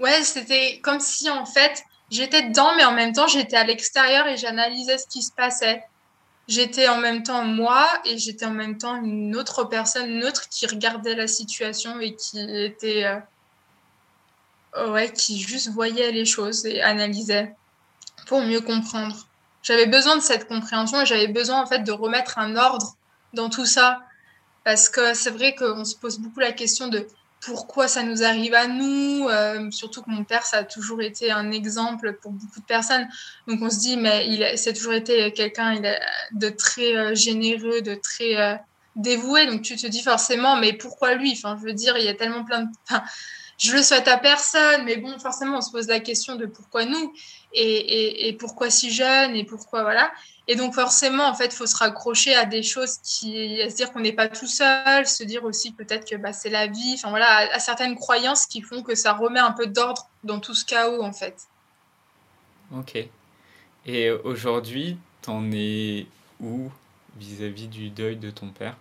Ouais, 0.00 0.24
c'était 0.24 0.80
comme 0.80 1.00
si 1.00 1.28
en 1.28 1.44
fait 1.44 1.84
j'étais 2.10 2.48
dedans, 2.48 2.74
mais 2.76 2.84
en 2.84 2.92
même 2.92 3.12
temps 3.12 3.26
j'étais 3.26 3.56
à 3.56 3.64
l'extérieur 3.64 4.26
et 4.28 4.38
j'analysais 4.38 4.96
ce 4.96 5.06
qui 5.06 5.20
se 5.20 5.32
passait. 5.32 5.84
J'étais 6.48 6.88
en 6.88 6.96
même 6.96 7.22
temps 7.22 7.44
moi 7.44 7.86
et 8.06 8.16
j'étais 8.16 8.46
en 8.46 8.52
même 8.52 8.78
temps 8.78 8.96
une 8.96 9.36
autre 9.36 9.64
personne, 9.64 10.08
une 10.08 10.24
autre 10.24 10.48
qui 10.48 10.66
regardait 10.66 11.14
la 11.14 11.26
situation 11.26 12.00
et 12.00 12.16
qui 12.16 12.40
était. 12.40 13.04
Euh, 13.04 13.18
ouais, 14.88 15.12
qui 15.12 15.40
juste 15.40 15.68
voyait 15.70 16.12
les 16.12 16.24
choses 16.24 16.66
et 16.66 16.82
analysait 16.82 17.54
pour 18.26 18.40
mieux 18.40 18.60
comprendre. 18.60 19.28
J'avais 19.62 19.86
besoin 19.86 20.16
de 20.16 20.22
cette 20.22 20.48
compréhension 20.48 21.00
et 21.02 21.06
j'avais 21.06 21.28
besoin 21.28 21.62
en 21.62 21.66
fait 21.66 21.80
de 21.80 21.92
remettre 21.92 22.38
un 22.38 22.56
ordre 22.56 22.96
dans 23.32 23.48
tout 23.48 23.66
ça. 23.66 24.00
Parce 24.64 24.88
que 24.88 25.14
c'est 25.14 25.30
vrai 25.30 25.54
qu'on 25.54 25.84
se 25.84 25.96
pose 25.96 26.18
beaucoup 26.18 26.40
la 26.40 26.52
question 26.52 26.88
de 26.88 27.06
pourquoi 27.40 27.88
ça 27.88 28.04
nous 28.04 28.22
arrive 28.22 28.54
à 28.54 28.68
nous, 28.68 29.28
euh, 29.28 29.68
surtout 29.72 30.02
que 30.02 30.10
mon 30.10 30.22
père, 30.22 30.44
ça 30.44 30.58
a 30.58 30.64
toujours 30.64 31.02
été 31.02 31.32
un 31.32 31.50
exemple 31.50 32.16
pour 32.22 32.30
beaucoup 32.30 32.60
de 32.60 32.64
personnes. 32.64 33.08
Donc 33.48 33.60
on 33.60 33.68
se 33.68 33.80
dit, 33.80 33.96
mais 33.96 34.28
il 34.28 34.46
c'est 34.56 34.72
toujours 34.72 34.92
été 34.92 35.32
quelqu'un 35.32 35.80
de 36.32 36.48
très 36.50 36.96
euh, 36.96 37.14
généreux, 37.16 37.82
de 37.82 37.96
très 37.96 38.36
euh, 38.36 38.54
dévoué. 38.94 39.46
Donc 39.46 39.62
tu 39.62 39.74
te 39.74 39.86
dis 39.88 40.02
forcément, 40.02 40.56
mais 40.56 40.72
pourquoi 40.72 41.14
lui? 41.14 41.32
Enfin, 41.32 41.58
je 41.60 41.66
veux 41.66 41.72
dire, 41.72 41.98
il 41.98 42.04
y 42.04 42.08
a 42.08 42.14
tellement 42.14 42.44
plein 42.44 42.62
de... 42.62 42.68
je 43.62 43.72
le 43.72 43.82
souhaite 43.82 44.08
à 44.08 44.18
personne, 44.18 44.84
mais 44.84 44.96
bon, 44.96 45.16
forcément, 45.20 45.58
on 45.58 45.60
se 45.60 45.70
pose 45.70 45.86
la 45.86 46.00
question 46.00 46.34
de 46.34 46.46
pourquoi 46.46 46.84
nous 46.84 47.12
et, 47.52 48.28
et, 48.28 48.32
pourquoi 48.32 48.70
si 48.70 48.90
jeune 48.90 49.36
et 49.36 49.44
pourquoi 49.44 49.82
voilà. 49.82 50.10
Et 50.48 50.56
donc 50.56 50.74
forcément, 50.74 51.28
en 51.28 51.34
fait, 51.34 51.46
il 51.46 51.52
faut 51.52 51.66
se 51.66 51.76
raccrocher 51.76 52.34
à 52.34 52.44
des 52.44 52.64
choses 52.64 52.98
qui, 53.04 53.62
à 53.62 53.70
se 53.70 53.76
dire 53.76 53.92
qu'on 53.92 54.00
n'est 54.00 54.12
pas 54.12 54.26
tout 54.26 54.48
seul, 54.48 55.06
se 55.06 55.22
dire 55.22 55.44
aussi 55.44 55.70
peut-être 55.70 56.08
que 56.10 56.16
bah, 56.16 56.32
c'est 56.32 56.50
la 56.50 56.66
vie, 56.66 56.94
enfin 56.94 57.10
voilà, 57.10 57.54
à, 57.54 57.60
certaines 57.60 57.94
croyances 57.94 58.46
qui 58.46 58.62
font 58.62 58.82
que 58.82 58.96
ça 58.96 59.12
remet 59.12 59.38
un 59.38 59.52
peu 59.52 59.68
d'ordre 59.68 60.08
dans 60.24 60.40
tout 60.40 60.54
ce 60.54 60.64
chaos 60.64 61.02
en 61.02 61.12
fait. 61.12 61.46
Ok. 62.76 62.98
Et 63.86 64.10
aujourd'hui, 64.10 64.96
t'en 65.20 65.52
es 65.52 66.06
où 66.40 66.68
vis-à-vis 67.16 67.68
du 67.68 67.90
deuil 67.90 68.16
de 68.16 68.30
ton 68.30 68.48
père? 68.48 68.76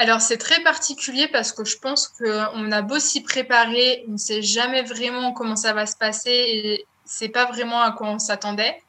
Alors 0.00 0.22
c'est 0.22 0.38
très 0.38 0.62
particulier 0.62 1.28
parce 1.28 1.52
que 1.52 1.62
je 1.64 1.76
pense 1.76 2.08
qu'on 2.08 2.72
a 2.72 2.80
beau 2.80 2.98
s'y 2.98 3.22
préparer, 3.22 4.02
on 4.08 4.12
ne 4.12 4.16
sait 4.16 4.40
jamais 4.40 4.82
vraiment 4.82 5.32
comment 5.32 5.56
ça 5.56 5.74
va 5.74 5.84
se 5.84 5.94
passer 5.94 6.30
et 6.30 6.86
c'est 7.04 7.28
pas 7.28 7.44
vraiment 7.44 7.82
à 7.82 7.92
quoi 7.92 8.08
on 8.08 8.18
s'attendait. 8.18 8.82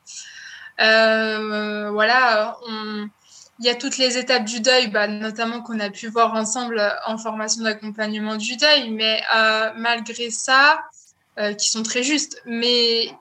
Euh, 0.79 1.91
voilà, 1.91 2.57
il 3.59 3.65
y 3.65 3.69
a 3.69 3.75
toutes 3.75 3.97
les 3.97 4.17
étapes 4.17 4.45
du 4.45 4.61
deuil, 4.61 4.87
bah, 4.87 5.09
notamment 5.09 5.61
qu'on 5.61 5.81
a 5.81 5.89
pu 5.89 6.07
voir 6.07 6.33
ensemble 6.33 6.81
en 7.05 7.17
formation 7.17 7.63
d'accompagnement 7.63 8.37
du 8.37 8.55
deuil, 8.55 8.91
mais 8.91 9.21
euh, 9.35 9.71
malgré 9.75 10.29
ça, 10.29 10.79
euh, 11.39 11.53
qui 11.53 11.67
sont 11.67 11.83
très 11.83 12.03
justes, 12.03 12.41
mais 12.45 13.11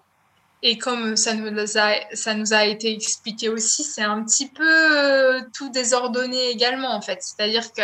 et 0.63 0.79
comme 0.79 1.17
ça 1.17 1.35
nous 1.35 1.79
a, 1.79 1.93
ça 2.13 2.35
nous 2.35 2.53
a 2.53 2.65
été 2.65 2.93
expliqué 2.93 3.49
aussi, 3.49 3.83
c'est 3.83 4.03
un 4.03 4.23
petit 4.23 4.49
peu 4.49 5.43
tout 5.57 5.71
désordonné 5.71 6.51
également 6.51 6.95
en 6.95 7.01
fait. 7.01 7.23
C'est-à-dire 7.23 7.73
que 7.73 7.83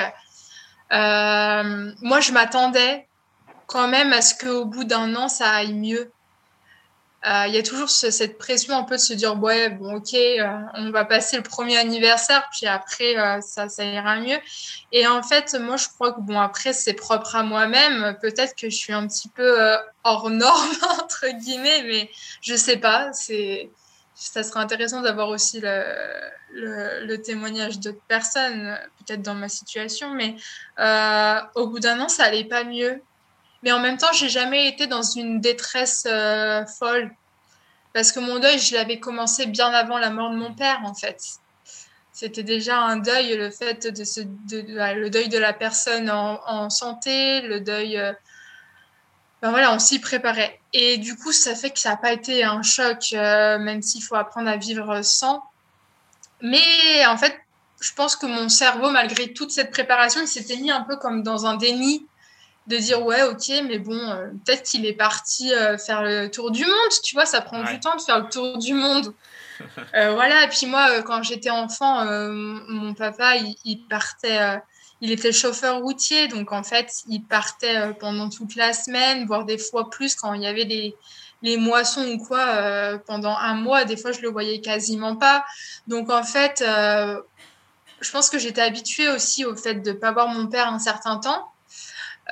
moi, 2.03 2.21
je 2.21 2.33
m'attendais 2.33 3.07
quand 3.67 3.89
même 3.89 4.13
à 4.13 4.23
ce 4.23 4.35
qu'au 4.35 4.65
bout 4.65 4.85
d'un 4.85 5.15
an, 5.17 5.29
ça 5.29 5.51
aille 5.51 5.75
mieux. 5.75 6.11
Euh, 7.27 7.47
il 7.49 7.55
y 7.55 7.59
a 7.59 7.63
toujours 7.63 7.91
cette 7.91 8.39
pression 8.39 8.77
un 8.77 8.85
peu 8.85 8.97
de 8.97 9.01
se 9.01 9.13
dire 9.13 9.37
ouais 9.43 9.69
bon 9.69 9.97
ok 9.97 10.15
euh, 10.15 10.47
on 10.75 10.91
va 10.93 11.05
passer 11.05 11.37
le 11.37 11.43
premier 11.43 11.77
anniversaire 11.77 12.49
puis 12.53 12.67
après 12.67 13.19
euh, 13.19 13.41
ça 13.41 13.85
ira 13.85 14.21
mieux. 14.21 14.39
Et 14.93 15.09
en 15.09 15.25
fait 15.25 15.57
moi 15.61 15.77
je 15.77 15.89
crois 15.89 16.13
que 16.13 16.21
bon 16.21 16.39
après 16.39 16.73
c'est 16.73 16.95
propre 16.95 17.35
à 17.35 17.43
moi-même. 17.43 18.17
Peut-être 18.23 18.55
que 18.55 18.71
je 18.71 18.77
suis 18.77 18.93
un 18.93 19.09
petit 19.09 19.29
peu 19.29 19.57
hors 20.05 20.31
norme 20.31 20.71
entre 21.01 21.27
guillemets 21.41 21.83
mais 21.83 22.11
je 22.43 22.55
sais 22.55 22.77
pas. 22.77 23.13
C'est 23.13 23.71
ça 24.15 24.45
serait 24.45 24.61
intéressant 24.61 25.03
d'avoir 25.03 25.29
aussi 25.29 25.61
le 26.53 27.17
témoignage 27.17 27.81
d'autres 27.81 28.05
personnes 28.07 28.79
peut-être 28.99 29.23
dans 29.23 29.35
ma 29.35 29.49
situation 29.49 30.11
mais 30.15 30.37
au 31.57 31.67
bout 31.67 31.81
d'un 31.81 32.01
an 32.01 32.09
ça 32.09 32.25
allait 32.25 32.45
pas 32.45 32.63
mieux 32.63 33.03
mais 33.63 33.73
en 33.73 33.81
même 33.81 33.97
temps, 33.97 34.13
j'ai 34.13 34.29
jamais 34.29 34.69
été 34.69 34.87
dans 34.87 35.03
une 35.03 35.41
détresse 35.41 36.05
euh, 36.07 36.65
folle. 36.67 37.11
Parce 37.93 38.13
que 38.13 38.21
mon 38.21 38.39
deuil, 38.39 38.59
je 38.59 38.75
l'avais 38.75 39.01
commencé 39.01 39.47
bien 39.47 39.71
avant 39.73 39.99
la 39.99 40.11
mort 40.11 40.31
de 40.31 40.37
mon 40.37 40.53
père, 40.53 40.81
en 40.85 40.95
fait. 40.95 41.19
C'était 42.13 42.43
déjà 42.43 42.79
un 42.79 42.97
deuil, 42.97 43.37
le 43.37 43.51
fait 43.51 43.87
de, 43.87 44.05
de, 44.49 45.01
le 45.01 45.11
deuil 45.11 45.29
de 45.29 45.39
la 45.39 45.53
personne 45.53 46.11
en, 46.11 46.71
santé, 46.71 47.43
le 47.43 47.61
deuil. 47.61 47.99
Euh, 47.99 48.13
ben 49.43 49.51
voilà, 49.51 49.73
on 49.73 49.79
s'y 49.79 49.99
préparait. 49.99 50.61
Et 50.73 50.99
du 50.99 51.17
coup, 51.17 51.33
ça 51.33 51.55
fait 51.55 51.71
que 51.71 51.79
ça 51.79 51.91
n'a 51.91 51.97
pas 51.97 52.13
été 52.13 52.43
un 52.43 52.63
choc, 52.63 53.13
euh, 53.13 53.59
même 53.59 53.83
s'il 53.83 54.03
faut 54.03 54.15
apprendre 54.15 54.49
à 54.49 54.57
vivre 54.57 55.03
sans. 55.03 55.43
Mais 56.41 57.05
en 57.07 57.17
fait, 57.17 57.39
je 57.81 57.93
pense 57.93 58.17
que 58.17 58.27
mon 58.27 58.49
cerveau, 58.49 58.91
malgré 58.91 59.33
toute 59.33 59.51
cette 59.51 59.71
préparation, 59.71 60.21
il 60.23 60.29
s'était 60.29 60.57
mis 60.57 60.71
un 60.71 60.83
peu 60.83 60.97
comme 60.97 61.23
dans 61.23 61.47
un 61.47 61.57
déni 61.57 62.07
de 62.67 62.77
dire 62.77 63.05
ouais 63.05 63.23
ok 63.23 63.49
mais 63.69 63.79
bon 63.79 63.99
euh, 63.99 64.29
peut-être 64.45 64.63
qu'il 64.63 64.87
est 64.87 64.93
parti 64.93 65.53
euh, 65.53 65.79
faire 65.79 66.03
le 66.03 66.29
tour 66.29 66.51
du 66.51 66.65
monde 66.65 66.93
tu 67.03 67.15
vois 67.15 67.27
ça 67.27 67.41
prend 67.41 67.63
du 67.63 67.79
temps 67.81 67.97
de 67.97 68.01
faire 68.01 68.21
le 68.21 68.29
tour 68.29 68.59
du 68.59 68.75
monde. 68.75 69.13
Euh, 69.95 70.13
voilà 70.13 70.45
et 70.45 70.49
puis 70.49 70.67
moi 70.67 71.01
quand 71.01 71.23
j'étais 71.23 71.49
enfant 71.49 72.05
mon 72.05 72.93
papa 72.93 73.37
il, 73.37 73.79
partait 73.89 74.61
il 75.01 75.11
était 75.11 75.33
chauffeur 75.33 75.81
routier 75.81 76.29
donc 76.29 76.53
en 76.53 76.63
fait 76.63 76.91
il 77.09 77.23
partait 77.23 77.95
pendant 77.95 78.29
toute 78.29 78.55
la 78.55 78.75
semaine 78.75 79.25
voire 79.25 79.47
des 79.47 79.57
fois 79.57 79.89
plus 79.89 80.15
quand 80.15 80.35
il 80.35 80.43
y 80.43 80.47
avait 80.47 80.67
des 80.67 80.95
les 81.41 81.57
moissons 81.57 82.07
ou 82.07 82.19
quoi 82.19 82.99
pendant 83.07 83.35
un 83.35 83.55
mois 83.55 83.87
des 83.87 83.97
fois 83.97 84.13
je 84.13 84.21
le 84.21 84.29
voyais 84.29 84.61
quasiment 84.61 85.17
pas. 85.17 85.47
Donc 85.87 86.11
en 86.11 86.23
fait 86.23 86.63
je 86.63 88.11
pense 88.11 88.29
que 88.29 88.39
j'étais 88.39 88.61
habituée 88.61 89.09
aussi 89.09 89.47
au 89.47 89.57
fait 89.57 89.77
de 89.77 89.93
pas 89.93 90.13
voir 90.13 90.29
mon 90.29 90.49
père 90.49 90.69
un 90.69 90.79
certain 90.79 91.17
temps 91.17 91.51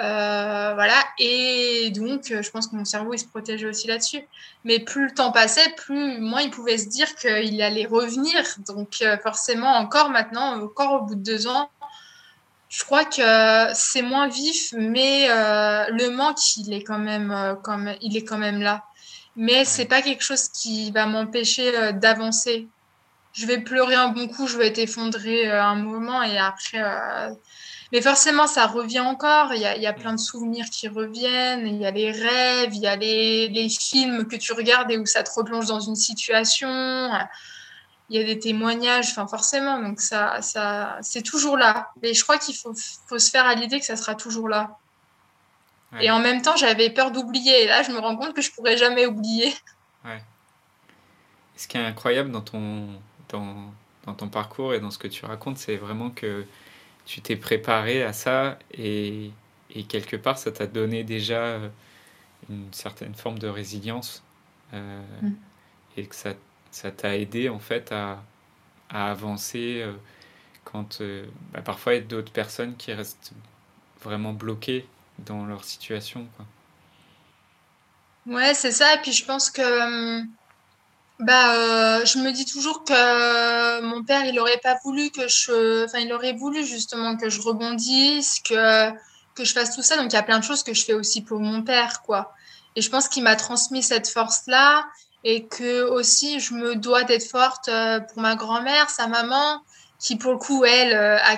euh, 0.01 0.75
voilà, 0.75 1.05
et 1.19 1.91
donc 1.95 2.25
je 2.27 2.51
pense 2.51 2.67
que 2.67 2.75
mon 2.75 2.85
cerveau 2.85 3.15
il 3.15 3.19
se 3.19 3.27
protégeait 3.27 3.69
aussi 3.69 3.87
là-dessus. 3.87 4.27
Mais 4.65 4.81
plus 4.81 5.07
le 5.07 5.15
temps 5.15 5.31
passait, 5.31 5.71
plus 5.77 6.19
moins 6.21 6.41
il 6.43 6.51
pouvait 6.51 6.79
se 6.79 6.89
dire 6.89 7.15
qu'il 7.15 7.63
allait 7.63 7.87
revenir. 7.87 8.43
Donc 8.67 8.99
euh, 9.03 9.17
forcément, 9.19 9.73
encore 9.77 10.11
maintenant, 10.11 10.61
encore 10.61 11.03
au 11.03 11.03
bout 11.03 11.15
de 11.15 11.23
deux 11.23 11.47
ans, 11.47 11.71
je 12.69 12.83
crois 12.83 13.05
que 13.05 13.73
c'est 13.75 14.03
moins 14.03 14.27
vif, 14.29 14.75
mais 14.77 15.29
euh, 15.31 15.87
le 15.91 16.11
manque 16.11 16.57
il 16.57 16.73
est 16.73 16.83
quand 16.83 16.99
même, 16.99 17.57
comme, 17.63 17.95
il 18.01 18.17
est 18.17 18.25
quand 18.25 18.39
même 18.39 18.61
là. 18.61 18.85
Mais 19.37 19.65
c'est 19.65 19.87
pas 19.87 20.03
quelque 20.03 20.23
chose 20.23 20.49
qui 20.49 20.91
va 20.91 21.07
m'empêcher 21.07 21.93
d'avancer. 21.93 22.69
Je 23.33 23.47
vais 23.47 23.59
pleurer 23.59 23.95
un 23.95 24.09
bon 24.09 24.29
coup, 24.29 24.47
je 24.47 24.57
vais 24.57 24.69
être 24.69 24.79
effondrée 24.79 25.51
un 25.51 25.75
moment 25.77 26.23
et 26.23 26.39
après 26.39 26.83
mais 27.95 28.03
forcément, 28.03 28.49
ça 28.49 28.67
revient 28.67 28.99
encore. 28.99 29.55
Il 29.55 29.61
y 29.61 29.65
a, 29.65 29.77
il 29.77 29.83
y 29.83 29.87
a 29.87 29.93
plein 29.93 30.13
de 30.13 30.19
souvenirs 30.19 30.65
qui 30.69 30.89
reviennent. 30.89 31.65
Il 31.65 31.77
y 31.77 31.87
a 31.87 31.93
les 31.93 32.11
rêves, 32.11 32.75
il 32.75 32.81
y 32.81 32.89
a 32.89 32.97
les, 32.97 33.47
les, 33.47 33.69
films 33.69 34.27
que 34.27 34.35
tu 34.35 34.53
regardes 34.53 34.91
et 34.91 34.99
où 34.99 35.07
ça 35.07 35.23
te 35.23 35.31
replonge 35.31 35.67
dans 35.67 35.79
une 35.79 35.95
situation. 35.95 36.69
Il 38.11 38.19
y 38.19 38.21
a 38.21 38.25
des 38.25 38.41
témoignages, 38.41 39.11
enfin 39.11 39.29
forcément. 39.29 39.81
Donc 39.81 40.01
ça, 40.01 40.43
ça, 40.43 40.99
c'est 41.03 41.23
toujours 41.23 41.57
là. 41.57 41.93
Mais 42.03 42.15
je 42.15 42.25
crois 42.25 42.37
qu'il 42.37 42.57
faut, 42.57 42.75
faut 43.07 43.21
se 43.21 43.31
faire 43.31 43.47
à 43.47 43.55
l'idée 43.55 43.79
que 43.79 43.87
ça 43.87 43.95
sera 43.95 44.17
toujours 44.17 44.49
là. 44.49 44.77
Et 46.01 46.11
en 46.11 46.19
même 46.19 46.43
temps, 46.43 46.57
j'avais 46.57 46.91
peur 46.91 47.13
d'oublier. 47.13 47.63
Et 47.63 47.67
là, 47.69 47.85
je 47.85 47.93
me 47.93 47.99
rends 48.01 48.17
compte 48.17 48.35
que 48.35 48.43
je 48.43 48.51
pourrais 48.51 48.77
jamais 48.77 49.07
oublier. 49.07 49.55
Ouais. 50.05 50.21
Ce 51.57 51.69
qui 51.69 51.77
est 51.77 51.87
incroyable 51.87 52.33
dans 52.33 52.41
ton, 52.41 52.89
dans, 53.29 53.73
dans 54.05 54.15
ton 54.15 54.29
parcours 54.29 54.75
et 54.75 54.81
dans 54.81 54.91
ce 54.91 54.99
que 54.99 55.07
tu 55.07 55.25
racontes, 55.25 55.59
c'est 55.59 55.77
vraiment 55.77 56.11
que 56.11 56.45
tu 57.07 57.21
t'es 57.21 57.37
préparé 57.37 58.03
à 58.03 58.13
ça 58.13 58.59
et, 58.73 59.31
et 59.75 59.85
quelque 59.85 60.17
part 60.17 60.39
ça 60.39 60.53
t'a 60.53 60.67
donné 60.67 61.05
déjà 61.05 61.59
une 62.51 62.73
certaine 62.73 63.15
forme 63.15 63.39
de 63.39 63.49
résilience 63.49 64.23
euh, 64.73 65.03
mm. 65.23 65.33
et 65.97 66.07
que 66.07 66.15
ça 66.15 66.35
ça 66.71 66.91
t'a 66.91 67.17
aidé 67.17 67.49
en 67.49 67.61
fait 67.61 67.93
à, 67.93 68.23
à 68.91 69.11
avancer 69.11 69.81
euh, 69.83 69.93
quand 70.65 71.01
euh, 71.01 71.25
bah, 71.53 71.63
parfois 71.63 71.95
il 71.95 71.97
y 71.97 72.01
a 72.01 72.05
d'autres 72.05 72.33
personnes 72.33 72.77
qui 72.77 72.93
restent 72.93 73.33
vraiment 74.03 74.33
bloquées 74.33 74.87
dans 75.21 75.47
leur 75.47 75.65
situation 75.65 76.27
quoi. 76.37 76.47
Ouais, 78.27 78.55
c'est 78.55 78.73
ça. 78.73 78.95
Et 78.95 78.99
puis 79.03 79.13
je 79.13 79.25
pense 79.25 79.51
que 79.51 79.63
hum, 79.63 80.29
bah, 81.21 81.55
euh, 81.55 82.05
je 82.05 82.19
me 82.19 82.33
dis 82.33 82.45
toujours 82.45 82.85
que 82.85 83.81
mon 83.83 84.03
père, 84.03 84.25
il 84.27 84.39
aurait 84.41 84.61
pas 84.63 84.77
voulu 84.85 85.11
que 85.11 85.29
je, 85.29 85.85
enfin, 85.85 85.99
il 85.99 86.13
aurait 86.13 86.33
voulu 86.33 86.67
justement 86.67 87.17
que 87.17 87.31
je 87.31 87.41
rebondisse, 87.41 88.41
que 88.41 88.91
que 89.35 89.45
je 89.45 89.53
fasse 89.53 89.75
tout 89.75 89.83
ça. 89.83 89.97
Donc 89.97 90.13
il 90.13 90.15
y 90.15 90.19
a 90.19 90.23
plein 90.23 90.39
de 90.39 90.45
choses 90.45 90.63
que 90.63 90.75
je 90.75 90.85
fais 90.85 90.95
aussi 90.95 91.23
pour 91.23 91.41
mon 91.41 91.63
père, 91.63 92.03
quoi. 92.03 92.33
Et 92.77 92.83
je 92.83 92.91
pense 92.91 93.09
qu'il 93.09 93.23
m'a 93.23 93.37
transmis 93.37 93.83
cette 93.83 94.09
force-là 94.09 94.87
et 95.25 95.47
que 95.47 95.83
aussi 95.83 96.41
je 96.41 96.55
me 96.55 96.77
dois 96.77 97.05
d'être 97.05 97.29
forte 97.29 97.69
euh, 97.69 98.01
pour 98.01 98.21
ma 98.21 98.37
grand-mère, 98.37 98.91
sa 98.91 99.07
maman, 99.07 99.63
qui 99.99 100.17
pour 100.17 100.33
le 100.33 100.39
coup 100.39 100.65
elle 100.65 100.93
euh, 100.93 101.19
a 101.19 101.37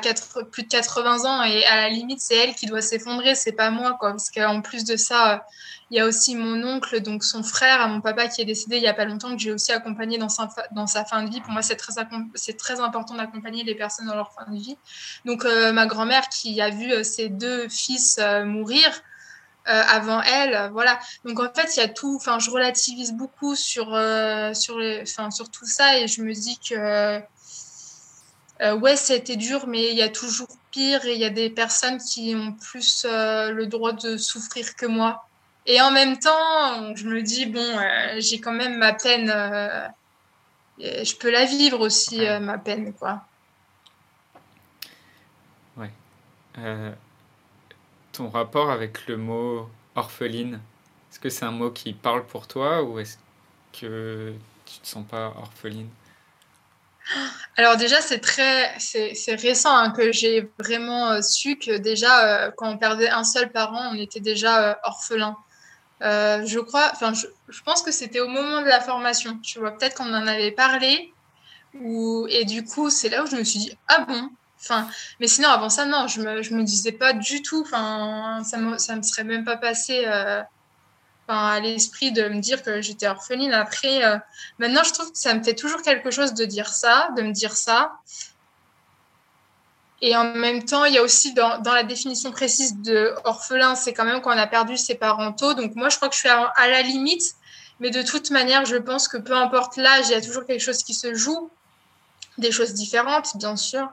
plus 0.51 0.65
de 0.65 0.69
80 0.69 1.25
ans 1.25 1.43
et 1.43 1.65
à 1.67 1.77
la 1.77 1.89
limite 1.91 2.21
c'est 2.21 2.37
elle 2.37 2.55
qui 2.55 2.67
doit 2.67 2.83
s'effondrer, 2.83 3.35
c'est 3.35 3.53
pas 3.53 3.71
moi, 3.71 3.97
quoi. 3.99 4.11
Parce 4.11 4.31
qu'en 4.31 4.63
plus 4.63 4.85
de 4.85 4.97
ça 4.97 5.45
il 5.91 5.97
y 5.97 6.01
a 6.01 6.07
aussi 6.07 6.35
mon 6.35 6.65
oncle, 6.65 7.01
donc 7.01 7.23
son 7.23 7.45
frère 7.45 7.81
à 7.81 7.87
mon 7.87 8.01
papa 8.01 8.27
qui 8.27 8.43
est 8.43 8.45
décédé 8.45 8.77
il 8.77 8.83
n'y 8.83 8.89
a 8.89 8.95
pas 8.95 9.05
longtemps, 9.05 9.31
que 9.31 9.39
j'ai 9.39 9.53
aussi 9.53 9.71
accompagné 9.71 10.19
dans 10.19 10.29
sa, 10.29 10.49
dans 10.73 10.89
sa 10.89 11.05
fin 11.05 11.23
de 11.23 11.31
vie. 11.31 11.41
Pour 11.41 11.53
moi, 11.53 11.63
c'est 11.63 11.77
très, 11.77 11.93
très 12.59 12.81
important 12.81 13.15
d'accompagner 13.15 13.63
les 13.63 13.77
personnes 13.77 14.07
dans 14.07 14.17
leur 14.17 14.33
fin 14.33 14.51
de 14.51 14.57
vie. 14.57 14.77
Donc, 15.25 15.45
euh, 15.45 15.73
ma 15.73 15.87
grand-mère 15.87 16.29
qui 16.29 16.61
a 16.61 16.71
vu 16.71 16.91
euh, 16.91 17.05
ses 17.05 17.29
deux 17.29 17.69
fils 17.69 18.19
euh, 18.19 18.45
mourir 18.45 18.89
avant 19.69 20.23
elle, 20.23 20.71
voilà. 20.71 20.97
Donc, 21.25 21.41
en 21.41 21.53
fait, 21.53 21.77
il 21.77 21.81
y 21.81 21.83
a 21.83 21.89
tout. 21.89 22.15
Enfin, 22.15 22.39
je 22.39 22.51
relativise 22.53 23.13
beaucoup 23.15 23.57
sur, 23.57 23.87
sur, 24.55 24.79
les, 24.79 25.05
sur 25.05 25.51
tout 25.51 25.67
ça 25.67 25.99
et 25.99 26.07
je 26.07 26.23
me 26.23 26.33
dis 26.33 26.57
que. 26.61 27.21
ouais, 28.77 28.95
c'était 28.95 29.35
dur, 29.35 29.67
mais 29.67 29.91
il 29.91 29.97
y 29.97 30.03
a 30.03 30.09
toujours 30.09 30.47
pire 30.71 31.05
et 31.05 31.15
il 31.15 31.21
y 31.21 31.25
a 31.25 31.31
des 31.31 31.51
personnes 31.51 31.99
qui 31.99 32.37
ont 32.37 32.53
plus 32.53 33.05
le 33.09 33.65
droit 33.65 33.91
de 33.91 34.17
souffrir 34.17 34.77
que 34.77 34.87
moi. 34.87 35.27
Et 35.67 35.81
en 35.81 35.91
même 35.91 36.19
temps, 36.19 36.95
je 36.95 37.07
me 37.07 37.23
dis, 37.23 37.47
bon, 37.47 37.59
euh, 37.61 38.15
j'ai 38.19 38.41
quand 38.41 38.53
même 38.53 38.79
ma 38.79 38.93
peine. 38.93 39.29
Euh, 39.31 39.89
je 40.79 41.17
peux 41.17 41.31
la 41.31 41.45
vivre 41.45 41.81
aussi, 41.81 42.25
euh, 42.25 42.39
ma 42.39 42.59
peine, 42.59 42.93
quoi. 42.95 43.23
Ouais. 45.77 45.91
ton 48.13 48.31
rapport 48.31 48.71
avec 48.71 49.07
le 49.09 49.17
mot 49.17 49.69
orpheline, 49.95 50.61
est-ce 51.11 51.21
que 51.21 51.29
c'est 51.29 51.45
un 51.45 51.51
mot 51.51 51.71
qui 51.71 51.93
parle 51.93 52.25
pour 52.25 52.47
toi 52.47 52.83
ou 52.83 52.99
est-ce 52.99 53.19
que 53.79 54.33
tu 54.65 54.79
te 54.79 54.87
sens 54.87 55.05
pas 55.07 55.35
orpheline? 55.37 55.89
Alors 57.57 57.77
déjà, 57.77 58.01
c'est 58.01 58.21
très, 58.21 58.75
c'est, 58.79 59.35
récent 59.35 59.77
hein, 59.77 59.91
que 59.91 60.13
j'ai 60.13 60.51
vraiment 60.59 61.21
su 61.21 61.59
que 61.59 61.77
déjà, 61.77 62.51
quand 62.57 62.71
on 62.71 62.79
perdait 62.79 63.11
un 63.11 63.25
seul 63.25 63.51
parent, 63.53 63.91
on 63.93 63.95
était 63.95 64.21
déjà 64.21 64.79
orphelin. 64.85 65.37
Euh, 66.03 66.45
je 66.45 66.59
crois, 66.59 66.91
enfin, 66.93 67.13
je, 67.15 67.63
pense 67.63 67.83
que 67.83 67.91
c'était 67.91 68.21
au 68.21 68.29
moment 68.29 68.61
de 68.61 68.67
la 68.67 68.81
formation. 68.81 69.39
Tu 69.39 69.59
vois, 69.59 69.77
peut-être 69.77 69.97
qu'on 69.97 70.13
en 70.13 70.27
avait 70.27 70.53
parlé. 70.53 71.13
Ou, 71.81 72.27
et 72.31 72.45
du 72.45 72.65
coup, 72.65 72.91
c'est 72.91 73.09
là 73.09 73.23
où 73.23 73.27
je 73.27 73.37
me 73.37 73.45
suis 73.45 73.61
dit, 73.61 73.79
ah 73.89 74.01
bon 74.01 74.31
Enfin, 74.59 74.89
mais 75.21 75.29
sinon, 75.29 75.51
avant 75.51 75.69
ça, 75.69 75.85
non, 75.85 76.09
je 76.09 76.21
me, 76.23 76.43
je 76.43 76.55
me 76.55 76.63
disais 76.65 76.93
pas 76.93 77.13
du 77.13 77.43
tout. 77.43 77.61
Enfin, 77.61 78.43
ça 78.45 78.57
me, 78.57 78.79
ça 78.79 78.97
me 78.97 79.03
serait 79.03 79.25
même 79.25 79.45
pas 79.45 79.57
passé 79.57 80.05
euh, 80.07 80.43
à 81.29 81.61
l'esprit 81.61 82.11
de 82.13 82.29
me 82.29 82.41
dire 82.41 82.63
que 82.63 82.81
j'étais 82.81 83.07
orpheline. 83.07 83.53
Après, 83.53 84.05
euh, 84.05 84.19
maintenant, 84.59 84.83
je 84.83 84.93
trouve 84.93 85.13
que 85.13 85.19
ça 85.19 85.35
me 85.35 85.43
fait 85.43 85.55
toujours 85.55 85.83
quelque 85.83 86.11
chose 86.11 86.35
de 86.35 86.45
dire 86.45 86.69
ça, 86.69 87.11
de 87.17 87.23
me 87.23 87.33
dire 87.33 87.57
ça. 87.57 87.93
Et 90.03 90.15
en 90.15 90.25
même 90.25 90.65
temps, 90.65 90.85
il 90.85 90.95
y 90.95 90.99
a 90.99 91.03
aussi 91.03 91.33
dans, 91.33 91.59
dans 91.59 91.73
la 91.73 91.83
définition 91.83 92.31
précise 92.31 92.81
de 92.83 93.15
orphelin, 93.25 93.75
c'est 93.75 93.95
quand 93.95 94.05
même 94.05 94.21
quand 94.21 94.35
on 94.35 94.39
a 94.39 94.47
perdu 94.47 94.77
ses 94.77 94.95
parents 94.95 95.33
tôt. 95.33 95.55
Donc 95.55 95.75
moi, 95.75 95.89
je 95.89 95.97
crois 95.97 96.09
que 96.09 96.15
je 96.15 96.21
suis 96.21 96.29
à, 96.29 96.69
la 96.69 96.83
limite. 96.83 97.35
Mais 97.81 97.91
de 97.91 98.03
toute 98.03 98.31
manière, 98.31 98.65
je 98.65 98.77
pense 98.77 99.09
que 99.09 99.17
peu 99.17 99.35
importe 99.35 99.77
l'âge, 99.77 100.07
il 100.09 100.13
y 100.13 100.15
a 100.15 100.21
toujours 100.21 100.45
quelque 100.47 100.63
chose 100.63 100.83
qui 100.83 100.95
se 100.95 101.15
joue. 101.15 101.51
Des 102.39 102.53
choses 102.53 102.75
différentes, 102.75 103.37
bien 103.37 103.57
sûr. 103.57 103.89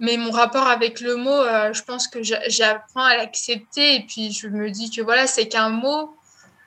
Mais 0.00 0.16
mon 0.16 0.30
rapport 0.30 0.68
avec 0.68 1.00
le 1.00 1.16
mot, 1.16 1.32
euh, 1.32 1.72
je 1.72 1.82
pense 1.82 2.06
que 2.06 2.20
j'apprends 2.22 3.04
à 3.04 3.16
l'accepter. 3.16 3.96
Et 3.96 4.06
puis, 4.06 4.32
je 4.32 4.46
me 4.46 4.70
dis 4.70 4.90
que 4.90 5.02
voilà, 5.02 5.26
c'est 5.26 5.48
qu'un 5.48 5.70
mot. 5.70 6.16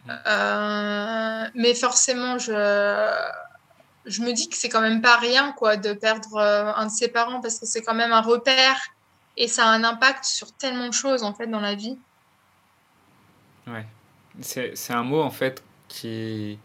Euh, 0.10 1.46
mais 1.56 1.74
forcément, 1.76 2.38
je 2.38 2.52
je 4.06 4.22
me 4.22 4.34
dis 4.34 4.50
que 4.50 4.56
c'est 4.56 4.70
quand 4.70 4.82
même 4.82 5.02
pas 5.02 5.18
rien 5.18 5.52
quoi 5.54 5.78
de 5.78 5.94
perdre 5.94 6.36
euh, 6.38 6.74
un 6.74 6.88
de 6.88 6.92
ses 6.92 7.10
parents 7.10 7.42
parce 7.42 7.60
que 7.60 7.66
c'est 7.66 7.82
quand 7.82 7.94
même 7.94 8.12
un 8.12 8.22
repère 8.22 8.78
et 9.38 9.48
ça 9.48 9.68
a 9.68 9.70
un 9.70 9.84
impact 9.84 10.24
sur 10.26 10.52
tellement 10.54 10.88
de 10.88 10.94
choses 10.94 11.24
en 11.24 11.34
fait 11.34 11.48
dans 11.48 11.60
la 11.60 11.76
vie. 11.76 11.98
Ouais, 13.68 13.86
c'est 14.42 14.94
un 14.94 15.04
mot 15.04 15.22
en 15.22 15.30
fait 15.30 15.64
qui 15.88 16.58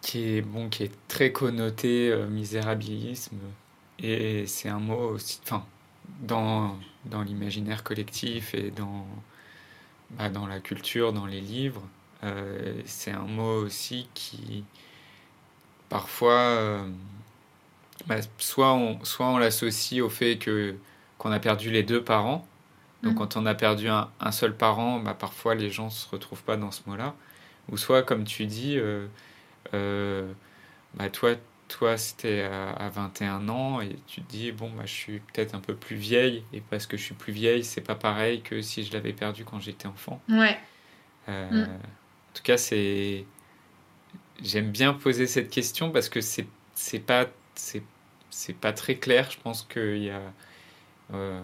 qui 0.00 0.36
est 0.36 0.42
bon 0.42 0.68
qui 0.68 0.84
est 0.84 0.92
très 1.08 1.32
connoté 1.32 2.10
euh, 2.10 2.26
misérabilisme 2.26 3.36
et 3.98 4.46
c'est 4.46 4.68
un 4.68 4.78
mot 4.78 5.14
aussi 5.14 5.40
enfin 5.44 5.64
dans 6.20 6.78
dans 7.04 7.22
l'imaginaire 7.22 7.82
collectif 7.82 8.54
et 8.54 8.70
dans 8.70 9.06
bah, 10.10 10.28
dans 10.28 10.46
la 10.46 10.60
culture 10.60 11.12
dans 11.12 11.26
les 11.26 11.40
livres 11.40 11.82
euh, 12.24 12.80
c'est 12.84 13.10
un 13.10 13.26
mot 13.26 13.62
aussi 13.62 14.08
qui 14.14 14.64
parfois, 15.88 16.38
euh, 16.38 16.88
bah, 18.06 18.16
soit 18.38 18.72
on, 18.74 19.04
soit 19.04 19.26
on 19.26 19.38
l'associe 19.38 20.02
au 20.02 20.08
fait 20.08 20.38
que 20.38 20.76
qu'on 21.18 21.32
a 21.32 21.40
perdu 21.40 21.70
les 21.70 21.82
deux 21.82 22.02
parents. 22.02 22.46
Donc 23.02 23.14
mm. 23.14 23.16
quand 23.16 23.36
on 23.36 23.46
a 23.46 23.54
perdu 23.54 23.88
un, 23.88 24.08
un 24.20 24.32
seul 24.32 24.56
parent, 24.56 25.00
bah, 25.00 25.14
parfois 25.14 25.54
les 25.54 25.70
gens 25.70 25.86
ne 25.86 25.90
se 25.90 26.08
retrouvent 26.08 26.42
pas 26.42 26.56
dans 26.56 26.70
ce 26.70 26.82
mot-là. 26.86 27.14
Ou 27.70 27.76
soit, 27.76 28.02
comme 28.02 28.24
tu 28.24 28.46
dis, 28.46 28.76
euh, 28.78 29.06
euh, 29.74 30.32
bah, 30.94 31.10
toi, 31.10 31.34
toi 31.68 31.96
c'était 31.96 32.42
à, 32.42 32.88
21 32.88 33.48
ans 33.48 33.80
et 33.80 33.96
tu 34.06 34.22
te 34.22 34.30
dis, 34.30 34.52
bon, 34.52 34.70
bah, 34.70 34.84
je 34.86 34.92
suis 34.92 35.18
peut-être 35.20 35.54
un 35.54 35.60
peu 35.60 35.74
plus 35.74 35.96
vieille. 35.96 36.44
Et 36.52 36.60
parce 36.60 36.86
que 36.86 36.96
je 36.96 37.02
suis 37.02 37.14
plus 37.14 37.32
vieille, 37.32 37.64
c'est 37.64 37.80
pas 37.80 37.94
pareil 37.94 38.42
que 38.42 38.62
si 38.62 38.84
je 38.84 38.92
l'avais 38.92 39.12
perdu 39.12 39.44
quand 39.44 39.60
j'étais 39.60 39.86
enfant. 39.86 40.20
Ouais. 40.28 40.58
Mm. 41.26 41.64
En 41.64 42.34
tout 42.34 42.42
cas, 42.42 42.56
c'est 42.56 43.26
J'aime 44.42 44.70
bien 44.70 44.94
poser 44.94 45.26
cette 45.26 45.50
question 45.50 45.90
parce 45.90 46.08
que 46.08 46.20
c'est 46.20 46.46
c'est 46.74 47.00
pas 47.00 47.26
c'est 47.54 47.82
c'est 48.30 48.54
pas 48.54 48.72
très 48.72 48.96
clair. 48.96 49.30
Je 49.30 49.38
pense 49.40 49.62
qu'il 49.62 50.04
y 50.04 50.10
a 50.10 50.20
euh, 51.14 51.40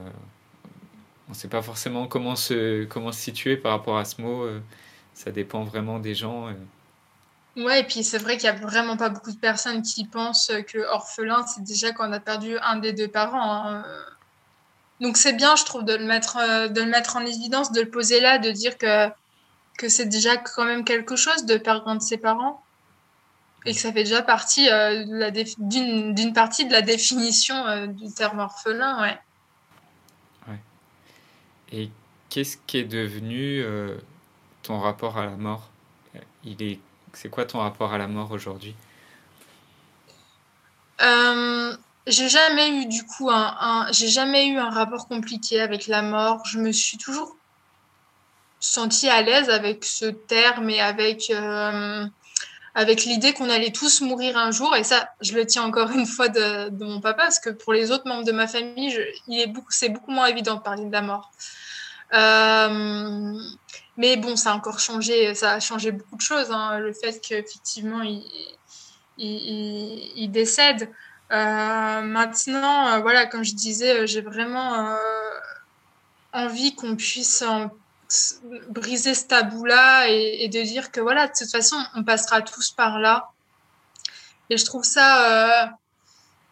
on 1.28 1.32
ne 1.32 1.36
sait 1.36 1.48
pas 1.48 1.62
forcément 1.62 2.06
comment 2.06 2.36
se 2.36 2.84
comment 2.84 3.12
se 3.12 3.20
situer 3.20 3.56
par 3.56 3.72
rapport 3.72 3.98
à 3.98 4.04
ce 4.04 4.20
mot. 4.20 4.42
Euh, 4.44 4.60
ça 5.14 5.30
dépend 5.30 5.64
vraiment 5.64 5.98
des 5.98 6.14
gens. 6.14 6.48
Euh. 6.48 7.62
Ouais, 7.64 7.80
et 7.80 7.84
puis 7.84 8.02
c'est 8.04 8.18
vrai 8.18 8.36
qu'il 8.36 8.46
y 8.46 8.48
a 8.48 8.54
vraiment 8.54 8.96
pas 8.96 9.08
beaucoup 9.08 9.30
de 9.30 9.38
personnes 9.38 9.82
qui 9.82 10.04
pensent 10.04 10.50
que 10.66 10.78
orphelin, 10.90 11.46
c'est 11.46 11.62
déjà 11.62 11.92
quand 11.92 12.08
on 12.08 12.12
a 12.12 12.20
perdu 12.20 12.58
un 12.58 12.76
des 12.76 12.92
deux 12.92 13.08
parents. 13.08 13.68
Hein. 13.68 13.84
Donc 15.00 15.16
c'est 15.16 15.34
bien, 15.34 15.54
je 15.54 15.64
trouve, 15.64 15.84
de 15.84 15.94
le 15.94 16.04
mettre, 16.04 16.36
de 16.68 16.80
le 16.80 16.90
mettre 16.90 17.16
en 17.16 17.20
évidence, 17.20 17.70
de 17.70 17.80
le 17.80 17.90
poser 17.90 18.20
là, 18.20 18.38
de 18.38 18.50
dire 18.50 18.76
que, 18.76 19.08
que 19.78 19.88
c'est 19.88 20.06
déjà 20.06 20.36
quand 20.36 20.64
même 20.64 20.84
quelque 20.84 21.14
chose 21.14 21.46
de 21.46 21.56
perdre 21.56 21.86
un 21.86 21.94
de 21.94 22.02
ses 22.02 22.18
parents 22.18 22.63
et 23.66 23.72
que 23.74 23.80
ça 23.80 23.92
fait 23.92 24.04
déjà 24.04 24.22
partie 24.22 24.68
euh, 24.68 25.04
d'une 25.58 26.32
partie 26.34 26.66
de 26.66 26.72
la 26.72 26.82
définition 26.82 27.54
euh, 27.66 27.86
du 27.86 28.12
terme 28.12 28.40
orphelin, 28.40 29.00
ouais. 29.00 29.18
ouais. 30.48 30.60
Et 31.72 31.90
qu'est-ce 32.28 32.58
qui 32.66 32.78
est 32.78 32.84
devenu 32.84 33.62
euh, 33.62 33.96
ton 34.62 34.78
rapport 34.78 35.18
à 35.18 35.24
la 35.24 35.36
mort? 35.36 35.70
Il 36.44 36.62
est, 36.62 36.78
c'est 37.14 37.30
quoi 37.30 37.46
ton 37.46 37.58
rapport 37.58 37.92
à 37.94 37.98
la 37.98 38.06
mort 38.06 38.30
aujourd'hui? 38.30 38.74
J'ai 42.06 42.28
jamais 42.28 42.68
eu 42.68 42.86
du 42.86 43.02
coup 43.04 43.30
un, 43.30 43.56
un 43.58 43.92
j'ai 43.92 44.08
jamais 44.08 44.46
eu 44.48 44.58
un 44.58 44.68
rapport 44.68 45.08
compliqué 45.08 45.60
avec 45.60 45.86
la 45.86 46.02
mort. 46.02 46.44
Je 46.44 46.58
me 46.58 46.70
suis 46.70 46.98
toujours 46.98 47.34
sentie 48.60 49.08
à 49.08 49.22
l'aise 49.22 49.48
avec 49.48 49.84
ce 49.84 50.06
terme 50.06 50.68
et 50.68 50.80
avec 50.80 51.32
avec 52.74 53.04
l'idée 53.04 53.32
qu'on 53.32 53.48
allait 53.50 53.70
tous 53.70 54.00
mourir 54.00 54.36
un 54.36 54.50
jour. 54.50 54.74
Et 54.74 54.84
ça, 54.84 55.08
je 55.20 55.34
le 55.34 55.46
tiens 55.46 55.62
encore 55.62 55.90
une 55.90 56.06
fois 56.06 56.28
de, 56.28 56.84
mon 56.84 57.00
papa, 57.00 57.24
parce 57.24 57.38
que 57.38 57.50
pour 57.50 57.72
les 57.72 57.90
autres 57.90 58.06
membres 58.06 58.24
de 58.24 58.32
ma 58.32 58.48
famille, 58.48 58.98
c'est 59.68 59.88
beaucoup 59.88 60.10
moins 60.10 60.26
évident 60.26 60.56
de 60.56 60.60
parler 60.60 60.84
de 60.84 60.92
la 60.92 61.02
mort. 61.02 61.30
Euh, 62.12 63.38
mais 63.96 64.16
bon, 64.16 64.36
ça 64.36 64.52
a 64.52 64.54
encore 64.54 64.80
changé, 64.80 65.34
ça 65.34 65.52
a 65.52 65.60
changé 65.60 65.92
beaucoup 65.92 66.16
de 66.16 66.20
choses. 66.20 66.50
Hein, 66.50 66.78
le 66.78 66.92
fait 66.92 67.20
qu'effectivement, 67.20 68.02
il, 68.02 68.24
il, 69.18 70.12
il, 70.16 70.28
décède. 70.30 70.90
Euh, 71.30 72.00
maintenant, 72.02 72.88
euh, 72.88 72.98
voilà, 73.00 73.26
comme 73.26 73.44
je 73.44 73.54
disais, 73.54 74.06
j'ai 74.06 74.20
vraiment 74.20 74.96
envie 76.32 76.74
qu'on 76.74 76.96
puisse 76.96 77.42
en 77.42 77.70
briser 78.68 79.14
ce 79.14 79.24
tabou-là 79.26 80.08
et, 80.08 80.48
de 80.48 80.62
dire 80.62 80.90
que 80.90 81.00
voilà, 81.00 81.26
de 81.26 81.32
toute 81.36 81.50
façon, 81.50 81.76
on 81.94 82.04
passera 82.04 82.42
tous 82.42 82.70
par 82.70 82.98
là. 82.98 83.30
Et 84.50 84.56
je 84.56 84.64
trouve 84.64 84.84
ça, 84.84 85.64
euh, 85.64 85.66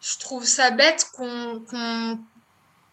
je 0.01 0.17
trouve 0.19 0.45
ça 0.45 0.71
bête 0.71 1.07
qu'on 1.13 1.63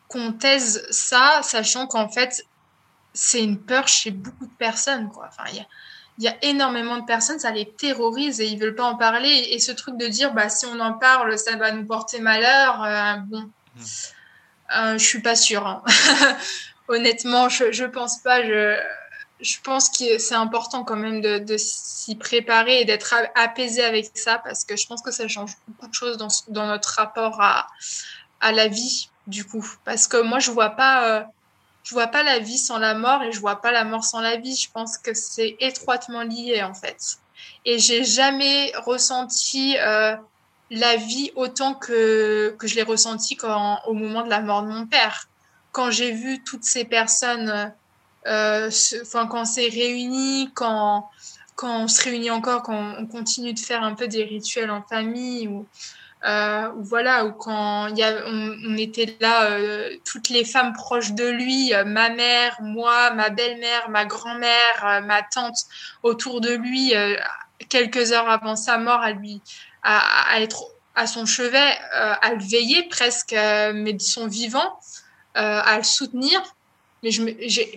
qu'on 0.08 0.32
taise 0.32 0.86
ça, 0.90 1.40
sachant 1.42 1.86
qu'en 1.86 2.08
fait, 2.08 2.44
c'est 3.14 3.42
une 3.42 3.60
peur 3.60 3.86
chez 3.86 4.10
beaucoup 4.10 4.46
de 4.46 4.54
personnes. 4.58 5.08
Quoi. 5.08 5.28
Enfin, 5.28 5.44
il 5.52 5.64
il 6.20 6.24
y 6.24 6.28
a 6.28 6.36
énormément 6.42 6.98
de 6.98 7.06
personnes, 7.06 7.38
ça 7.38 7.50
les 7.50 7.64
terrorise 7.64 8.42
et 8.42 8.46
ils 8.46 8.58
veulent 8.58 8.74
pas 8.74 8.84
en 8.84 8.94
parler. 8.94 9.48
Et 9.52 9.58
ce 9.58 9.72
truc 9.72 9.96
de 9.96 10.06
dire, 10.06 10.34
bah, 10.34 10.50
si 10.50 10.66
on 10.66 10.78
en 10.78 10.92
parle, 10.92 11.38
ça 11.38 11.56
va 11.56 11.72
nous 11.72 11.86
porter 11.86 12.20
malheur, 12.20 12.84
euh, 12.84 13.16
bon, 13.24 13.40
mmh. 13.40 13.82
euh, 14.76 14.98
je 14.98 15.04
suis 15.04 15.22
pas 15.22 15.34
sûre. 15.34 15.66
Hein. 15.66 15.82
Honnêtement, 16.90 17.48
je, 17.48 17.70
je 17.70 17.84
pense 17.84 18.18
pas. 18.18 18.44
Je, 18.44 18.76
je 19.40 19.60
pense 19.62 19.88
que 19.88 20.18
c'est 20.18 20.34
important 20.34 20.82
quand 20.82 20.96
même 20.96 21.20
de, 21.20 21.38
de 21.38 21.56
s'y 21.56 22.16
préparer 22.16 22.80
et 22.80 22.84
d'être 22.84 23.14
apaisé 23.36 23.84
avec 23.84 24.10
ça 24.14 24.38
parce 24.38 24.64
que 24.64 24.76
je 24.76 24.88
pense 24.88 25.00
que 25.00 25.12
ça 25.12 25.28
change 25.28 25.52
beaucoup 25.68 25.86
de 25.86 25.94
choses 25.94 26.16
dans, 26.16 26.26
dans 26.48 26.66
notre 26.66 26.88
rapport 26.96 27.40
à, 27.40 27.68
à 28.40 28.50
la 28.50 28.66
vie, 28.66 29.08
du 29.28 29.44
coup. 29.44 29.64
Parce 29.84 30.08
que 30.08 30.20
moi, 30.20 30.40
je 30.40 30.50
vois 30.50 30.70
pas. 30.70 31.20
Euh, 31.20 31.24
je 31.84 31.94
vois 31.94 32.08
pas 32.08 32.24
la 32.24 32.40
vie 32.40 32.58
sans 32.58 32.78
la 32.78 32.94
mort 32.94 33.22
et 33.22 33.30
je 33.32 33.40
vois 33.40 33.62
pas 33.62 33.70
la 33.70 33.84
mort 33.84 34.04
sans 34.04 34.20
la 34.20 34.36
vie. 34.36 34.56
Je 34.56 34.70
pense 34.70 34.98
que 34.98 35.14
c'est 35.14 35.56
étroitement 35.60 36.22
lié 36.22 36.62
en 36.62 36.74
fait. 36.74 37.18
Et 37.64 37.78
j'ai 37.78 38.04
jamais 38.04 38.72
ressenti 38.84 39.76
euh, 39.78 40.16
la 40.70 40.96
vie 40.96 41.30
autant 41.36 41.74
que, 41.74 42.54
que 42.58 42.66
je 42.66 42.74
l'ai 42.74 42.82
ressenti 42.82 43.36
quand, 43.36 43.80
au 43.86 43.94
moment 43.94 44.22
de 44.22 44.28
la 44.28 44.40
mort 44.40 44.62
de 44.62 44.68
mon 44.68 44.86
père. 44.86 45.29
Quand 45.72 45.90
j'ai 45.90 46.12
vu 46.12 46.42
toutes 46.42 46.64
ces 46.64 46.84
personnes, 46.84 47.72
euh, 48.26 48.70
enfin 49.02 49.26
quand 49.26 49.42
on 49.42 49.44
s'est 49.44 49.68
réunis, 49.68 50.50
quand, 50.54 51.08
quand 51.54 51.84
on 51.84 51.88
se 51.88 52.02
réunit 52.02 52.30
encore, 52.30 52.62
quand 52.62 52.94
on 52.98 53.06
continue 53.06 53.52
de 53.52 53.58
faire 53.58 53.82
un 53.82 53.94
peu 53.94 54.08
des 54.08 54.24
rituels 54.24 54.70
en 54.70 54.82
famille 54.82 55.48
ou 55.48 55.66
euh, 56.26 56.70
voilà, 56.76 57.24
ou 57.24 57.32
quand 57.32 57.88
y 57.96 58.02
a, 58.02 58.26
on, 58.26 58.76
était 58.76 59.16
là, 59.20 59.44
euh, 59.44 59.96
toutes 60.04 60.28
les 60.28 60.44
femmes 60.44 60.74
proches 60.74 61.12
de 61.12 61.26
lui, 61.26 61.72
euh, 61.72 61.84
ma 61.84 62.10
mère, 62.10 62.58
moi, 62.60 63.10
ma 63.12 63.30
belle-mère, 63.30 63.88
ma 63.88 64.04
grand-mère, 64.04 64.84
euh, 64.84 65.00
ma 65.00 65.22
tante, 65.22 65.56
autour 66.02 66.42
de 66.42 66.52
lui, 66.52 66.92
quelques 67.68 68.12
heures 68.12 68.28
avant 68.28 68.56
sa 68.56 68.76
mort, 68.78 69.00
à 69.00 69.12
lui, 69.12 69.40
à 69.82 70.40
être 70.40 70.64
à 70.96 71.06
son 71.06 71.24
chevet, 71.24 71.78
à 71.92 72.34
le 72.34 72.42
veiller 72.42 72.82
presque, 72.88 73.32
mais 73.32 73.92
de 73.92 74.02
son 74.02 74.26
vivant, 74.26 74.78
à 75.34 75.76
le 75.76 75.84
soutenir. 75.84 76.40
Mais, 77.02 77.10
je, 77.10 77.22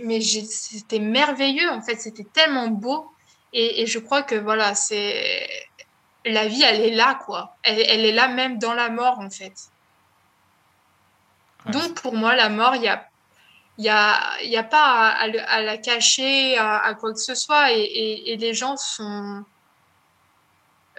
mais 0.03 0.19
c'était 0.21 0.99
merveilleux, 0.99 1.69
en 1.69 1.81
fait, 1.81 1.95
c'était 1.95 2.25
tellement 2.25 2.67
beau. 2.67 3.09
Et, 3.53 3.81
et 3.81 3.85
je 3.85 3.99
crois 3.99 4.23
que 4.23 4.35
voilà, 4.35 4.75
c'est 4.75 5.47
la 6.25 6.47
vie, 6.47 6.63
elle 6.63 6.81
est 6.81 6.95
là, 6.95 7.19
quoi. 7.25 7.55
Elle, 7.63 8.05
est 8.05 8.11
là 8.11 8.27
même 8.27 8.57
dans 8.57 8.73
la 8.73 8.89
mort, 8.89 9.19
en 9.19 9.29
fait. 9.29 9.53
Donc, 11.67 12.01
pour 12.01 12.13
moi, 12.13 12.35
la 12.35 12.49
mort, 12.49 12.75
il 12.75 12.81
n'y 12.81 12.89
a, 12.89 13.07
y 13.77 13.89
a, 13.89 14.41
y 14.43 14.57
a 14.57 14.63
pas 14.63 15.09
à, 15.09 15.61
la 15.61 15.77
cacher, 15.77 16.57
à, 16.57 16.93
quoi 16.99 17.13
que 17.13 17.19
ce 17.19 17.35
soit. 17.35 17.71
et 17.71 18.35
les 18.37 18.53
gens 18.53 18.75
sont, 18.75 19.45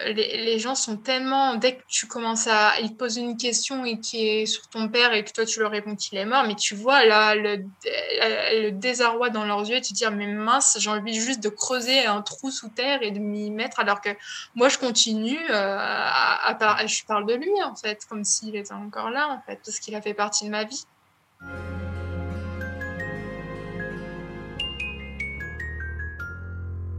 les, 0.03 0.59
gens 0.59 0.75
sont 0.75 0.97
tellement. 0.97 1.55
Dès 1.55 1.77
que 1.77 1.83
tu 1.87 2.07
commences 2.07 2.49
à. 2.49 2.81
Ils 2.81 2.91
te 2.91 2.97
posent 2.97 3.17
une 3.17 3.37
question 3.37 3.85
et 3.85 4.01
qui 4.01 4.27
est 4.27 4.47
sur 4.47 4.69
ton 4.69 4.89
père 4.89 5.13
et 5.13 5.25
que 5.25 5.31
toi 5.31 5.47
tu 5.47 5.61
leur 5.61 5.71
réponds 5.71 5.95
qu'il 5.95 6.19
est 6.19 6.25
mort, 6.25 6.45
mais 6.47 6.57
tu 6.57 6.75
vois 6.75 7.05
là 7.05 7.35
le, 7.35 7.65
le 7.85 8.71
désarroi 8.71 9.31
dans 9.31 9.45
leurs 9.45 9.69
yeux 9.69 9.77
et 9.77 9.81
tu 9.81 9.93
te 9.93 9.99
dis 9.99 10.05
mais 10.13 10.27
mince, 10.27 10.77
j'ai 10.81 10.91
envie 10.91 11.15
juste 11.15 11.43
de 11.43 11.49
creuser 11.49 12.07
un 12.07 12.23
trou 12.23 12.51
sous 12.51 12.69
terre 12.69 13.03
et 13.03 13.13
de 13.13 13.21
m'y 13.21 13.51
mettre 13.51 13.79
alors 13.81 14.01
que 14.01 14.11
moi 14.55 14.69
je 14.69 14.79
continue 14.79 15.39
euh, 15.51 15.77
à, 15.79 16.49
à, 16.51 16.87
Je 16.87 17.05
parle 17.05 17.27
de 17.27 17.35
lui 17.35 17.63
en 17.65 17.77
fait, 17.77 18.05
comme 18.09 18.25
s'il 18.25 18.57
était 18.57 18.73
encore 18.73 19.11
là 19.11 19.29
en 19.29 19.41
fait, 19.47 19.61
parce 19.65 19.79
qu'il 19.79 19.95
a 19.95 20.03
fait 20.03 20.15
partie 20.15 20.47
de 20.47 20.51
ma 20.51 20.65
vie. 20.65 20.85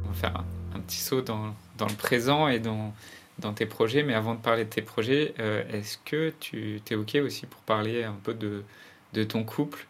On 0.03 0.07
va 0.07 0.13
faire 0.13 0.43
un 0.73 0.79
petit 0.79 0.97
saut 0.97 1.21
dans 1.21 1.53
dans 1.77 1.87
le 1.87 1.95
présent 1.95 2.47
et 2.47 2.59
dans, 2.59 2.93
dans 3.39 3.53
tes 3.53 3.65
projets. 3.65 4.03
Mais 4.03 4.13
avant 4.13 4.35
de 4.35 4.39
parler 4.39 4.65
de 4.65 4.69
tes 4.69 4.81
projets, 4.81 5.33
euh, 5.39 5.63
est-ce 5.71 5.97
que 6.05 6.33
tu 6.39 6.81
es 6.89 6.95
OK 6.95 7.15
aussi 7.15 7.45
pour 7.45 7.61
parler 7.61 8.03
un 8.03 8.17
peu 8.23 8.33
de, 8.33 8.63
de 9.13 9.23
ton 9.23 9.43
couple? 9.43 9.87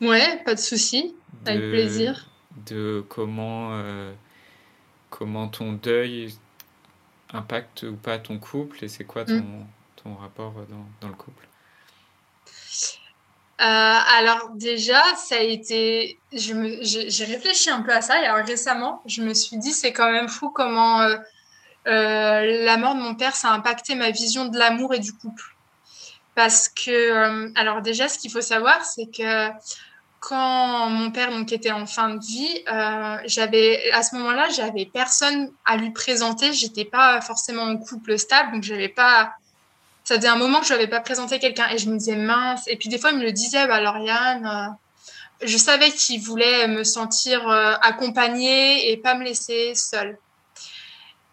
Ouais, 0.00 0.42
pas 0.44 0.54
de 0.54 0.60
souci, 0.60 1.14
avec 1.46 1.60
plaisir. 1.70 2.28
De 2.66 3.04
comment, 3.08 3.70
euh, 3.72 4.12
comment 5.10 5.48
ton 5.48 5.72
deuil 5.72 6.34
impacte 7.32 7.84
ou 7.84 7.94
pas 7.94 8.18
ton 8.18 8.38
couple 8.38 8.84
et 8.84 8.88
c'est 8.88 9.04
quoi 9.04 9.24
ton, 9.24 9.38
mm. 9.38 9.66
ton 10.02 10.14
rapport 10.16 10.52
dans, 10.68 10.86
dans 11.00 11.08
le 11.08 11.14
couple? 11.14 11.46
Alors 13.64 14.50
déjà, 14.54 15.02
ça 15.16 15.36
a 15.36 15.40
été, 15.40 16.18
j'ai 16.32 17.24
réfléchi 17.24 17.70
un 17.70 17.82
peu 17.82 17.92
à 17.92 18.02
ça. 18.02 18.20
Et 18.20 18.26
alors 18.26 18.44
récemment, 18.44 19.02
je 19.06 19.22
me 19.22 19.34
suis 19.34 19.56
dit, 19.56 19.72
c'est 19.72 19.92
quand 19.92 20.10
même 20.10 20.28
fou 20.28 20.50
comment 20.50 21.00
euh, 21.02 21.16
euh, 21.86 22.64
la 22.64 22.76
mort 22.76 22.94
de 22.94 23.00
mon 23.00 23.14
père, 23.14 23.36
ça 23.36 23.50
a 23.50 23.52
impacté 23.52 23.94
ma 23.94 24.10
vision 24.10 24.46
de 24.46 24.58
l'amour 24.58 24.94
et 24.94 24.98
du 24.98 25.12
couple. 25.12 25.44
Parce 26.34 26.68
que, 26.68 27.52
alors 27.58 27.82
déjà, 27.82 28.08
ce 28.08 28.18
qu'il 28.18 28.30
faut 28.30 28.40
savoir, 28.40 28.84
c'est 28.84 29.06
que 29.06 29.48
quand 30.18 30.88
mon 30.88 31.10
père 31.10 31.30
donc 31.30 31.52
était 31.52 31.72
en 31.72 31.84
fin 31.86 32.10
de 32.14 32.24
vie, 32.24 32.64
j'avais 33.26 33.92
à 33.92 34.02
ce 34.02 34.16
moment-là, 34.16 34.48
j'avais 34.48 34.86
personne 34.86 35.52
à 35.66 35.76
lui 35.76 35.90
présenter. 35.90 36.52
J'étais 36.52 36.86
pas 36.86 37.20
forcément 37.20 37.64
en 37.64 37.76
couple 37.76 38.18
stable, 38.18 38.52
donc 38.52 38.62
j'avais 38.62 38.88
pas 38.88 39.34
ça 40.04 40.16
faisait 40.16 40.28
un 40.28 40.36
moment 40.36 40.60
que 40.60 40.66
je 40.66 40.72
n'avais 40.72 40.88
pas 40.88 41.00
présenté 41.00 41.38
quelqu'un 41.38 41.68
et 41.68 41.78
je 41.78 41.88
me 41.88 41.96
disais 41.96 42.16
mince. 42.16 42.66
Et 42.66 42.76
puis 42.76 42.88
des 42.88 42.98
fois, 42.98 43.10
il 43.10 43.18
me 43.18 43.22
le 43.22 43.32
disait, 43.32 43.66
bah, 43.66 43.80
Lauriane, 43.80 44.46
euh, 44.46 45.46
je 45.46 45.56
savais 45.56 45.90
qu'il 45.90 46.20
voulait 46.20 46.66
me 46.68 46.84
sentir 46.84 47.48
euh, 47.48 47.74
accompagnée 47.82 48.90
et 48.90 48.96
pas 48.96 49.14
me 49.14 49.24
laisser 49.24 49.74
seule. 49.74 50.18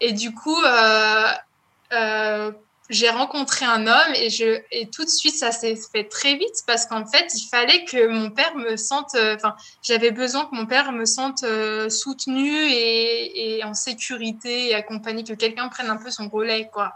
Et 0.00 0.12
du 0.12 0.32
coup, 0.32 0.56
euh, 0.62 2.52
j'ai 2.88 3.10
rencontré 3.10 3.66
un 3.66 3.86
homme 3.86 4.14
et, 4.14 4.30
je, 4.30 4.62
et 4.70 4.88
tout 4.88 5.04
de 5.04 5.10
suite, 5.10 5.36
ça 5.36 5.52
s'est 5.52 5.76
fait 5.92 6.04
très 6.04 6.36
vite 6.36 6.62
parce 6.66 6.86
qu'en 6.86 7.04
fait, 7.04 7.26
il 7.34 7.48
fallait 7.48 7.84
que 7.84 8.06
mon 8.06 8.30
père 8.30 8.54
me 8.56 8.76
sente, 8.76 9.14
enfin, 9.14 9.54
j'avais 9.82 10.10
besoin 10.10 10.46
que 10.46 10.54
mon 10.54 10.66
père 10.66 10.92
me 10.92 11.04
sente 11.04 11.44
soutenu 11.90 12.50
et, 12.70 13.62
en 13.64 13.74
sécurité 13.74 14.70
et 14.70 14.74
accompagné, 14.74 15.22
que 15.22 15.34
quelqu'un 15.34 15.68
prenne 15.68 15.90
un 15.90 15.96
peu 15.96 16.10
son 16.10 16.28
relais, 16.28 16.70
quoi. 16.72 16.94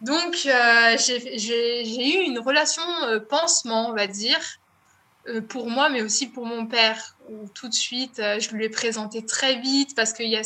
Donc, 0.00 0.46
euh, 0.46 0.96
j'ai 0.98 2.20
eu 2.20 2.24
une 2.24 2.38
relation 2.38 2.82
euh, 3.04 3.18
pansement, 3.18 3.88
on 3.88 3.94
va 3.94 4.06
dire, 4.06 4.38
euh, 5.26 5.40
pour 5.40 5.68
moi, 5.68 5.88
mais 5.88 6.02
aussi 6.02 6.28
pour 6.28 6.46
mon 6.46 6.66
père. 6.66 7.16
Où 7.28 7.48
tout 7.48 7.68
de 7.68 7.74
suite, 7.74 8.22
je 8.38 8.50
lui 8.54 8.64
ai 8.64 8.68
présenté 8.70 9.26
très 9.26 9.56
vite 9.56 9.94
parce 9.94 10.14
qu'il 10.14 10.28
y 10.28 10.36
a 10.36 10.42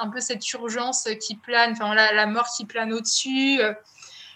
un 0.00 0.08
peu 0.08 0.20
cette 0.20 0.52
urgence 0.52 1.08
qui 1.20 1.36
plane, 1.36 1.72
enfin 1.72 1.94
la 1.94 2.26
mort 2.26 2.48
qui 2.56 2.64
plane 2.64 2.92
au-dessus. 2.92 3.60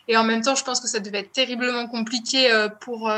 et 0.06 0.16
en 0.16 0.22
même 0.22 0.40
temps, 0.40 0.54
je 0.54 0.62
pense 0.62 0.78
que 0.78 0.86
ça 0.86 1.00
devait 1.00 1.18
être 1.18 1.32
terriblement 1.32 1.88
compliqué 1.88 2.48
pour 2.80 3.10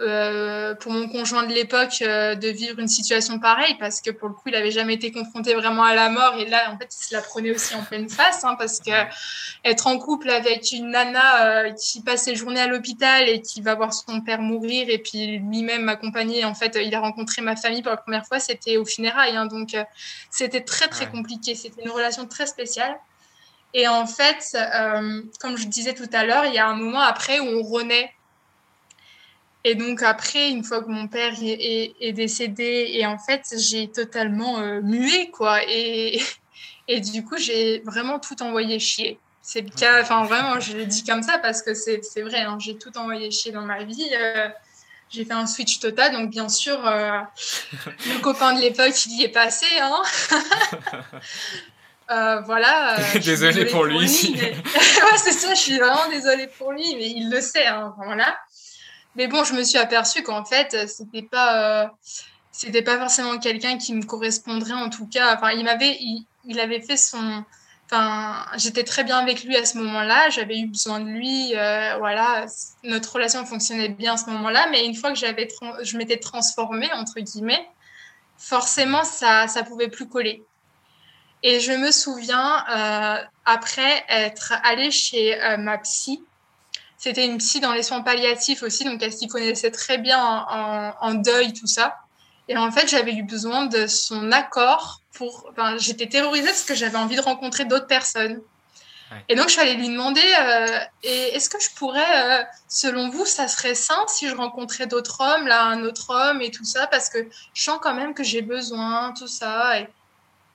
euh, 0.00 0.74
pour 0.74 0.90
mon 0.90 1.06
conjoint 1.06 1.42
de 1.42 1.52
l'époque 1.52 2.00
euh, 2.00 2.34
de 2.34 2.48
vivre 2.48 2.78
une 2.78 2.88
situation 2.88 3.38
pareille 3.38 3.76
parce 3.78 4.00
que 4.00 4.10
pour 4.10 4.26
le 4.26 4.34
coup 4.34 4.44
il 4.46 4.54
avait 4.54 4.70
jamais 4.70 4.94
été 4.94 5.12
confronté 5.12 5.52
vraiment 5.54 5.84
à 5.84 5.94
la 5.94 6.08
mort. 6.08 6.34
Et 6.38 6.46
là 6.46 6.72
en 6.72 6.78
fait 6.78 6.88
il 6.98 7.04
se 7.04 7.14
la 7.14 7.20
prenait 7.20 7.50
aussi 7.50 7.74
en 7.74 7.82
pleine 7.82 8.08
face 8.08 8.42
hein, 8.42 8.56
parce 8.58 8.80
que 8.80 8.90
être 9.64 9.86
en 9.86 9.98
couple 9.98 10.30
avec 10.30 10.72
une 10.72 10.90
nana 10.90 11.44
euh, 11.44 11.72
qui 11.72 12.00
passe 12.00 12.22
ses 12.22 12.34
journées 12.34 12.62
à 12.62 12.68
l'hôpital 12.68 13.28
et 13.28 13.42
qui 13.42 13.60
va 13.60 13.74
voir 13.74 13.92
son 13.92 14.22
père 14.22 14.40
mourir 14.40 14.88
et 14.88 14.96
puis 14.96 15.38
lui-même 15.38 15.82
m'accompagner 15.82 16.46
en 16.46 16.54
fait 16.54 16.78
il 16.82 16.94
a 16.94 17.00
rencontré 17.00 17.42
ma 17.42 17.54
famille 17.54 17.82
pour 17.82 17.90
la 17.90 17.98
première 17.98 18.26
fois 18.26 18.40
c'était 18.40 18.78
au 18.78 18.86
funérailles 18.86 19.36
hein, 19.36 19.44
donc 19.44 19.76
c'était 20.30 20.62
très 20.62 20.88
très 20.88 21.10
compliqué. 21.10 21.54
C'était 21.54 21.82
une 21.82 21.90
relation 21.90 22.26
très 22.26 22.46
spéciale. 22.46 22.96
Et 23.74 23.86
en 23.88 24.06
fait 24.06 24.56
comme 25.38 25.58
je 25.58 25.66
disais 25.66 25.92
tout 25.92 26.10
à 26.14 26.24
l'heure 26.24 26.46
il 26.46 26.54
y 26.54 26.58
a 26.58 26.66
un 26.66 26.76
moment 26.76 27.00
après 27.00 27.40
où 27.40 27.44
on 27.44 27.62
renaît 27.62 28.10
et 29.64 29.74
donc 29.76 30.02
après, 30.02 30.50
une 30.50 30.64
fois 30.64 30.82
que 30.82 30.88
mon 30.88 31.06
père 31.06 31.34
est, 31.40 31.94
est, 32.00 32.12
décédé, 32.12 32.90
et 32.94 33.06
en 33.06 33.18
fait, 33.18 33.54
j'ai 33.58 33.88
totalement 33.88 34.58
euh, 34.58 34.80
mué, 34.80 35.30
quoi. 35.30 35.60
Et, 35.68 36.20
et 36.88 37.00
du 37.00 37.24
coup, 37.24 37.36
j'ai 37.36 37.80
vraiment 37.80 38.18
tout 38.18 38.42
envoyé 38.42 38.78
chier. 38.80 39.18
C'est 39.40 39.60
le 39.60 39.70
cas, 39.70 40.00
enfin 40.02 40.24
vraiment, 40.24 40.60
je 40.60 40.76
le 40.76 40.86
dis 40.86 41.02
comme 41.04 41.22
ça 41.22 41.38
parce 41.38 41.62
que 41.62 41.74
c'est 41.74 42.00
vrai, 42.18 42.42
hein, 42.42 42.58
j'ai 42.60 42.78
tout 42.78 42.96
envoyé 42.96 43.30
chier 43.32 43.50
dans 43.50 43.62
ma 43.62 43.82
vie. 43.82 44.08
Euh, 44.14 44.48
j'ai 45.10 45.24
fait 45.24 45.32
un 45.32 45.46
switch 45.46 45.78
total, 45.80 46.12
donc 46.12 46.30
bien 46.30 46.48
sûr, 46.48 46.86
euh, 46.86 47.18
le 48.06 48.20
copain 48.20 48.54
de 48.54 48.60
l'époque, 48.60 48.94
il 49.06 49.20
y 49.20 49.24
est 49.24 49.28
passé. 49.28 49.66
Hein. 49.80 50.02
voilà. 52.46 52.96
désolée 53.22 53.66
pour, 53.66 53.84
lui. 53.84 53.98
ouais, 53.98 54.54
c'est 55.16 55.32
ça, 55.32 55.54
je 55.54 55.60
suis 55.60 55.78
vraiment 55.78 56.08
désolée 56.08 56.46
pour 56.46 56.72
lui, 56.72 56.94
mais 56.96 57.10
il 57.10 57.30
le 57.30 57.40
sait. 57.40 57.66
Hein, 57.66 57.94
voilà. 57.96 58.36
Mais 59.16 59.26
bon, 59.26 59.44
je 59.44 59.54
me 59.54 59.62
suis 59.62 59.78
aperçue 59.78 60.22
qu'en 60.22 60.44
fait, 60.44 60.88
c'était 60.88 61.22
pas, 61.22 61.84
euh, 61.84 62.82
pas 62.84 62.98
forcément 62.98 63.38
quelqu'un 63.38 63.78
qui 63.78 63.94
me 63.94 64.02
correspondrait 64.02 64.72
en 64.72 64.88
tout 64.88 65.06
cas. 65.06 65.36
Enfin, 65.36 65.50
il 65.52 65.64
m'avait, 65.64 65.98
il, 66.44 66.60
avait 66.60 66.80
fait 66.80 66.96
son, 66.96 67.44
enfin, 67.86 68.46
j'étais 68.56 68.84
très 68.84 69.04
bien 69.04 69.18
avec 69.18 69.44
lui 69.44 69.56
à 69.56 69.64
ce 69.66 69.76
moment-là. 69.78 70.30
J'avais 70.30 70.58
eu 70.58 70.66
besoin 70.66 71.00
de 71.00 71.08
lui. 71.08 71.54
Euh, 71.54 71.96
voilà, 71.98 72.46
notre 72.84 73.12
relation 73.14 73.44
fonctionnait 73.44 73.90
bien 73.90 74.14
à 74.14 74.16
ce 74.16 74.30
moment-là. 74.30 74.66
Mais 74.70 74.86
une 74.86 74.94
fois 74.94 75.10
que 75.10 75.18
j'avais, 75.18 75.48
je 75.82 75.98
m'étais 75.98 76.18
transformée 76.18 76.90
entre 76.94 77.20
guillemets, 77.20 77.68
forcément, 78.38 79.04
ça, 79.04 79.46
ça 79.46 79.62
pouvait 79.62 79.88
plus 79.88 80.08
coller. 80.08 80.42
Et 81.42 81.60
je 81.60 81.72
me 81.72 81.90
souviens, 81.90 82.64
euh, 82.70 83.24
après 83.44 84.04
être 84.08 84.52
allée 84.62 84.90
chez 84.90 85.40
euh, 85.42 85.56
ma 85.56 85.78
psy, 85.78 86.22
c'était 87.02 87.26
une 87.26 87.38
psy 87.38 87.58
dans 87.58 87.72
les 87.72 87.82
soins 87.82 88.02
palliatifs 88.02 88.62
aussi, 88.62 88.84
donc 88.84 89.02
elle 89.02 89.12
s'y 89.12 89.26
connaissait 89.26 89.72
très 89.72 89.98
bien 89.98 90.24
en, 90.24 90.94
en, 91.00 91.14
deuil, 91.14 91.52
tout 91.52 91.66
ça. 91.66 91.96
Et 92.46 92.56
en 92.56 92.70
fait, 92.70 92.88
j'avais 92.88 93.12
eu 93.12 93.24
besoin 93.24 93.66
de 93.66 93.88
son 93.88 94.30
accord 94.30 95.00
pour. 95.12 95.48
Enfin, 95.50 95.76
j'étais 95.78 96.06
terrorisée 96.06 96.46
parce 96.46 96.62
que 96.62 96.76
j'avais 96.76 96.98
envie 96.98 97.16
de 97.16 97.20
rencontrer 97.20 97.64
d'autres 97.64 97.88
personnes. 97.88 98.40
Et 99.28 99.34
donc, 99.34 99.48
je 99.48 99.54
suis 99.54 99.60
allée 99.60 99.74
lui 99.74 99.88
demander 99.88 100.22
euh, 100.40 100.78
est-ce 101.02 101.50
que 101.50 101.60
je 101.60 101.70
pourrais, 101.74 102.40
euh, 102.40 102.44
selon 102.68 103.10
vous, 103.10 103.26
ça 103.26 103.48
serait 103.48 103.74
sain 103.74 104.06
si 104.06 104.28
je 104.28 104.34
rencontrais 104.34 104.86
d'autres 104.86 105.20
hommes, 105.20 105.48
là, 105.48 105.64
un 105.64 105.82
autre 105.82 106.14
homme 106.14 106.40
et 106.40 106.50
tout 106.50 106.64
ça, 106.64 106.86
parce 106.86 107.10
que 107.10 107.18
je 107.52 107.62
sens 107.62 107.78
quand 107.82 107.94
même 107.94 108.14
que 108.14 108.22
j'ai 108.22 108.42
besoin, 108.42 109.12
tout 109.12 109.26
ça. 109.26 109.80
Et, 109.80 109.88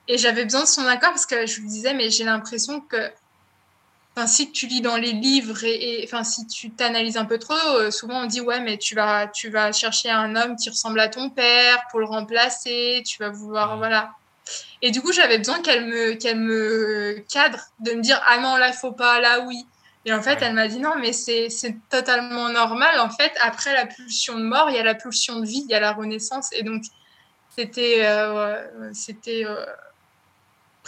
et 0.08 0.16
j'avais 0.16 0.44
besoin 0.44 0.62
de 0.62 0.66
son 0.66 0.86
accord 0.86 1.10
parce 1.10 1.26
que 1.26 1.46
je 1.46 1.60
lui 1.60 1.68
disais 1.68 1.92
mais 1.92 2.10
j'ai 2.10 2.24
l'impression 2.24 2.80
que 2.80 3.12
si 4.26 4.50
tu 4.52 4.66
lis 4.66 4.80
dans 4.80 4.96
les 4.96 5.12
livres 5.12 5.64
et, 5.64 6.02
enfin, 6.04 6.24
si 6.24 6.46
tu 6.46 6.70
t'analyses 6.70 7.16
un 7.16 7.24
peu 7.24 7.38
trop, 7.38 7.54
euh, 7.54 7.90
souvent 7.90 8.22
on 8.22 8.26
dit 8.26 8.40
ouais, 8.40 8.60
mais 8.60 8.78
tu 8.78 8.94
vas, 8.94 9.26
tu 9.28 9.50
vas 9.50 9.72
chercher 9.72 10.10
un 10.10 10.36
homme 10.36 10.56
qui 10.56 10.70
ressemble 10.70 11.00
à 11.00 11.08
ton 11.08 11.30
père 11.30 11.82
pour 11.90 12.00
le 12.00 12.06
remplacer, 12.06 13.02
tu 13.06 13.18
vas 13.18 13.30
vouloir, 13.30 13.76
voilà. 13.78 14.12
Et 14.82 14.90
du 14.90 15.02
coup, 15.02 15.12
j'avais 15.12 15.38
besoin 15.38 15.60
qu'elle 15.60 15.86
me, 15.86 16.12
qu'elle 16.14 16.38
me 16.38 17.24
cadre, 17.30 17.60
de 17.80 17.92
me 17.92 18.00
dire 18.00 18.20
ah 18.26 18.38
non, 18.38 18.56
là, 18.56 18.68
il 18.68 18.74
faut 18.74 18.92
pas, 18.92 19.20
là, 19.20 19.40
oui. 19.40 19.66
Et 20.04 20.12
en 20.12 20.22
fait, 20.22 20.38
elle 20.40 20.54
m'a 20.54 20.68
dit 20.68 20.78
non, 20.78 20.94
mais 20.98 21.12
c'est, 21.12 21.50
c'est 21.50 21.76
totalement 21.90 22.48
normal. 22.48 22.98
En 23.00 23.10
fait, 23.10 23.32
après 23.42 23.74
la 23.74 23.86
pulsion 23.86 24.38
de 24.38 24.44
mort, 24.44 24.70
il 24.70 24.76
y 24.76 24.78
a 24.78 24.84
la 24.84 24.94
pulsion 24.94 25.40
de 25.40 25.46
vie, 25.46 25.64
il 25.68 25.70
y 25.70 25.74
a 25.74 25.80
la 25.80 25.92
renaissance. 25.92 26.50
Et 26.52 26.62
donc, 26.62 26.82
c'était, 27.50 28.06
euh, 28.06 28.90
c'était, 28.94 29.44
euh, 29.44 29.66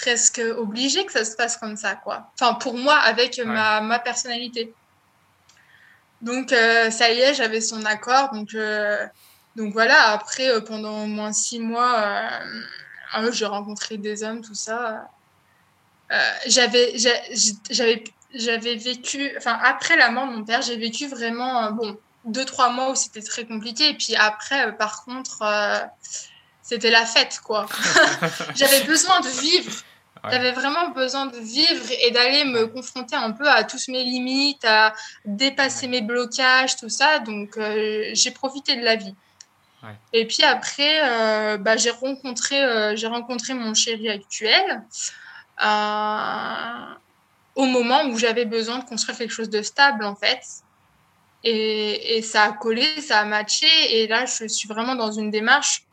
presque 0.01 0.40
obligé 0.57 1.05
que 1.05 1.12
ça 1.12 1.24
se 1.24 1.36
passe 1.36 1.57
comme 1.59 1.76
ça, 1.76 1.94
quoi. 1.94 2.30
Enfin, 2.34 2.55
pour 2.55 2.74
moi, 2.74 2.96
avec 2.96 3.38
ma, 3.38 3.80
ma, 3.82 3.98
personnalité. 3.98 4.72
Donc, 6.22 6.53
euh, 6.53 6.90
ça 6.90 7.11
y 7.11 7.20
est, 7.20 7.34
j'avais 7.34 7.61
son 7.61 7.84
accord. 7.84 8.32
Donc, 8.32 8.55
euh, 8.55 9.07
donc 9.57 9.72
voilà, 9.72 10.11
après, 10.12 10.48
euh, 10.48 10.61
pendant 10.61 11.03
au 11.05 11.07
moins 11.07 11.32
six 11.32 11.59
mois, 11.59 12.30
j'ai 13.32 13.44
rencontré 13.44 13.98
des 13.98 14.22
hommes, 14.24 14.40
tout 14.40 14.55
ça. 14.55 15.07
j'avais, 16.46 16.94
j'avais, 17.70 18.05
j'avais 18.34 18.76
vécu, 18.76 19.32
enfin, 19.36 19.59
après 19.62 19.96
la 19.96 20.11
mort 20.11 20.26
de 20.28 20.32
mon 20.32 20.44
père, 20.44 20.62
j'ai 20.62 20.76
vécu 20.76 21.09
vraiment, 21.09 21.72
bon, 21.72 21.98
deux, 22.24 22.46
trois 22.46 22.70
mois 22.70 22.90
où 22.90 22.94
c'était 22.94 23.22
très 23.22 23.44
compliqué. 23.44 23.90
Et 23.90 23.94
puis 23.94 24.16
après, 24.16 24.74
par 24.78 25.05
contre, 25.05 25.42
c'était 26.62 26.90
la 26.90 27.05
fête, 27.05 27.40
quoi. 27.44 27.66
J'avais 28.55 28.84
besoin 28.84 29.20
de 29.20 29.28
vivre. 29.28 29.72
J'avais 30.29 30.53
vraiment 30.53 30.89
besoin 30.91 31.27
de 31.27 31.39
vivre 31.39 31.87
et 32.03 32.11
d'aller 32.11 32.45
me 32.45 32.66
confronter 32.66 33.16
un 33.16 33.33
peu 33.33 33.49
à 33.49 33.64
tous 33.64 33.89
mes 33.89 34.05
limites, 34.05 34.64
à 34.64 34.93
dépasser 35.25 35.89
mes 35.89 36.03
blocages, 36.03 36.77
tout 36.77 36.89
ça. 36.89 37.21
Donc, 37.21 37.57
euh, 37.57 38.11
j'ai 38.12 38.31
profité 38.31 38.77
de 38.77 38.83
la 38.83 38.97
vie. 38.97 39.14
Et 40.12 40.27
puis 40.27 40.43
après, 40.43 41.01
euh, 41.03 41.57
bah, 41.57 41.79
j'ai 41.79 41.91
rencontré, 41.91 42.62
euh, 42.62 42.95
j'ai 42.97 43.07
rencontré 43.07 43.55
mon 43.55 43.73
chéri 43.73 44.11
actuel 44.11 44.83
au 47.55 47.64
moment 47.64 48.05
où 48.05 48.18
j'avais 48.18 48.45
besoin 48.45 48.79
de 48.79 48.85
construire 48.85 49.16
quelque 49.16 49.33
chose 49.33 49.51
de 49.51 49.62
stable, 49.62 50.05
en 50.05 50.14
fait. 50.14 50.41
Et, 51.45 52.18
et 52.18 52.23
ça 52.23 52.45
a 52.45 52.53
collé, 52.53 52.87
ça 53.01 53.21
a 53.21 53.25
matché. 53.25 53.66
Et 53.91 54.07
là, 54.07 54.27
je 54.27 54.47
suis 54.49 54.68
vraiment 54.68 54.95
dans 54.97 55.12
une 55.12 55.31
démarche 55.31 55.85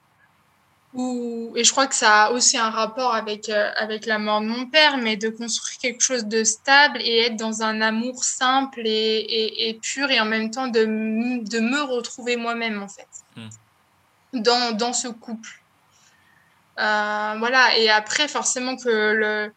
et 1.00 1.64
je 1.64 1.72
crois 1.72 1.86
que 1.86 1.94
ça 1.94 2.26
a 2.26 2.32
aussi 2.32 2.58
un 2.58 2.72
rapport 2.72 3.14
avec, 3.14 3.50
euh, 3.50 3.72
avec 3.76 4.08
la 4.08 4.18
mort 4.18 4.42
de 4.42 4.48
mon 4.48 4.66
père, 4.66 4.98
mais 4.98 5.16
de 5.16 5.30
construire 5.30 5.78
quelque 5.80 6.02
chose 6.02 6.26
de 6.26 6.44
stable 6.44 7.00
et 7.02 7.20
être 7.20 7.36
dans 7.36 7.62
un 7.62 7.82
amour 7.82 8.24
simple 8.24 8.82
et, 8.86 9.70
et, 9.70 9.74
pur 9.76 10.10
et 10.10 10.20
en 10.20 10.26
même 10.26 10.50
temps 10.50 10.68
de, 10.68 10.82
de 10.82 11.60
me 11.60 11.82
retrouver 11.82 12.36
moi-même 12.36 12.82
en 12.82 12.88
fait, 12.88 13.08
hmm. 13.36 14.42
dans, 14.42 14.76
dans 14.76 14.94
ce 14.94 15.08
couple. 15.08 15.62
Euh, 16.80 17.36
voilà, 17.38 17.78
et 17.78 17.90
après 17.90 18.28
forcément 18.28 18.76
que 18.76 18.90
le, 18.90 19.54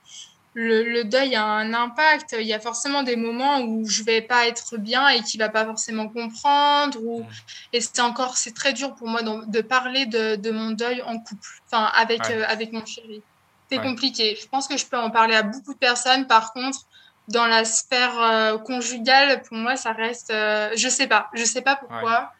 le, 0.55 1.03
deuil 1.05 1.37
a 1.37 1.45
un 1.45 1.73
impact. 1.75 2.37
Il 2.39 2.47
y 2.47 2.55
a 2.55 2.61
forcément 2.61 3.03
des 3.03 3.17
moments 3.17 3.61
où 3.61 3.87
je 3.87 4.03
vais 4.03 4.23
pas 4.23 4.47
être 4.47 4.77
bien 4.77 5.09
et 5.09 5.23
qui 5.23 5.39
va 5.39 5.49
pas 5.49 5.65
forcément 5.65 6.09
comprendre. 6.09 6.99
Ou... 7.03 7.25
Et 7.73 7.81
c'est 7.81 8.01
encore, 8.01 8.37
c'est 8.37 8.55
très 8.55 8.73
dur 8.73 8.95
pour 8.95 9.09
moi 9.09 9.23
de, 9.23 9.61
parler 9.61 10.07
de, 10.07 10.51
mon 10.51 10.71
deuil 10.71 11.03
en 11.03 11.19
couple, 11.19 11.49
enfin 11.67 11.91
avec, 11.95 12.29
euh, 12.31 12.45
avec 12.49 12.73
mon 12.73 12.85
chéri. 12.85 13.23
C'est 13.71 13.79
compliqué. 13.79 14.37
Je 14.41 14.49
pense 14.49 14.67
que 14.67 14.77
je 14.77 14.85
peux 14.85 14.99
en 14.99 15.11
parler 15.11 15.37
à 15.37 15.45
beaucoup 15.45 15.73
de 15.73 15.79
personnes. 15.79 16.27
Par 16.27 16.53
contre, 16.53 16.81
dans 17.29 17.47
la 17.47 17.65
sphère 17.65 18.21
euh, 18.21 18.59
conjugale, 18.59 19.43
pour 19.43 19.57
moi, 19.57 19.77
ça 19.77 19.93
reste. 19.93 20.31
Euh, 20.31 20.71
je 20.75 20.89
sais 20.89 21.07
pas. 21.07 21.31
Je 21.35 21.45
sais 21.45 21.63
pas 21.63 21.77
pourquoi. 21.77 22.33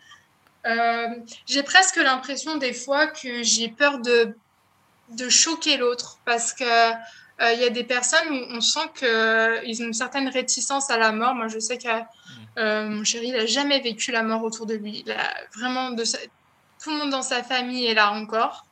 j'ai 1.47 1.63
presque 1.63 1.97
l'impression 1.97 2.57
des 2.57 2.73
fois 2.73 3.07
que 3.07 3.45
j'ai 3.45 3.69
peur 3.69 3.99
de, 3.99 4.35
de 5.11 5.29
choquer 5.29 5.77
l'autre 5.77 6.19
parce 6.25 6.53
que 6.53 6.65
euh, 6.65 6.93
il 7.41 7.61
y 7.61 7.65
a 7.65 7.71
des 7.71 7.85
personnes 7.85 8.29
où 8.31 8.57
on 8.57 8.61
sent 8.61 8.91
qu'ils 8.95 9.09
euh, 9.09 9.61
ont 9.63 9.87
une 9.87 9.95
certaine 9.95 10.29
réticence 10.29 10.91
à 10.91 10.99
la 10.99 11.13
mort. 11.13 11.35
Moi, 11.35 11.49
je 11.49 11.59
sais 11.59 11.79
que 11.79 11.89
euh, 12.59 12.89
mon 12.89 13.05
chéri 13.05 13.33
n'a 13.33 13.47
jamais 13.47 13.81
vécu 13.81 14.13
la 14.13 14.23
mort 14.23 14.43
autour 14.43 14.67
de 14.67 14.75
lui. 14.75 15.03
Il 15.07 15.13
a 15.13 15.33
vraiment 15.57 15.91
de 15.91 16.05
tout 16.83 16.91
le 16.91 16.97
monde 16.97 17.11
dans 17.11 17.23
sa 17.23 17.43
famille 17.43 17.87
est 17.87 17.95
là 17.95 18.13
encore. 18.13 18.67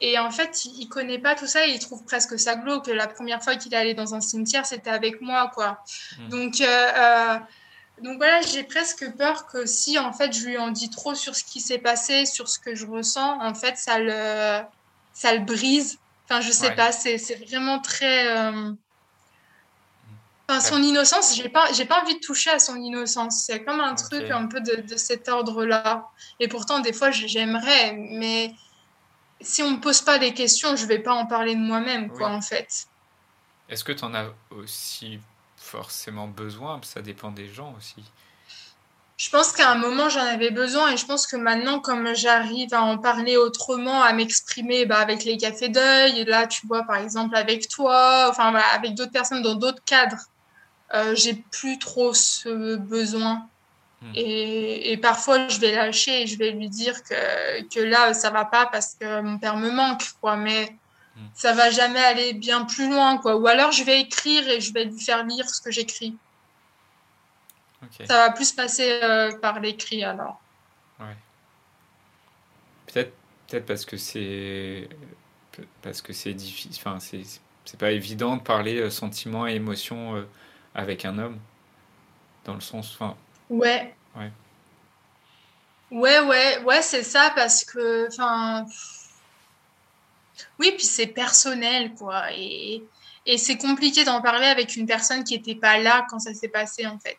Et 0.00 0.16
en 0.18 0.30
fait, 0.30 0.64
il, 0.64 0.84
ne 0.84 0.88
connaît 0.88 1.18
pas 1.18 1.34
tout 1.34 1.48
ça 1.48 1.66
et 1.66 1.70
il 1.70 1.78
trouve 1.80 2.04
presque 2.04 2.38
ça 2.38 2.54
glauque. 2.54 2.86
La 2.86 3.08
première 3.08 3.42
fois 3.42 3.56
qu'il 3.56 3.74
est 3.74 3.76
allé 3.76 3.94
dans 3.94 4.14
un 4.14 4.20
cimetière, 4.20 4.64
c'était 4.64 4.90
avec 4.90 5.20
moi, 5.20 5.50
quoi. 5.52 5.82
Mmh. 6.18 6.28
Donc, 6.28 6.62
donc 8.02 8.18
voilà, 8.18 8.40
j'ai 8.42 8.62
presque 8.62 9.10
peur 9.16 9.46
que 9.46 9.66
si 9.66 9.98
en 9.98 10.12
fait 10.12 10.32
je 10.32 10.46
lui 10.46 10.56
en 10.56 10.70
dis 10.70 10.88
trop 10.88 11.16
sur 11.16 11.34
ce 11.34 11.42
qui 11.42 11.60
s'est 11.60 11.78
passé, 11.78 12.26
sur 12.26 12.48
ce 12.48 12.60
que 12.60 12.76
je 12.76 12.86
ressens, 12.86 13.40
en 13.40 13.54
fait, 13.54 13.76
ça 13.76 13.98
le, 13.98 14.62
ça 15.12 15.34
le 15.34 15.40
brise 15.40 15.98
Enfin, 16.28 16.42
je 16.42 16.52
sais 16.52 16.74
pas, 16.74 16.92
c'est 16.92 17.16
vraiment 17.46 17.78
très. 17.80 18.36
Euh, 18.36 18.72
enfin, 20.46 20.60
son 20.60 20.82
innocence, 20.82 21.34
j'ai 21.34 21.48
pas, 21.48 21.72
j'ai 21.72 21.86
pas 21.86 22.02
envie 22.02 22.16
de 22.16 22.20
toucher 22.20 22.50
à 22.50 22.58
son 22.58 22.76
innocence. 22.76 23.44
C'est 23.46 23.64
comme 23.64 23.80
un 23.80 23.94
truc 23.94 24.30
un 24.30 24.46
peu 24.46 24.60
de, 24.60 24.82
de 24.82 24.96
cet 24.96 25.28
ordre-là. 25.28 26.06
Et 26.38 26.48
pourtant, 26.48 26.80
des 26.80 26.92
fois, 26.92 27.10
j'aimerais, 27.10 27.94
mais 27.94 28.54
si 29.40 29.62
on 29.62 29.70
me 29.70 29.80
pose 29.80 30.02
pas 30.02 30.18
des 30.18 30.34
questions, 30.34 30.76
je 30.76 30.84
vais 30.84 30.98
pas 30.98 31.14
en 31.14 31.26
parler 31.26 31.54
de 31.54 31.60
moi-même, 31.60 32.10
quoi, 32.10 32.28
en 32.28 32.42
fait. 32.42 32.86
Est-ce 33.70 33.84
que 33.84 33.92
tu 33.92 34.04
en 34.04 34.14
as 34.14 34.26
aussi 34.50 35.20
forcément 35.56 36.28
besoin? 36.28 36.80
Ça 36.82 37.00
dépend 37.00 37.30
des 37.30 37.48
gens 37.48 37.74
aussi 37.76 38.04
je 39.18 39.30
pense 39.30 39.50
qu'à 39.50 39.72
un 39.72 39.74
moment, 39.74 40.08
j'en 40.08 40.24
avais 40.24 40.52
besoin 40.52 40.92
et 40.92 40.96
je 40.96 41.04
pense 41.04 41.26
que 41.26 41.34
maintenant, 41.34 41.80
comme 41.80 42.14
j'arrive 42.14 42.72
à 42.72 42.82
en 42.82 42.98
parler 42.98 43.36
autrement, 43.36 44.00
à 44.00 44.12
m'exprimer 44.12 44.86
bah, 44.86 44.98
avec 44.98 45.24
les 45.24 45.36
cafés 45.36 45.68
d'œil, 45.68 46.20
et 46.20 46.24
là, 46.24 46.46
tu 46.46 46.64
vois, 46.68 46.84
par 46.84 46.96
exemple, 46.96 47.34
avec 47.34 47.68
toi, 47.68 48.28
enfin, 48.30 48.54
avec 48.54 48.94
d'autres 48.94 49.10
personnes 49.10 49.42
dans 49.42 49.56
d'autres 49.56 49.82
cadres, 49.84 50.22
euh, 50.94 51.16
j'ai 51.16 51.34
plus 51.34 51.80
trop 51.80 52.14
ce 52.14 52.76
besoin. 52.76 53.48
Hmm. 54.02 54.12
Et, 54.14 54.92
et, 54.92 54.96
parfois, 54.98 55.48
je 55.48 55.58
vais 55.58 55.72
lâcher 55.74 56.22
et 56.22 56.26
je 56.28 56.38
vais 56.38 56.52
lui 56.52 56.68
dire 56.68 57.02
que, 57.02 57.62
que 57.74 57.80
là, 57.80 58.14
ça 58.14 58.30
va 58.30 58.44
pas 58.44 58.66
parce 58.66 58.94
que 58.94 59.20
mon 59.20 59.38
père 59.38 59.56
me 59.56 59.72
manque, 59.72 60.12
quoi. 60.20 60.36
Mais 60.36 60.76
hmm. 61.16 61.26
ça 61.34 61.54
va 61.54 61.70
jamais 61.70 62.04
aller 62.04 62.34
bien 62.34 62.64
plus 62.64 62.88
loin, 62.88 63.18
quoi. 63.18 63.34
Ou 63.34 63.48
alors, 63.48 63.72
je 63.72 63.82
vais 63.82 64.00
écrire 64.00 64.48
et 64.48 64.60
je 64.60 64.72
vais 64.72 64.84
lui 64.84 65.00
faire 65.00 65.24
lire 65.24 65.50
ce 65.50 65.60
que 65.60 65.72
j'écris. 65.72 66.16
Ça 68.06 68.26
va 68.26 68.30
plus 68.30 68.52
passer 68.52 69.00
euh, 69.02 69.36
par 69.38 69.60
l'écrit 69.60 70.04
alors. 70.04 70.40
Ouais. 70.98 71.16
Peut-être 72.86 73.12
peut 73.48 73.60
parce 73.62 73.84
que 73.84 73.96
c'est 73.96 74.88
parce 75.82 76.02
que 76.02 76.12
c'est 76.12 76.34
difficile. 76.34 76.72
Enfin, 76.76 77.00
c'est 77.00 77.22
c'est 77.64 77.78
pas 77.78 77.92
évident 77.92 78.36
de 78.36 78.42
parler 78.42 78.80
euh, 78.80 78.90
sentiments 78.90 79.46
et 79.46 79.54
émotions 79.54 80.16
euh, 80.16 80.28
avec 80.74 81.04
un 81.04 81.18
homme 81.18 81.38
dans 82.44 82.54
le 82.54 82.60
sens. 82.60 82.94
Enfin. 82.94 83.16
Ouais. 83.50 83.94
Ouais. 84.16 84.32
Ouais, 85.90 86.20
ouais, 86.20 86.62
ouais, 86.64 86.82
c'est 86.82 87.02
ça 87.02 87.32
parce 87.34 87.64
que, 87.64 88.08
enfin, 88.08 88.66
oui, 90.58 90.72
puis 90.76 90.84
c'est 90.84 91.06
personnel, 91.06 91.94
quoi, 91.94 92.30
et, 92.32 92.82
et 93.24 93.38
c'est 93.38 93.56
compliqué 93.56 94.04
d'en 94.04 94.20
parler 94.20 94.48
avec 94.48 94.76
une 94.76 94.84
personne 94.84 95.24
qui 95.24 95.34
n'était 95.34 95.54
pas 95.54 95.78
là 95.78 96.06
quand 96.10 96.18
ça 96.18 96.34
s'est 96.34 96.48
passé, 96.48 96.86
en 96.86 96.98
fait 96.98 97.16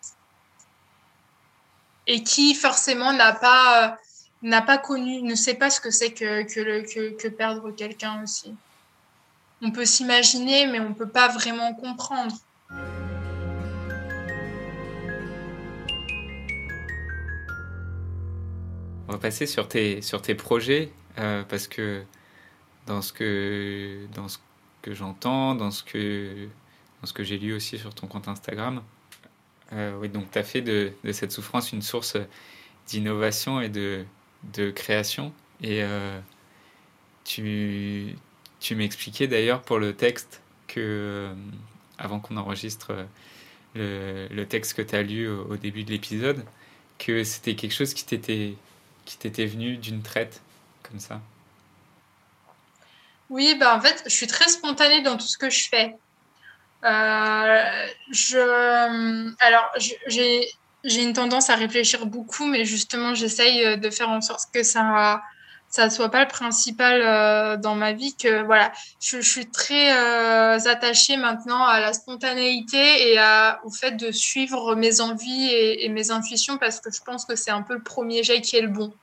et 2.09 2.23
qui 2.23 2.55
forcément 2.55 3.13
n'a 3.13 3.33
pas, 3.33 3.99
n'a 4.41 4.63
pas 4.63 4.79
connu, 4.79 5.21
ne 5.21 5.35
sait 5.35 5.53
pas 5.53 5.69
ce 5.69 5.79
que 5.79 5.91
c'est 5.91 6.11
que, 6.11 6.41
que, 6.41 7.27
perdre 7.27 7.69
quelqu'un 7.69 8.23
aussi. 8.23 8.55
On 9.61 9.69
peut 9.69 9.85
s'imaginer, 9.85 10.65
mais 10.65 10.79
on 10.79 10.89
ne 10.89 10.95
peut 10.95 11.07
pas 11.07 11.27
vraiment 11.27 11.71
comprendre. 11.75 12.35
On 19.07 19.11
va 19.11 19.19
passer 19.19 19.45
sur 19.45 19.67
tes, 19.67 20.01
sur 20.01 20.23
tes 20.23 20.33
projets, 20.33 20.91
euh, 21.19 21.43
parce 21.43 21.67
que 21.67 22.03
dans 22.87 23.03
ce 23.03 23.13
que, 23.13 24.07
que 24.81 24.95
j'entends, 24.95 25.53
dans 25.53 25.69
ce 25.69 25.83
que, 25.83 26.47
dans 27.01 27.07
ce 27.07 27.13
que 27.13 27.23
j'ai 27.23 27.37
lu 27.37 27.53
aussi 27.53 27.77
sur 27.77 27.93
ton 27.93 28.07
compte 28.07 28.27
Instagram. 28.27 28.81
Euh, 29.73 29.97
oui, 29.99 30.09
donc 30.09 30.31
tu 30.31 30.37
as 30.39 30.43
fait 30.43 30.61
de, 30.61 30.93
cette 31.11 31.31
souffrance 31.31 31.71
une 31.71 31.81
source 31.81 32.17
d'innovation 32.87 33.61
et 33.61 33.69
de, 33.69 34.05
création. 34.71 35.33
Et 35.61 35.83
euh, 35.83 36.19
tu, 37.23 38.15
m'expliquais 38.71 39.27
d'ailleurs 39.27 39.61
pour 39.61 39.79
le 39.79 39.95
texte 39.95 40.41
que, 40.67 40.79
euh, 40.79 41.33
avant 41.97 42.19
qu'on 42.19 42.37
enregistre 42.37 43.05
le, 43.75 44.43
texte 44.45 44.73
que 44.73 44.81
tu 44.81 44.95
as 44.95 45.03
lu 45.03 45.27
au, 45.27 45.45
au 45.51 45.57
début 45.57 45.83
de 45.83 45.91
l'épisode, 45.91 46.43
que 46.97 47.23
c'était 47.23 47.55
quelque 47.55 47.73
chose 47.73 47.93
qui 47.93 48.05
t'était 48.05 49.45
venu 49.45 49.77
d'une 49.77 50.01
traite 50.01 50.41
comme 50.83 50.99
ça. 50.99 51.21
Oui, 53.29 53.55
bah 53.59 53.75
en 53.77 53.81
fait, 53.81 54.03
je 54.05 54.11
suis 54.11 54.27
très 54.27 54.47
spontanée 54.49 55.01
dans 55.01 55.15
tout 55.15 55.27
ce 55.27 55.37
que 55.37 55.49
je 55.49 55.69
fais. 55.69 55.95
Euh, 56.85 57.63
je, 58.11 58.37
alors, 59.39 59.71
j'ai, 60.07 60.49
une 60.83 61.13
tendance 61.13 61.49
à 61.49 61.55
réfléchir 61.55 62.05
beaucoup, 62.05 62.45
mais 62.45 62.65
justement, 62.65 63.13
j'essaye 63.13 63.65
euh, 63.65 63.75
de 63.75 63.89
faire 63.89 64.09
en 64.09 64.21
sorte 64.21 64.51
que 64.53 64.63
ça 64.63 65.21
ça 65.69 65.89
soit 65.91 66.09
pas 66.09 66.21
le 66.21 66.27
principal 66.27 67.01
euh, 67.01 67.55
dans 67.55 67.75
ma 67.75 67.93
vie 67.93 68.15
que 68.15 68.43
voilà. 68.43 68.71
Je, 68.99 69.19
suis 69.21 69.49
très 69.49 69.95
euh, 69.95 70.57
attachée 70.65 71.15
maintenant 71.15 71.63
à 71.63 71.79
la 71.79 71.93
spontanéité 71.93 73.13
et 73.13 73.19
au 73.63 73.69
fait 73.69 73.91
de 73.91 74.11
suivre 74.11 74.75
mes 74.75 74.99
envies 74.99 75.51
et, 75.51 75.87
mes 75.89 76.11
intuitions 76.11 76.57
parce 76.57 76.79
que 76.79 76.91
je 76.91 77.01
pense 77.01 77.25
que 77.25 77.35
c'est 77.35 77.51
un 77.51 77.61
peu 77.61 77.75
le 77.75 77.83
premier 77.83 78.23
jet 78.23 78.41
qui 78.41 78.55
est 78.55 78.61
le 78.61 78.69
bon. 78.69 78.93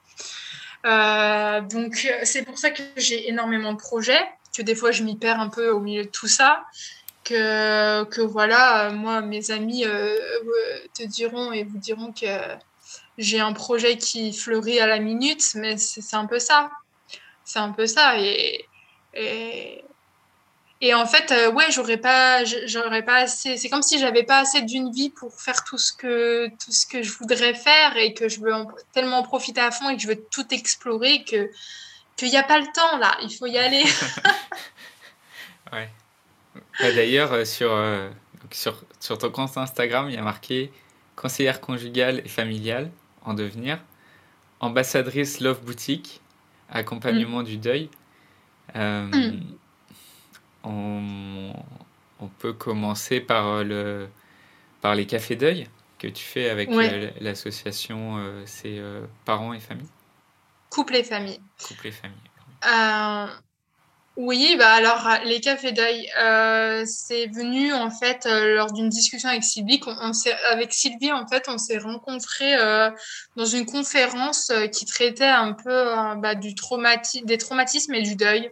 Euh, 0.84 1.60
donc 1.62 2.06
c'est 2.24 2.42
pour 2.42 2.58
ça 2.58 2.70
que 2.70 2.82
j'ai 2.96 3.28
énormément 3.28 3.72
de 3.72 3.78
projets, 3.78 4.20
que 4.56 4.62
des 4.62 4.74
fois 4.74 4.90
je 4.90 5.02
m'y 5.02 5.16
perds 5.16 5.40
un 5.40 5.48
peu 5.48 5.70
au 5.70 5.80
milieu 5.80 6.04
de 6.04 6.10
tout 6.10 6.28
ça, 6.28 6.64
que, 7.26 8.04
que 8.04 8.20
voilà, 8.20 8.90
moi 8.90 9.20
mes 9.20 9.50
amis 9.50 9.84
euh, 9.84 10.16
te 10.94 11.02
diront 11.02 11.52
et 11.52 11.64
vous 11.64 11.78
diront 11.78 12.12
que 12.12 12.26
j'ai 13.18 13.40
un 13.40 13.52
projet 13.52 13.98
qui 13.98 14.32
fleurit 14.32 14.78
à 14.78 14.86
la 14.86 15.00
minute, 15.00 15.42
mais 15.54 15.76
c'est 15.76 16.16
un 16.16 16.26
peu 16.26 16.38
ça. 16.38 16.70
C'est 17.44 17.58
un 17.58 17.72
peu 17.72 17.86
ça. 17.86 18.18
Et, 18.20 18.64
et, 19.14 19.84
et 20.80 20.94
en 20.94 21.06
fait, 21.06 21.32
euh, 21.32 21.50
ouais, 21.52 21.66
j'aurais 21.70 21.96
pas, 21.96 22.42
pas 23.04 23.16
assez. 23.16 23.56
C'est 23.56 23.68
comme 23.68 23.82
si 23.82 23.98
j'avais 23.98 24.22
pas 24.22 24.38
assez 24.38 24.62
d'une 24.62 24.92
vie 24.92 25.10
pour 25.10 25.34
faire 25.40 25.64
tout 25.64 25.78
ce 25.78 25.92
que 25.92 26.48
tout 26.48 26.72
ce 26.72 26.86
que 26.86 27.02
je 27.02 27.12
voudrais 27.18 27.54
faire 27.54 27.96
et 27.96 28.14
que 28.14 28.28
je 28.28 28.40
veux 28.40 28.52
tellement 28.92 29.18
en 29.18 29.22
profiter 29.22 29.60
à 29.60 29.70
fond 29.70 29.88
et 29.88 29.96
que 29.96 30.02
je 30.02 30.08
veux 30.08 30.22
tout 30.30 30.46
explorer 30.52 31.24
qu'il 31.24 32.28
n'y 32.28 32.36
a 32.36 32.44
pas 32.44 32.60
le 32.60 32.66
temps 32.74 32.98
là. 32.98 33.16
Il 33.22 33.34
faut 33.34 33.46
y 33.46 33.58
aller. 33.58 33.84
ouais. 35.72 35.88
D'ailleurs, 36.80 37.32
euh, 37.32 37.44
sur, 37.44 37.72
euh, 37.72 38.10
sur 38.50 38.84
sur 39.00 39.18
ton 39.18 39.30
compte 39.30 39.56
Instagram, 39.56 40.08
il 40.08 40.14
y 40.14 40.18
a 40.18 40.22
marqué 40.22 40.70
conseillère 41.14 41.60
conjugale 41.60 42.20
et 42.24 42.28
familiale 42.28 42.90
en 43.24 43.34
devenir, 43.34 43.78
ambassadrice 44.60 45.40
Love 45.40 45.62
Boutique, 45.62 46.20
accompagnement 46.70 47.40
mm. 47.40 47.44
du 47.44 47.56
deuil. 47.56 47.88
Euh, 48.74 49.06
mm 49.06 49.40
on, 50.68 51.52
on, 52.18 52.26
peut 52.26 52.52
commencer 52.52 53.20
par, 53.20 53.62
le, 53.62 54.08
par 54.80 54.96
les 54.96 55.06
cafés 55.06 55.36
deuil 55.36 55.68
que 56.00 56.08
tu 56.08 56.24
fais 56.24 56.50
avec 56.50 56.68
l'association 57.20 58.16
euh, 58.18 58.42
C'est 58.46 58.82
Parents 59.24 59.52
et 59.52 59.60
Famille. 59.60 59.86
Couple 60.68 60.96
et 60.96 61.04
Famille. 61.04 61.38
Couple 61.64 61.86
et 61.86 61.92
Famille. 61.92 62.18
Euh, 62.64 63.26
oui, 64.16 64.56
bah 64.58 64.72
alors 64.72 65.08
les 65.24 65.40
cafés 65.40 65.72
deuil, 65.72 66.08
c'est 66.86 67.26
venu 67.26 67.72
en 67.72 67.90
fait 67.90 68.26
lors 68.26 68.72
d'une 68.72 68.88
discussion 68.88 69.28
avec 69.28 69.44
Sylvie. 69.44 69.80
On, 69.86 69.90
on 69.90 70.12
avec 70.50 70.72
Sylvie, 70.72 71.12
en 71.12 71.26
fait, 71.26 71.44
on 71.48 71.58
s'est 71.58 71.78
rencontrés 71.78 72.56
dans 73.36 73.44
une 73.44 73.66
conférence 73.66 74.50
qui 74.72 74.86
traitait 74.86 75.24
un 75.24 75.52
peu 75.52 75.94
bah, 76.16 76.34
du 76.34 76.54
traumati 76.54 77.22
des 77.22 77.38
traumatismes 77.38 77.94
et 77.94 78.02
du 78.02 78.16
deuil. 78.16 78.50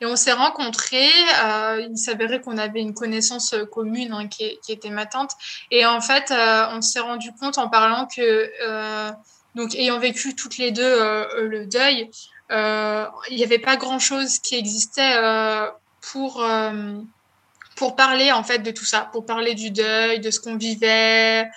Et 0.00 0.06
on 0.06 0.16
s'est 0.16 0.32
rencontrés. 0.32 1.10
Euh, 1.44 1.86
il 1.90 1.98
s'avérait 1.98 2.40
qu'on 2.40 2.58
avait 2.58 2.80
une 2.80 2.94
connaissance 2.94 3.54
commune 3.70 4.12
hein, 4.12 4.28
qui, 4.28 4.58
qui, 4.64 4.72
était 4.72 4.90
ma 4.90 5.06
tante. 5.06 5.32
Et 5.70 5.84
en 5.84 6.00
fait, 6.00 6.30
euh, 6.30 6.66
on 6.70 6.80
s'est 6.80 7.00
rendu 7.00 7.32
compte 7.32 7.58
en 7.58 7.68
parlant 7.68 8.06
que, 8.06 8.50
euh, 8.62 9.10
donc, 9.54 9.74
ayant 9.74 9.98
vécu 9.98 10.34
toutes 10.34 10.58
les 10.58 10.70
deux 10.70 10.82
euh, 10.82 11.46
le 11.46 11.66
deuil, 11.66 12.04
euh, 12.04 12.08
il 12.50 13.36
n'y 13.36 13.44
avait 13.44 13.58
pas 13.58 13.76
grand-chose 13.76 14.38
qui 14.40 14.56
existait 14.56 15.16
euh, 15.16 15.66
pour 16.00 16.44
pour 17.76 17.96
parler 17.96 18.32
en 18.32 18.42
fait 18.42 18.58
de 18.58 18.70
tout 18.70 18.84
ça, 18.84 19.08
pour 19.12 19.24
parler 19.24 19.54
du 19.54 19.70
deuil, 19.70 20.20
de 20.20 20.30
ce 20.30 20.40
qu'on 20.40 20.56
vivait, 20.56 21.48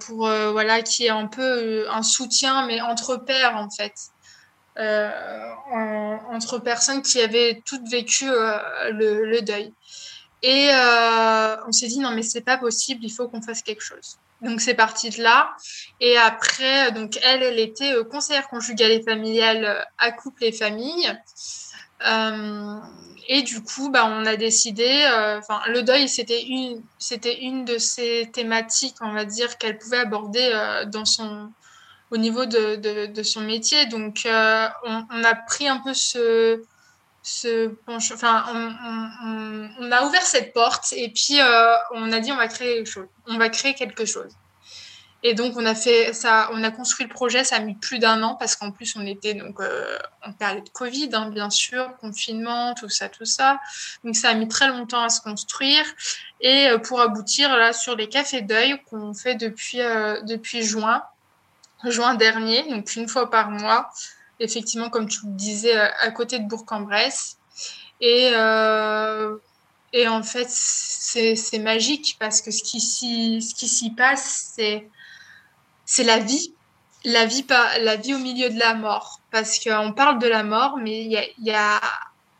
pour 0.00 0.26
voilà, 0.26 0.82
qui 0.82 1.06
est 1.06 1.10
un 1.10 1.26
peu 1.26 1.86
un 1.90 2.02
soutien, 2.02 2.66
mais 2.66 2.80
entre 2.80 3.16
pères 3.16 3.56
en 3.56 3.70
fait 3.70 3.94
euh, 4.78 5.10
en, 5.70 6.18
entre 6.32 6.58
personnes 6.58 7.02
qui 7.02 7.20
avaient 7.20 7.62
toutes 7.66 7.86
vécu 7.90 8.24
euh, 8.26 8.56
le, 8.90 9.40
deuil. 9.42 9.74
Et 10.42 10.70
euh, 10.72 11.56
on 11.66 11.72
s'est 11.72 11.86
dit 11.86 11.98
non 12.00 12.10
mais 12.10 12.22
c'est 12.22 12.40
pas 12.40 12.58
possible, 12.58 13.04
il 13.04 13.10
faut 13.10 13.28
qu'on 13.28 13.42
fasse 13.42 13.62
quelque 13.62 13.82
chose. 13.82 14.18
Donc 14.40 14.60
c'est 14.60 14.74
parti 14.74 15.10
de 15.10 15.22
là. 15.22 15.54
Et 16.00 16.16
après, 16.18 16.90
donc 16.92 17.18
elle, 17.22 17.42
elle 17.42 17.60
était 17.60 17.94
conseillère 18.10 18.48
conjugale 18.48 18.90
et 18.90 19.02
familiale 19.02 19.86
à 19.98 20.10
couple 20.10 20.44
et 20.44 20.52
famille. 20.52 21.12
Euh, 22.04 22.78
et 23.28 23.42
du 23.42 23.62
coup, 23.62 23.90
bah, 23.90 24.04
on 24.06 24.26
a 24.26 24.36
décidé, 24.36 25.04
enfin, 25.38 25.60
le 25.68 25.82
deuil, 25.82 26.08
c'était 26.08 26.42
une, 26.42 26.82
c'était 26.98 27.40
une 27.42 27.64
de 27.64 27.78
ces 27.78 28.28
thématiques, 28.32 28.96
on 29.00 29.12
va 29.12 29.24
dire, 29.24 29.58
qu'elle 29.58 29.78
pouvait 29.78 29.98
aborder 29.98 30.50
euh, 30.52 30.84
dans 30.86 31.04
son, 31.04 31.50
au 32.10 32.16
niveau 32.16 32.46
de, 32.46 33.06
de, 33.06 33.22
son 33.22 33.42
métier. 33.42 33.86
Donc, 33.86 34.26
euh, 34.26 34.68
on, 34.84 35.04
on, 35.10 35.24
a 35.24 35.34
pris 35.34 35.68
un 35.68 35.78
peu 35.78 35.94
ce, 35.94 36.62
on, 39.78 39.92
a 39.92 40.06
ouvert 40.06 40.22
cette 40.22 40.52
porte 40.52 40.92
et 40.92 41.08
puis 41.10 41.40
euh, 41.40 41.74
on 41.92 42.10
a 42.12 42.20
dit 42.20 42.32
on 42.32 42.36
va 42.36 42.48
créer 42.48 42.76
quelque 42.76 42.90
chose. 42.90 43.06
On 43.26 43.38
va 43.38 43.48
créer 43.48 43.74
quelque 43.74 44.04
chose. 44.04 44.32
Et 45.24 45.34
donc 45.34 45.56
on 45.56 45.64
a 45.64 45.76
fait 45.76 46.12
ça, 46.12 46.50
on 46.52 46.64
a 46.64 46.72
construit 46.72 47.06
le 47.06 47.12
projet. 47.12 47.44
Ça 47.44 47.56
a 47.56 47.60
mis 47.60 47.74
plus 47.74 48.00
d'un 48.00 48.24
an 48.24 48.34
parce 48.34 48.56
qu'en 48.56 48.72
plus 48.72 48.96
on 48.96 49.06
était 49.06 49.34
donc 49.34 49.60
euh, 49.60 49.96
en 50.26 50.32
période 50.32 50.64
de 50.64 50.70
Covid, 50.70 51.10
hein, 51.12 51.30
bien 51.30 51.48
sûr, 51.48 51.96
confinement, 52.00 52.74
tout 52.74 52.88
ça, 52.88 53.08
tout 53.08 53.24
ça. 53.24 53.60
Donc 54.02 54.16
ça 54.16 54.30
a 54.30 54.34
mis 54.34 54.48
très 54.48 54.66
longtemps 54.66 55.02
à 55.02 55.08
se 55.08 55.20
construire 55.20 55.84
et 56.40 56.70
euh, 56.70 56.78
pour 56.78 57.00
aboutir 57.00 57.56
là 57.56 57.72
sur 57.72 57.94
les 57.94 58.08
cafés 58.08 58.42
d'œil 58.42 58.82
qu'on 58.90 59.14
fait 59.14 59.36
depuis 59.36 59.80
euh, 59.80 60.20
depuis 60.22 60.62
juin 60.62 61.04
juin 61.90 62.14
dernier, 62.14 62.68
donc 62.68 62.94
une 62.94 63.08
fois 63.08 63.30
par 63.30 63.50
mois, 63.50 63.90
effectivement, 64.40 64.90
comme 64.90 65.08
tu 65.08 65.20
le 65.26 65.32
disais, 65.32 65.76
à 65.76 66.10
côté 66.10 66.38
de 66.38 66.46
Bourg-en-Bresse. 66.46 67.38
Et, 68.00 68.30
euh, 68.34 69.36
et 69.92 70.08
en 70.08 70.22
fait, 70.22 70.48
c'est 70.48 71.58
magique 71.58 72.16
parce 72.18 72.40
que 72.40 72.50
ce 72.50 72.62
qui 72.62 72.80
s'y 72.80 73.90
passe, 73.90 74.58
c'est 75.84 76.04
la 76.04 76.18
vie. 76.18 76.54
La 77.04 77.26
vie, 77.26 77.44
la 77.80 77.96
vie 77.96 78.14
au 78.14 78.18
milieu 78.18 78.48
de 78.50 78.58
la 78.58 78.74
mort. 78.74 79.20
Parce 79.30 79.58
qu'on 79.58 79.92
parle 79.92 80.18
de 80.18 80.26
la 80.26 80.44
mort, 80.44 80.78
mais 80.78 81.04
il 81.04 81.10
y 81.10 81.16
a, 81.16 81.24
y, 81.38 81.50
a, 81.50 81.80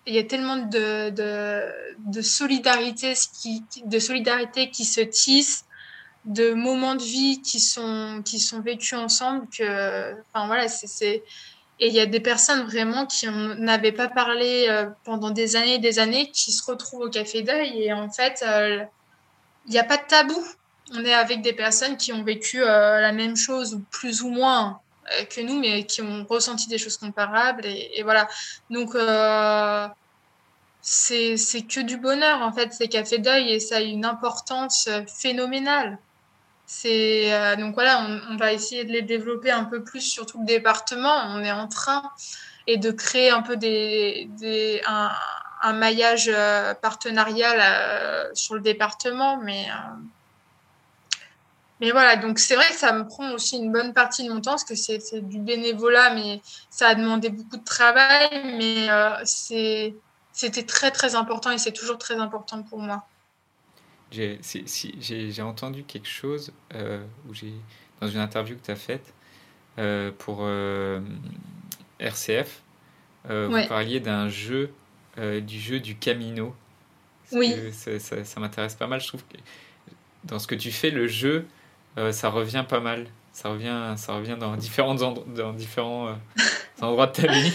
y 0.06 0.18
a 0.18 0.24
tellement 0.24 0.56
de, 0.56 1.10
de, 1.10 1.62
de, 1.98 2.22
solidarité 2.22 3.14
qui, 3.40 3.64
de 3.84 3.98
solidarité 3.98 4.70
qui 4.70 4.84
se 4.84 5.00
tisse 5.00 5.64
de 6.24 6.52
moments 6.52 6.94
de 6.94 7.02
vie 7.02 7.42
qui 7.42 7.58
sont, 7.60 8.22
qui 8.24 8.38
sont 8.38 8.60
vécus 8.60 8.96
ensemble 8.96 9.48
que, 9.48 10.12
enfin 10.32 10.46
voilà, 10.46 10.68
et 11.80 11.88
il 11.88 11.94
y 11.94 12.00
a 12.00 12.06
des 12.06 12.20
personnes 12.20 12.64
vraiment 12.64 13.06
qui 13.06 13.26
n'avaient 13.28 13.92
pas 13.92 14.08
parlé 14.08 14.66
euh, 14.68 14.86
pendant 15.04 15.30
des 15.30 15.56
années 15.56 15.74
et 15.74 15.78
des 15.78 15.98
années 15.98 16.30
qui 16.30 16.52
se 16.52 16.62
retrouvent 16.70 17.06
au 17.06 17.10
café 17.10 17.42
d'œil 17.42 17.82
et 17.82 17.92
en 17.92 18.10
fait, 18.10 18.44
euh, 18.46 18.84
il 19.66 19.72
n'y 19.72 19.78
a 19.78 19.84
pas 19.84 19.96
de 19.96 20.06
tabou. 20.06 20.46
On 20.94 21.04
est 21.04 21.14
avec 21.14 21.42
des 21.42 21.52
personnes 21.52 21.96
qui 21.96 22.12
ont 22.12 22.22
vécu 22.22 22.62
euh, 22.62 23.00
la 23.00 23.12
même 23.12 23.36
chose, 23.36 23.74
ou 23.74 23.80
plus 23.90 24.22
ou 24.22 24.28
moins 24.28 24.80
que 25.30 25.40
nous, 25.40 25.58
mais 25.58 25.84
qui 25.84 26.02
ont 26.02 26.24
ressenti 26.28 26.68
des 26.68 26.78
choses 26.78 26.96
comparables. 26.96 27.66
Et, 27.66 27.90
et 27.94 28.02
voilà. 28.02 28.28
Donc, 28.70 28.90
c'est 30.82 31.36
que 31.36 31.80
du 31.80 31.96
bonheur, 31.96 32.42
en 32.42 32.52
fait, 32.52 32.72
ces 32.72 32.88
cafés 32.88 33.18
d'œil, 33.18 33.52
et 33.52 33.60
ça 33.60 33.76
a 33.76 33.80
une 33.80 34.04
importance 34.04 34.88
phénoménale. 35.20 35.98
Euh, 36.86 37.56
donc 37.56 37.74
voilà, 37.74 38.06
on, 38.30 38.36
va 38.36 38.52
essayer 38.52 38.84
de 38.84 38.92
les 38.92 39.02
développer 39.02 39.50
un 39.50 39.64
peu 39.64 39.82
plus 39.82 40.00
sur 40.00 40.26
tout 40.26 40.40
le 40.40 40.46
département. 40.46 41.24
On 41.28 41.40
est 41.40 41.52
en 41.52 41.68
train 41.68 42.10
et 42.66 42.76
de 42.76 42.90
créer 42.90 43.30
un 43.30 43.42
peu 43.42 43.56
des, 43.56 44.28
un, 44.86 45.72
maillage 45.72 46.30
euh, 46.32 46.74
partenarial 46.74 47.58
euh, 47.60 48.30
sur 48.34 48.54
le 48.54 48.60
département, 48.60 49.36
mais 49.38 49.66
mais 51.80 51.90
voilà, 51.90 52.14
donc 52.14 52.38
c'est 52.38 52.54
vrai 52.54 52.68
que 52.68 52.76
ça 52.76 52.92
me 52.92 53.04
prend 53.08 53.32
aussi 53.32 53.56
une 53.56 53.72
bonne 53.72 53.92
partie 53.92 54.24
de 54.24 54.32
mon 54.32 54.40
temps 54.40 54.52
parce 54.52 54.62
que 54.62 54.76
c'est 54.76 55.00
du 55.28 55.38
bénévolat, 55.38 56.14
mais 56.14 56.40
ça 56.70 56.88
a 56.88 56.94
demandé 56.94 57.28
beaucoup 57.28 57.56
de 57.56 57.64
travail, 57.64 58.28
mais 58.56 58.86
c'est 59.24 59.94
c'était 60.32 60.64
très 60.64 60.92
très 60.92 61.16
important 61.16 61.50
et 61.50 61.58
c'est 61.58 61.72
toujours 61.72 61.98
très 61.98 62.16
important 62.16 62.62
pour 62.62 62.78
moi. 62.78 63.04
J'ai 64.12 64.38
si, 64.42 65.40
entendu 65.40 65.84
quelque 65.84 66.08
chose 66.08 66.52
euh, 66.74 67.02
où 67.28 67.32
dans 68.00 68.08
une 68.08 68.20
interview 68.20 68.56
que 68.56 68.64
tu 68.64 68.70
as 68.70 68.76
faite 68.76 69.14
euh, 69.78 70.10
pour 70.18 70.40
euh, 70.42 71.00
RCF, 71.98 72.62
vous 73.24 73.66
parliez 73.68 74.00
d'un 74.00 74.28
jeu, 74.28 74.70
du 75.16 75.58
jeu 75.58 75.80
du 75.80 75.96
Camino. 75.96 76.54
Oui. 77.32 77.54
Ça, 77.72 77.98
ça, 77.98 78.40
m'intéresse 78.40 78.74
pas 78.74 78.86
mal. 78.86 79.00
Je 79.00 79.08
trouve 79.08 79.22
que 79.24 79.38
dans 80.24 80.38
ce 80.38 80.46
que 80.46 80.54
tu 80.54 80.70
fais, 80.70 80.90
le 80.90 81.06
jeu, 81.06 81.46
ça 82.10 82.28
revient 82.28 82.64
pas 82.68 82.80
mal. 82.80 83.06
Ça 83.32 83.48
revient, 83.48 83.94
ça 83.96 84.14
revient 84.14 84.36
dans, 84.38 84.56
différentes 84.56 84.98
dans 84.98 85.52
différents 85.54 86.18
endroits 86.82 87.06
de 87.06 87.12
ta 87.12 87.32
vie. 87.32 87.52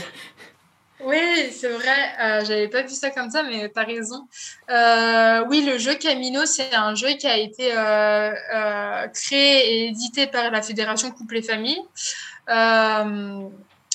Oui, 1.00 1.52
c'est 1.52 1.70
vrai. 1.70 2.16
Euh, 2.20 2.46
j'avais 2.46 2.68
pas 2.68 2.82
vu 2.82 2.96
ça 2.96 3.12
comme 3.12 3.30
ça, 3.30 3.44
mais 3.44 3.72
tu 3.72 3.80
as 3.80 3.84
raison. 3.84 4.28
Euh, 4.70 5.46
oui, 5.48 5.62
le 5.62 5.78
jeu 5.78 5.94
Camino, 5.96 6.46
c'est 6.46 6.74
un 6.74 6.96
jeu 6.96 7.10
qui 7.10 7.28
a 7.28 7.38
été 7.38 7.72
euh, 7.78 8.34
euh, 8.56 9.08
créé 9.10 9.84
et 9.84 9.88
édité 9.90 10.26
par 10.26 10.50
la 10.50 10.62
Fédération 10.62 11.12
Couple 11.12 11.38
et 11.38 11.42
Famille 11.42 11.82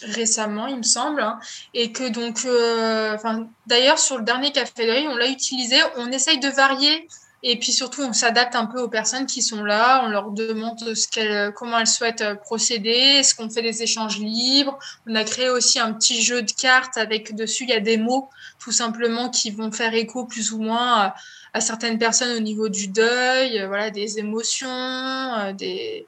récemment, 0.05 0.67
il 0.67 0.79
me 0.79 0.83
semble, 0.83 1.23
hein. 1.23 1.39
et 1.75 1.93
que 1.93 2.09
donc, 2.09 2.45
d'ailleurs, 3.69 4.01
sur 4.01 4.19
le 4.19 4.25
dernier 4.25 4.51
Café 4.51 5.07
on 5.07 5.15
l'a 5.15 5.29
utilisé. 5.29 5.77
On 5.97 6.11
essaye 6.11 6.41
de 6.41 6.49
varier 6.49 7.07
et 7.45 7.59
puis 7.59 7.73
surtout, 7.73 8.03
on 8.03 8.13
s'adapte 8.13 8.55
un 8.55 8.67
peu 8.67 8.81
aux 8.81 8.89
personnes 8.89 9.27
qui 9.27 9.43
sont 9.43 9.65
là. 9.65 10.03
On 10.05 10.09
leur 10.09 10.31
demande 10.31 10.95
ce 10.95 11.09
qu'elles, 11.09 11.53
comment 11.55 11.79
elles 11.79 11.89
souhaitent 11.89 12.21
euh, 12.21 12.35
procéder. 12.37 12.91
Est-ce 12.91 13.35
qu'on 13.35 13.51
fait 13.51 13.63
des 13.63 13.83
échanges 13.83 14.19
libres? 14.19 14.79
On 15.09 15.15
a 15.17 15.25
créé 15.25 15.49
aussi 15.49 15.81
un 15.81 15.93
petit 15.93 16.23
jeu 16.23 16.43
de 16.43 16.53
cartes 16.53 16.97
avec 16.97 17.35
dessus, 17.35 17.65
il 17.65 17.71
y 17.71 17.75
a 17.75 17.81
des 17.81 17.97
mots 17.97 18.29
tout 18.61 18.71
simplement 18.71 19.29
qui 19.29 19.51
vont 19.51 19.73
faire 19.73 19.93
écho 19.93 20.25
plus 20.25 20.53
ou 20.53 20.61
moins 20.61 21.01
à, 21.01 21.15
à 21.53 21.61
certaines 21.61 21.99
personnes 21.99 22.37
au 22.37 22.41
niveau 22.41 22.69
du 22.69 22.89
deuil, 22.89 23.61
euh, 23.61 23.67
voilà, 23.67 23.91
des 23.91 24.19
émotions, 24.19 24.69
euh, 24.69 25.53
des 25.53 26.07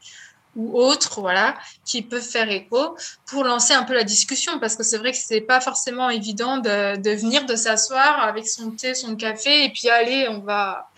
ou 0.56 0.78
autres, 0.80 1.20
voilà, 1.20 1.54
qui 1.84 2.02
peuvent 2.02 2.22
faire 2.22 2.50
écho 2.50 2.96
pour 3.26 3.44
lancer 3.44 3.74
un 3.74 3.82
peu 3.82 3.94
la 3.94 4.04
discussion, 4.04 4.58
parce 4.58 4.76
que 4.76 4.82
c'est 4.82 4.98
vrai 4.98 5.12
que 5.12 5.18
c'est 5.18 5.40
pas 5.40 5.60
forcément 5.60 6.10
évident 6.10 6.58
de, 6.58 6.96
de 6.96 7.10
venir, 7.10 7.46
de 7.46 7.56
s'asseoir 7.56 8.20
avec 8.20 8.46
son 8.48 8.70
thé, 8.70 8.94
son 8.94 9.16
café, 9.16 9.64
et 9.64 9.70
puis 9.70 9.88
allez, 9.88 10.28
on 10.28 10.40
va, 10.40 10.90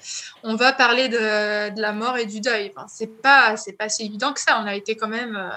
on 0.43 0.55
va 0.55 0.73
parler 0.73 1.09
de, 1.09 1.75
de 1.75 1.81
la 1.81 1.93
mort 1.93 2.17
et 2.19 2.27
du 2.27 2.41
deuil. 2.41 2.73
Enfin, 2.75 2.87
c'est 2.89 3.21
pas, 3.21 3.57
c'est 3.57 3.73
pas 3.73 3.89
si 3.89 4.05
évident 4.05 4.33
que 4.33 4.41
ça. 4.41 4.61
On 4.63 4.67
a 4.67 4.75
été 4.75 4.97
quand 4.97 5.09
même 5.09 5.37
euh, 5.37 5.51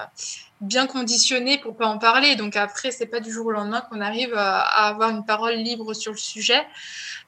bien 0.60 0.86
conditionné 0.86 1.58
pour 1.58 1.76
pas 1.76 1.86
en 1.86 1.98
parler. 1.98 2.36
Donc 2.36 2.56
après, 2.56 2.90
c'est 2.90 3.06
pas 3.06 3.20
du 3.20 3.30
jour 3.30 3.46
au 3.46 3.52
lendemain 3.52 3.82
qu'on 3.82 4.00
arrive 4.00 4.34
à, 4.34 4.60
avoir 4.88 5.10
une 5.10 5.24
parole 5.24 5.54
libre 5.54 5.94
sur 5.94 6.12
le 6.12 6.18
sujet. 6.18 6.66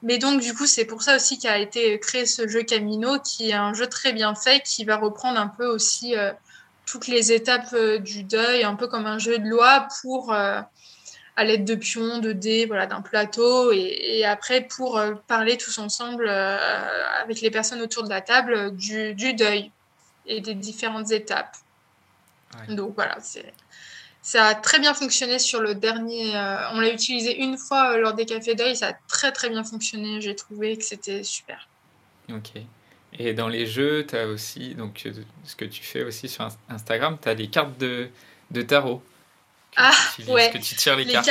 Mais 0.01 0.17
donc 0.17 0.41
du 0.41 0.53
coup, 0.53 0.67
c'est 0.67 0.85
pour 0.85 1.01
ça 1.01 1.15
aussi 1.15 1.39
qu'a 1.39 1.57
été 1.57 1.99
créé 1.99 2.25
ce 2.25 2.47
jeu 2.47 2.63
Camino, 2.63 3.19
qui 3.19 3.49
est 3.49 3.53
un 3.53 3.73
jeu 3.73 3.87
très 3.87 4.13
bien 4.13 4.35
fait, 4.35 4.61
qui 4.61 4.83
va 4.85 4.97
reprendre 4.97 5.39
un 5.39 5.47
peu 5.47 5.65
aussi 5.65 6.15
euh, 6.15 6.31
toutes 6.85 7.07
les 7.07 7.31
étapes 7.31 7.73
euh, 7.73 7.99
du 7.99 8.23
deuil, 8.23 8.63
un 8.63 8.75
peu 8.75 8.87
comme 8.87 9.05
un 9.05 9.19
jeu 9.19 9.39
de 9.39 9.47
loi 9.47 9.87
pour, 10.01 10.33
euh, 10.33 10.61
à 11.35 11.43
l'aide 11.43 11.65
de 11.65 11.75
pions, 11.75 12.19
de 12.19 12.31
dés, 12.31 12.65
voilà, 12.65 12.85
d'un 12.85 13.01
plateau, 13.01 13.71
et, 13.71 14.23
après 14.25 14.61
pour 14.61 14.97
euh, 14.97 15.13
parler 15.27 15.57
tous 15.57 15.77
ensemble 15.79 16.29
avec 16.29 17.41
les 17.41 17.51
personnes 17.51 17.81
autour 17.81 18.03
de 18.03 18.09
la 18.09 18.21
table 18.21 18.75
du, 18.75 19.13
du 19.15 19.33
deuil 19.33 19.71
et 20.25 20.41
des 20.41 20.53
différentes 20.53 21.11
étapes. 21.11 21.55
Donc 22.69 22.93
voilà, 22.95 23.17
c'est 23.19 23.51
ça 24.21 24.45
a 24.45 24.55
très 24.55 24.79
bien 24.79 24.93
fonctionné 24.93 25.37
sur 25.37 25.59
le 25.59 25.75
dernier. 25.75 26.31
on 26.71 26.79
l'a 26.79 26.93
utilisé 26.93 27.41
une 27.41 27.57
fois 27.57 27.97
lors 27.97 28.13
des 28.13 28.25
cafés 28.25 28.55
deuil, 28.55 28.73
ça 28.73 28.89
a 28.89 28.93
très 29.09 29.33
très 29.33 29.49
bien 29.49 29.65
fonctionné. 29.65 30.21
J'ai 30.21 30.35
trouvé 30.35 30.77
que 30.77 30.83
c'était 30.83 31.23
super. 31.23 31.67
Ok. 32.29 32.53
Et 33.19 33.33
dans 33.33 33.47
les 33.47 33.65
jeux, 33.65 34.05
tu 34.07 34.15
as 34.15 34.25
aussi, 34.27 34.75
donc, 34.75 35.03
euh, 35.05 35.13
ce 35.45 35.55
que 35.55 35.65
tu 35.65 35.83
fais 35.83 36.03
aussi 36.03 36.27
sur 36.27 36.47
Instagram, 36.69 37.17
tu 37.21 37.29
as 37.29 37.35
des 37.35 37.47
cartes 37.47 37.77
de, 37.77 38.09
de 38.51 38.61
tarot. 38.61 39.03
ah, 39.75 39.91
ouais. 40.27 40.51
Que 40.51 40.57
tu 40.57 40.75
tires 40.75 40.95
les, 40.95 41.05
les 41.05 41.13
cartes. 41.13 41.27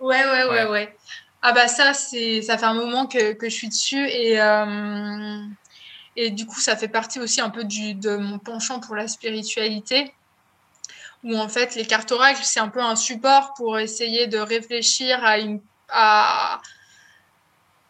Ouais, 0.00 0.24
ouais, 0.24 0.44
ouais, 0.44 0.66
ouais. 0.66 0.96
Ah, 1.42 1.52
bah, 1.52 1.68
ça, 1.68 1.92
c'est, 1.94 2.42
ça 2.42 2.56
fait 2.56 2.64
un 2.64 2.74
moment 2.74 3.06
que, 3.06 3.32
que 3.32 3.48
je 3.48 3.54
suis 3.54 3.68
dessus 3.68 4.08
et, 4.08 4.40
euh, 4.40 5.42
et 6.16 6.30
du 6.30 6.46
coup, 6.46 6.60
ça 6.60 6.76
fait 6.76 6.88
partie 6.88 7.20
aussi 7.20 7.40
un 7.40 7.50
peu 7.50 7.64
du, 7.64 7.94
de 7.94 8.16
mon 8.16 8.38
penchant 8.38 8.80
pour 8.80 8.94
la 8.94 9.08
spiritualité. 9.08 10.12
Où 11.22 11.36
en 11.36 11.48
fait, 11.48 11.74
les 11.74 11.86
cartes 11.86 12.12
oracles, 12.12 12.42
c'est 12.44 12.60
un 12.60 12.68
peu 12.68 12.80
un 12.80 12.96
support 12.96 13.54
pour 13.54 13.78
essayer 13.78 14.26
de 14.26 14.38
réfléchir 14.38 15.24
à 15.24 15.38
une. 15.38 15.60
À, 15.88 16.60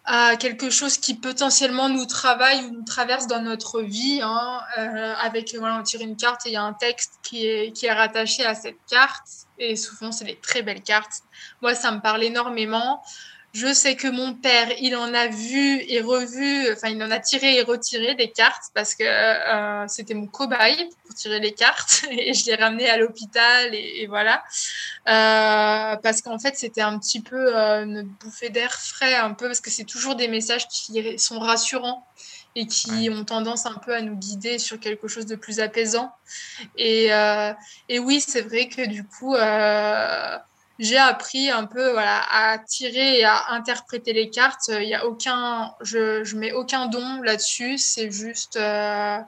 à 0.05 0.37
quelque 0.37 0.69
chose 0.69 0.99
qui 0.99 1.15
potentiellement 1.15 1.89
nous 1.89 2.05
travaille 2.05 2.65
ou 2.67 2.71
nous 2.73 2.85
traverse 2.85 3.27
dans 3.27 3.41
notre 3.41 3.81
vie. 3.81 4.21
Hein, 4.23 4.61
euh, 4.79 5.15
avec, 5.21 5.55
voilà, 5.59 5.79
on 5.79 5.83
tire 5.83 6.03
une 6.03 6.17
carte 6.17 6.47
et 6.47 6.51
il 6.51 6.53
y 6.53 6.57
a 6.57 6.63
un 6.63 6.75
texte 6.75 7.15
qui 7.23 7.47
est, 7.47 7.73
qui 7.73 7.87
est 7.87 7.93
rattaché 7.93 8.45
à 8.45 8.55
cette 8.55 8.79
carte. 8.89 9.27
Et 9.59 9.77
souvent, 9.77 10.13
c'est 10.13 10.27
des 10.27 10.37
très 10.37 10.63
belles 10.63 10.83
cartes. 10.83 11.23
Moi, 11.63 11.75
ça 11.75 11.91
me 11.91 12.01
parle 12.01 12.23
énormément. 12.23 13.03
Je 13.55 13.73
sais 13.73 13.95
que 13.95 14.09
mon 14.09 14.35
père, 14.35 14.69
il 14.81 14.97
en 14.97 15.15
a 15.15 15.29
vu 15.29 15.81
et 15.89 16.01
revu, 16.01 16.73
enfin, 16.73 16.89
il 16.89 17.01
en 17.05 17.11
a 17.13 17.21
tiré 17.21 17.55
et 17.55 17.63
retiré 17.63 18.17
des 18.17 18.33
cartes 18.33 18.65
parce 18.75 18.97
que 18.97 19.05
euh, 19.05 19.87
c'était 19.87 20.15
mon 20.15 20.27
cobaye 20.27 20.89
pour 21.05 21.15
tirer 21.15 21.39
les 21.39 21.53
cartes 21.53 22.05
et 22.11 22.35
je 22.35 22.47
l'ai 22.47 22.57
ramené 22.57 22.91
à 22.91 22.97
l'hôpital 22.97 23.73
et, 23.73 24.09
voilà. 24.09 24.43
Euh, 25.07 25.95
parce 26.03 26.21
qu'en 26.21 26.41
fait, 26.41 26.57
c'était 26.57 26.81
un 26.81 26.99
petit 26.99 27.21
peu 27.21 27.57
euh, 27.57 27.85
une 27.85 28.03
bouffée 28.03 28.51
d'air 28.51 28.73
frais, 28.73 29.15
un 29.15 29.35
peu, 29.35 29.47
parce 29.47 29.61
que 29.61 29.71
c'est 29.71 29.85
toujours 29.85 30.17
des 30.17 30.27
messages 30.27 30.67
qui 30.67 31.17
sont 31.17 31.39
rassurants 31.39 32.05
et 32.57 32.67
qui 32.67 33.09
ont 33.09 33.25
tendance 33.25 33.67
un 33.67 33.75
peu 33.75 33.95
à 33.95 34.01
nous 34.01 34.17
guider 34.17 34.59
sur 34.59 34.81
quelque 34.81 35.07
chose 35.07 35.27
de 35.27 35.37
plus 35.37 35.61
apaisant. 35.61 36.11
Et, 36.77 37.15
euh, 37.15 37.53
et 37.89 38.01
oui, 38.01 38.21
c'est 38.21 38.43
vrai 38.43 38.67
que 38.67 38.85
du 38.85 39.05
coup, 39.05 39.37
j'ai 40.79 40.99
appris 40.99 41.51
un 41.51 41.67
peu 41.67 41.97
à 41.99 42.59
tirer 42.67 43.21
et 43.21 43.25
à 43.25 43.51
interpréter 43.51 44.13
les 44.13 44.29
cartes. 44.31 44.69
Il 44.69 44.89
y 44.89 44.95
a 44.95 45.07
aucun, 45.07 45.73
je, 45.81 46.25
je 46.25 46.37
mets 46.37 46.53
aucun 46.53 46.87
don 46.87 47.23
là-dessus. 47.23 47.79
C'est 47.79 48.11
juste 48.11 48.57
euh, 48.57 49.19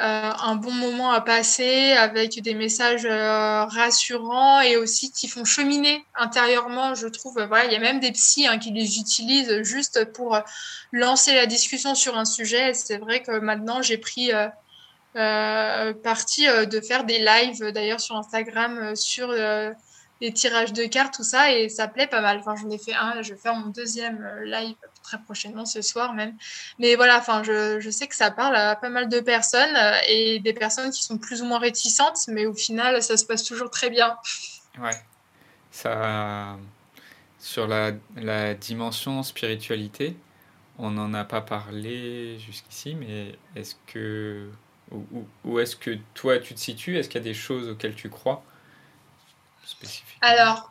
euh, 0.00 0.32
un 0.42 0.56
bon 0.56 0.72
moment 0.72 1.12
à 1.12 1.20
passer 1.20 1.92
avec 1.92 2.42
des 2.42 2.54
messages 2.54 3.04
euh, 3.04 3.64
rassurants 3.64 4.60
et 4.60 4.76
aussi 4.76 5.12
qui 5.12 5.28
font 5.28 5.44
cheminer 5.44 6.04
intérieurement. 6.16 6.96
Je 6.96 7.06
trouve, 7.06 7.34
voilà, 7.34 7.66
il 7.66 7.72
y 7.72 7.76
a 7.76 7.80
même 7.80 8.00
des 8.00 8.10
psys 8.10 8.48
hein, 8.48 8.58
qui 8.58 8.72
les 8.72 8.98
utilisent 8.98 9.62
juste 9.62 10.12
pour 10.12 10.36
lancer 10.90 11.32
la 11.32 11.46
discussion 11.46 11.94
sur 11.94 12.18
un 12.18 12.24
sujet. 12.24 12.74
C'est 12.74 12.98
vrai 12.98 13.22
que 13.22 13.38
maintenant 13.38 13.82
j'ai 13.82 13.98
pris 13.98 14.32
euh, 15.14 15.94
parti 16.02 16.46
de 16.46 16.80
faire 16.80 17.04
des 17.04 17.20
lives 17.20 17.70
d'ailleurs 17.70 18.00
sur 18.00 18.16
Instagram 18.16 18.96
sur 18.96 19.32
les 20.20 20.32
tirages 20.32 20.72
de 20.72 20.84
cartes, 20.84 21.14
tout 21.14 21.24
ça, 21.24 21.52
et 21.52 21.68
ça 21.68 21.88
plaît 21.88 22.06
pas 22.06 22.20
mal. 22.20 22.38
Enfin, 22.38 22.54
j'en 22.56 22.70
ai 22.70 22.78
fait 22.78 22.94
un, 22.94 23.22
je 23.22 23.34
vais 23.34 23.40
faire 23.40 23.54
mon 23.54 23.68
deuxième 23.68 24.22
euh, 24.22 24.44
live 24.44 24.76
très 25.02 25.18
prochainement, 25.18 25.64
ce 25.64 25.82
soir 25.82 26.12
même. 26.14 26.36
Mais 26.78 26.94
voilà, 26.94 27.18
enfin, 27.18 27.42
je, 27.42 27.80
je 27.80 27.90
sais 27.90 28.06
que 28.06 28.14
ça 28.14 28.30
parle 28.30 28.56
à 28.56 28.76
pas 28.76 28.90
mal 28.90 29.08
de 29.08 29.20
personnes 29.20 29.74
euh, 29.76 29.96
et 30.08 30.40
des 30.40 30.52
personnes 30.52 30.90
qui 30.90 31.02
sont 31.02 31.18
plus 31.18 31.42
ou 31.42 31.46
moins 31.46 31.58
réticentes, 31.58 32.18
mais 32.28 32.46
au 32.46 32.54
final, 32.54 33.02
ça 33.02 33.16
se 33.16 33.24
passe 33.24 33.44
toujours 33.44 33.70
très 33.70 33.90
bien. 33.90 34.16
Ouais. 34.78 34.96
Ça, 35.70 36.56
sur 37.38 37.66
la, 37.66 37.92
la 38.16 38.54
dimension 38.54 39.22
spiritualité, 39.22 40.16
on 40.78 40.90
n'en 40.90 41.14
a 41.14 41.24
pas 41.24 41.40
parlé 41.40 42.38
jusqu'ici, 42.38 42.94
mais 42.94 43.38
est-ce 43.54 43.74
que. 43.86 44.50
Où, 45.44 45.60
est-ce 45.60 45.76
que 45.76 45.98
toi 46.14 46.38
tu 46.40 46.52
te 46.52 46.58
situes? 46.58 46.98
Est-ce 46.98 47.08
qu'il 47.08 47.20
y 47.20 47.22
a 47.22 47.24
des 47.24 47.34
choses 47.34 47.68
auxquelles 47.68 47.94
tu 47.94 48.08
crois? 48.08 48.42
Alors, 50.20 50.70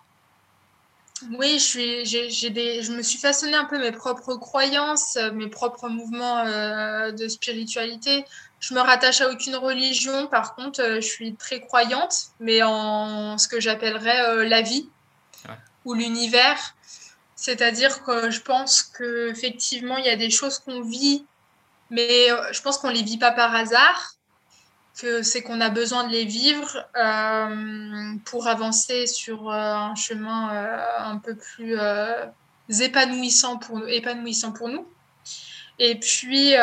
oui, 1.31 1.59
je, 1.59 1.63
suis, 1.63 2.05
j'ai, 2.05 2.49
des, 2.49 2.81
je 2.81 2.91
me 2.91 3.01
suis 3.01 3.17
façonné 3.17 3.55
un 3.55 3.65
peu 3.65 3.77
mes 3.77 3.91
propres 3.91 4.35
croyances, 4.35 5.17
mes 5.33 5.47
propres 5.47 5.89
mouvements 5.89 6.39
euh, 6.39 7.11
de 7.11 7.27
spiritualité. 7.27 8.25
Je 8.59 8.73
me 8.73 8.79
rattache 8.79 9.21
à 9.21 9.29
aucune 9.29 9.55
religion, 9.55 10.27
par 10.27 10.55
contre, 10.55 10.81
euh, 10.81 10.95
je 10.95 11.07
suis 11.07 11.35
très 11.35 11.61
croyante, 11.61 12.27
mais 12.39 12.61
en 12.63 13.37
ce 13.37 13.47
que 13.47 13.59
j'appellerais 13.59 14.29
euh, 14.29 14.47
la 14.47 14.61
vie 14.61 14.89
ou 15.85 15.93
l'univers. 15.93 16.75
C'est-à-dire 17.35 18.03
que 18.03 18.29
je 18.31 18.41
pense 18.41 18.83
qu'effectivement, 18.83 19.97
il 19.97 20.05
y 20.05 20.09
a 20.09 20.17
des 20.17 20.29
choses 20.29 20.59
qu'on 20.59 20.81
vit, 20.81 21.25
mais 21.89 22.27
je 22.51 22.61
pense 22.61 22.77
qu'on 22.77 22.89
ne 22.89 22.93
les 22.93 23.03
vit 23.03 23.17
pas 23.17 23.31
par 23.31 23.55
hasard 23.55 24.18
c'est 25.23 25.41
qu'on 25.43 25.61
a 25.61 25.69
besoin 25.69 26.05
de 26.05 26.11
les 26.11 26.25
vivre 26.25 26.85
euh, 26.95 28.15
pour 28.25 28.47
avancer 28.47 29.07
sur 29.07 29.49
euh, 29.49 29.73
un 29.75 29.95
chemin 29.95 30.53
euh, 30.53 30.77
un 30.99 31.17
peu 31.17 31.35
plus 31.35 31.77
épanouissant, 32.81 33.57
pour, 33.57 33.87
épanouissant 33.87 34.51
pour 34.51 34.69
nous. 34.69 34.87
Et 35.79 35.99
puis, 35.99 36.55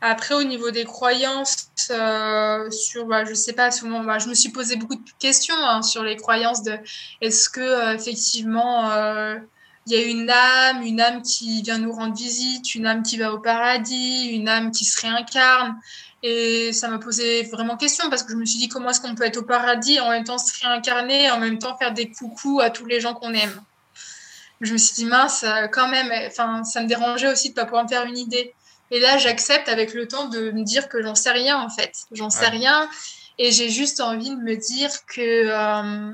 Après, 0.00 0.34
au 0.34 0.44
niveau 0.44 0.70
des 0.70 0.84
croyances, 0.84 1.72
euh, 1.90 2.70
sur, 2.70 3.06
bah, 3.06 3.24
je 3.24 3.34
sais 3.34 3.52
pas, 3.52 3.72
souvent, 3.72 4.04
bah, 4.04 4.20
je 4.20 4.28
me 4.28 4.34
suis 4.34 4.50
posé 4.50 4.76
beaucoup 4.76 4.94
de 4.94 5.10
questions 5.18 5.56
hein, 5.56 5.82
sur 5.82 6.04
les 6.04 6.14
croyances 6.14 6.62
de 6.62 6.78
est-ce 7.20 7.50
que 7.50 7.94
effectivement 7.96 8.92
il 9.88 9.92
y 9.92 9.96
a 9.96 10.04
une 10.04 10.28
âme, 10.28 10.82
une 10.82 11.00
âme 11.00 11.22
qui 11.22 11.62
vient 11.62 11.78
nous 11.78 11.92
rendre 11.92 12.14
visite, 12.14 12.74
une 12.74 12.86
âme 12.86 13.02
qui 13.02 13.16
va 13.16 13.32
au 13.32 13.38
paradis, 13.38 14.28
une 14.32 14.48
âme 14.48 14.70
qui 14.70 14.84
se 14.84 15.00
réincarne. 15.00 15.80
Et 16.22 16.72
ça 16.72 16.88
m'a 16.88 16.98
posé 16.98 17.44
vraiment 17.44 17.76
question 17.76 18.10
parce 18.10 18.24
que 18.24 18.32
je 18.32 18.36
me 18.36 18.44
suis 18.44 18.58
dit 18.58 18.68
comment 18.68 18.90
est-ce 18.90 19.00
qu'on 19.00 19.14
peut 19.14 19.24
être 19.24 19.36
au 19.36 19.44
paradis 19.44 20.00
en 20.00 20.10
même 20.10 20.24
temps 20.24 20.38
se 20.38 20.52
réincarner, 20.64 21.24
et 21.24 21.30
en 21.30 21.38
même 21.38 21.58
temps 21.58 21.76
faire 21.76 21.92
des 21.92 22.10
coucous 22.10 22.60
à 22.60 22.70
tous 22.70 22.86
les 22.86 23.00
gens 23.00 23.14
qu'on 23.14 23.32
aime. 23.32 23.62
Je 24.60 24.72
me 24.72 24.78
suis 24.78 24.94
dit 24.94 25.04
mince, 25.04 25.44
quand 25.72 25.88
même, 25.88 26.12
enfin, 26.26 26.64
ça 26.64 26.82
me 26.82 26.88
dérangeait 26.88 27.30
aussi 27.30 27.50
de 27.50 27.54
pas 27.54 27.64
pouvoir 27.64 27.84
me 27.84 27.88
faire 27.88 28.04
une 28.04 28.18
idée. 28.18 28.52
Et 28.90 29.00
là, 29.00 29.18
j'accepte 29.18 29.68
avec 29.68 29.94
le 29.94 30.08
temps 30.08 30.26
de 30.26 30.50
me 30.50 30.64
dire 30.64 30.88
que 30.88 31.02
j'en 31.02 31.14
sais 31.14 31.30
rien, 31.30 31.58
en 31.58 31.68
fait. 31.68 31.92
J'en 32.10 32.30
sais 32.30 32.48
rien. 32.48 32.88
Et 33.38 33.52
j'ai 33.52 33.68
juste 33.68 34.00
envie 34.00 34.30
de 34.30 34.40
me 34.40 34.56
dire 34.56 34.90
que, 35.06 35.46
euh, 35.46 36.12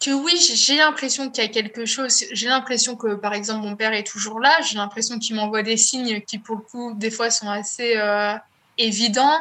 que 0.00 0.10
oui, 0.10 0.36
j'ai 0.36 0.76
l'impression 0.76 1.30
qu'il 1.30 1.42
y 1.44 1.46
a 1.46 1.50
quelque 1.50 1.86
chose. 1.86 2.24
J'ai 2.32 2.48
l'impression 2.48 2.96
que, 2.96 3.14
par 3.14 3.32
exemple, 3.32 3.66
mon 3.66 3.76
père 3.76 3.92
est 3.92 4.06
toujours 4.06 4.40
là. 4.40 4.60
J'ai 4.62 4.76
l'impression 4.76 5.18
qu'il 5.18 5.36
m'envoie 5.36 5.62
des 5.62 5.76
signes 5.76 6.20
qui, 6.20 6.38
pour 6.38 6.56
le 6.56 6.62
coup, 6.62 6.94
des 6.94 7.10
fois 7.10 7.30
sont 7.30 7.48
assez 7.48 7.96
euh, 7.96 8.34
évidents. 8.78 9.38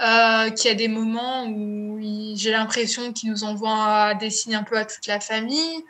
Euh, 0.00 0.50
qu'il 0.50 0.68
y 0.68 0.72
a 0.72 0.76
des 0.76 0.86
moments 0.86 1.46
où 1.48 1.98
j'ai 2.36 2.52
l'impression 2.52 3.12
qu'il 3.12 3.30
nous 3.32 3.42
envoie 3.42 4.14
des 4.14 4.30
signes 4.30 4.54
un 4.54 4.62
peu 4.62 4.78
à 4.78 4.84
toute 4.84 5.04
la 5.08 5.18
famille. 5.18 5.84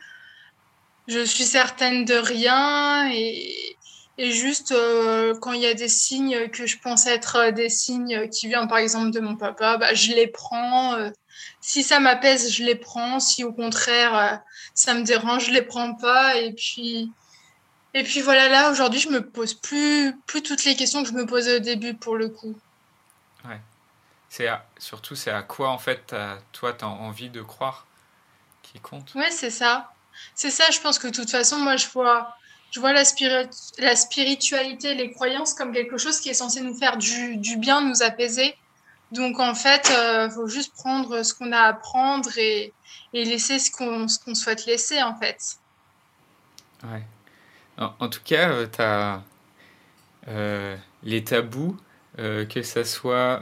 Je 1.09 1.23
suis 1.27 1.45
certaine 1.45 2.07
de 2.07 2.15
rien 2.15 3.11
et, 3.13 3.77
juste 4.19 4.73
euh, 4.73 5.35
quand 5.39 5.53
il 5.53 5.61
y 5.61 5.67
a 5.67 5.75
des 5.75 5.89
signes 5.89 6.49
que 6.49 6.67
je 6.67 6.79
pense 6.79 7.07
être 7.07 7.51
des 7.51 7.69
signes 7.69 8.29
qui 8.31 8.49
viennent 8.49 8.67
par 8.67 8.79
exemple 8.79 9.11
de 9.11 9.21
mon 9.21 9.37
papa, 9.37 9.77
bah, 9.77 9.93
je 9.93 10.13
les 10.13 10.27
prends. 10.27 10.97
Euh. 11.39 11.57
si 11.61 11.83
ça 11.83 12.01
m'apaise, 12.01 12.53
je 12.53 12.65
les 12.65 12.75
prends. 12.75 13.21
Si 13.21 13.45
au 13.45 13.53
contraire 13.53 14.41
ça 14.75 14.95
me 14.95 15.03
dérange, 15.03 15.47
je 15.47 15.51
les 15.51 15.63
prends 15.63 15.95
pas. 15.95 16.37
Et 16.37 16.53
puis 16.53 17.11
et 17.95 18.03
puis 18.05 18.21
voilà 18.21 18.49
là 18.49 18.71
aujourd'hui 18.71 19.01
je 19.01 19.09
me 19.09 19.25
pose 19.25 19.55
plus 19.55 20.15
plus 20.27 20.43
toutes 20.43 20.65
les 20.65 20.77
questions 20.77 21.03
que 21.03 21.09
je 21.09 21.15
me 21.15 21.27
posais 21.27 21.57
au 21.57 21.61
début 21.61 21.95
pour 21.95 22.17
le 22.17 22.29
coup. 22.29 22.55
Ouais. 23.45 23.61
C'est 24.29 24.49
surtout 24.79 25.17
c'est 25.17 25.31
à 25.31 25.43
quoi 25.43 25.71
en 25.71 25.79
fait 25.79 26.15
toi 26.53 26.73
tu 26.73 26.85
as 26.85 26.89
envie 26.89 27.31
de 27.31 27.43
croire 27.43 27.87
qui 28.63 28.79
compte? 28.81 29.15
Ouais 29.15 29.31
c'est 29.31 29.51
ça. 29.51 29.93
C'est 30.35 30.51
ça. 30.51 30.65
Je 30.71 30.81
pense 30.81 30.99
que 30.99 31.07
de 31.07 31.13
toute 31.13 31.31
façon 31.31 31.59
moi 31.59 31.77
je 31.77 31.87
vois 31.89 32.37
je 32.71 32.81
vois 32.81 32.93
la, 32.93 33.03
la, 33.79 33.97
spiritualité, 33.97 34.95
les 34.95 35.11
croyances 35.11 35.55
comme 35.55 35.73
quelque 35.73 35.97
chose 35.97 36.21
qui 36.21 36.29
est 36.29 36.35
censé 36.35 36.61
nous 36.61 36.75
faire 36.75 36.97
du, 36.99 37.37
du 37.37 37.57
bien, 37.57 37.81
nous 37.81 38.03
apaiser. 38.03 38.57
Donc 39.13 39.41
en 39.41 39.55
fait, 39.55 39.89
il 39.91 39.97
euh, 39.97 40.31
faut 40.31 40.49
juste 40.49 40.75
prendre 40.75 41.23
ce 41.23 41.35
qu'on 41.35 41.53
a 41.53 41.61
à 41.61 41.73
prendre 41.73 42.31
et, 42.37 42.73
et 43.13 43.25
laisser 43.25 43.59
ce 43.59 43.71
qu'on 43.71 44.07
qu'on 44.25 44.35
souhaite 44.35 44.67
laisser 44.67 45.03
en 45.03 45.17
fait. 45.17 45.57
Ouais. 46.85 47.03
En, 47.79 48.09
tout 48.09 48.21
cas, 48.25 48.51
euh, 48.51 48.67
tu 48.67 48.83
as 48.83 49.23
euh, 50.27 50.77
les 51.05 51.23
tabous, 51.23 51.77
que 52.17 52.63
ça 52.63 52.85
soit 52.85 53.41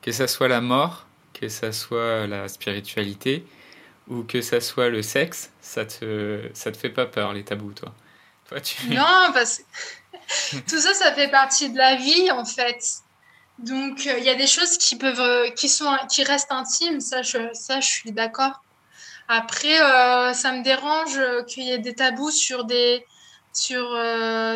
que 0.00 0.12
ça 0.12 0.26
soit 0.26 0.48
la 0.48 0.60
mort, 0.60 1.06
que 1.34 1.48
ça 1.48 1.70
soit 1.72 2.26
la 2.26 2.48
spiritualité, 2.48 3.46
ou 4.08 4.22
que 4.24 4.40
ça 4.40 4.60
soit 4.60 4.88
le 4.88 5.02
sexe, 5.02 5.50
ça 5.60 5.84
te, 5.84 6.48
ça 6.54 6.72
te 6.72 6.76
fait 6.76 6.90
pas 6.90 7.06
peur, 7.06 7.32
les 7.32 7.44
tabous, 7.44 7.72
toi, 7.72 7.94
toi 8.48 8.60
tu... 8.60 8.88
Non, 8.88 9.30
parce 9.32 9.58
que 9.58 9.62
tout 10.68 10.78
ça, 10.78 10.94
ça 10.94 11.12
fait 11.12 11.28
partie 11.28 11.70
de 11.70 11.78
la 11.78 11.96
vie, 11.96 12.30
en 12.30 12.44
fait. 12.44 12.82
Donc, 13.58 14.06
euh, 14.06 14.18
il 14.18 14.24
y 14.24 14.30
a 14.30 14.34
des 14.34 14.46
choses 14.46 14.78
qui, 14.78 14.96
peuvent, 14.96 15.20
euh, 15.20 15.50
qui, 15.50 15.68
sont, 15.68 15.90
qui 16.10 16.24
restent 16.24 16.52
intimes, 16.52 17.00
ça, 17.00 17.22
je, 17.22 17.52
ça, 17.52 17.80
je 17.80 17.88
suis 17.88 18.12
d'accord. 18.12 18.62
Après, 19.28 19.80
euh, 19.80 20.32
ça 20.32 20.52
me 20.52 20.62
dérange 20.62 21.20
qu'il 21.46 21.64
y 21.64 21.70
ait 21.70 21.78
des 21.78 21.94
tabous 21.94 22.30
sur 22.30 22.64
des, 22.64 23.06
sur, 23.52 23.96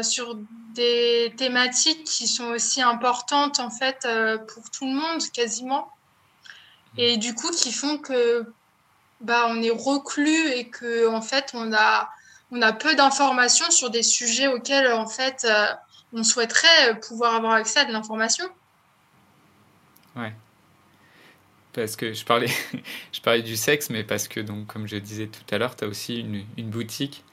sur 0.03 0.37
des 0.75 1.33
thématiques 1.37 2.05
qui 2.05 2.27
sont 2.27 2.47
aussi 2.47 2.83
importantes, 2.83 3.61
en 3.61 3.71
fait, 3.71 4.07
pour 4.49 4.69
tout 4.71 4.87
le 4.87 4.93
monde, 4.93 5.23
quasiment. 5.33 5.89
Et 6.99 7.17
du 7.17 7.35
coup, 7.35 7.51
qui 7.51 7.73
font 7.73 7.99
que 7.99 8.45
bah, 9.21 9.47
on 9.49 9.63
est 9.63 9.71
reclus 9.71 10.49
et 10.51 10.69
que 10.69 11.09
en 11.09 11.23
fait 11.23 11.53
on 11.55 11.73
a 11.73 12.11
on 12.51 12.61
a 12.61 12.73
peu 12.73 12.95
d'informations 12.95 13.71
sur 13.71 13.89
des 13.89 14.03
sujets 14.03 14.47
auxquels 14.47 14.93
en 14.93 15.07
fait 15.07 15.47
on 16.13 16.23
souhaiterait 16.23 17.01
pouvoir 17.01 17.35
avoir 17.35 17.53
accès 17.53 17.81
à 17.81 17.85
de 17.87 17.93
l'information. 17.93 18.47
Ouais. 20.17 20.33
Parce 21.73 21.97
que 21.97 22.13
je 22.13 22.25
parlais, 22.25 22.51
je 23.13 23.21
parlais 23.21 23.43
du 23.43 23.57
sexe, 23.57 23.91
mais 23.91 24.05
parce 24.05 24.29
que, 24.29 24.41
donc, 24.41 24.67
comme 24.67 24.87
je 24.87 24.97
disais 24.97 25.27
tout 25.27 25.55
à 25.55 25.59
l'heure, 25.59 25.77
tu 25.77 25.85
as 25.85 25.89
aussi 25.89 26.21
une, 26.21 26.45
une 26.57 26.71
boutique 26.71 27.25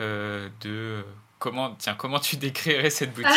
euh, 0.00 0.48
de. 0.62 1.04
Comment, 1.38 1.74
tiens, 1.74 1.94
comment 1.94 2.18
tu 2.18 2.36
décrirais 2.36 2.90
cette 2.90 3.12
boutique? 3.12 3.32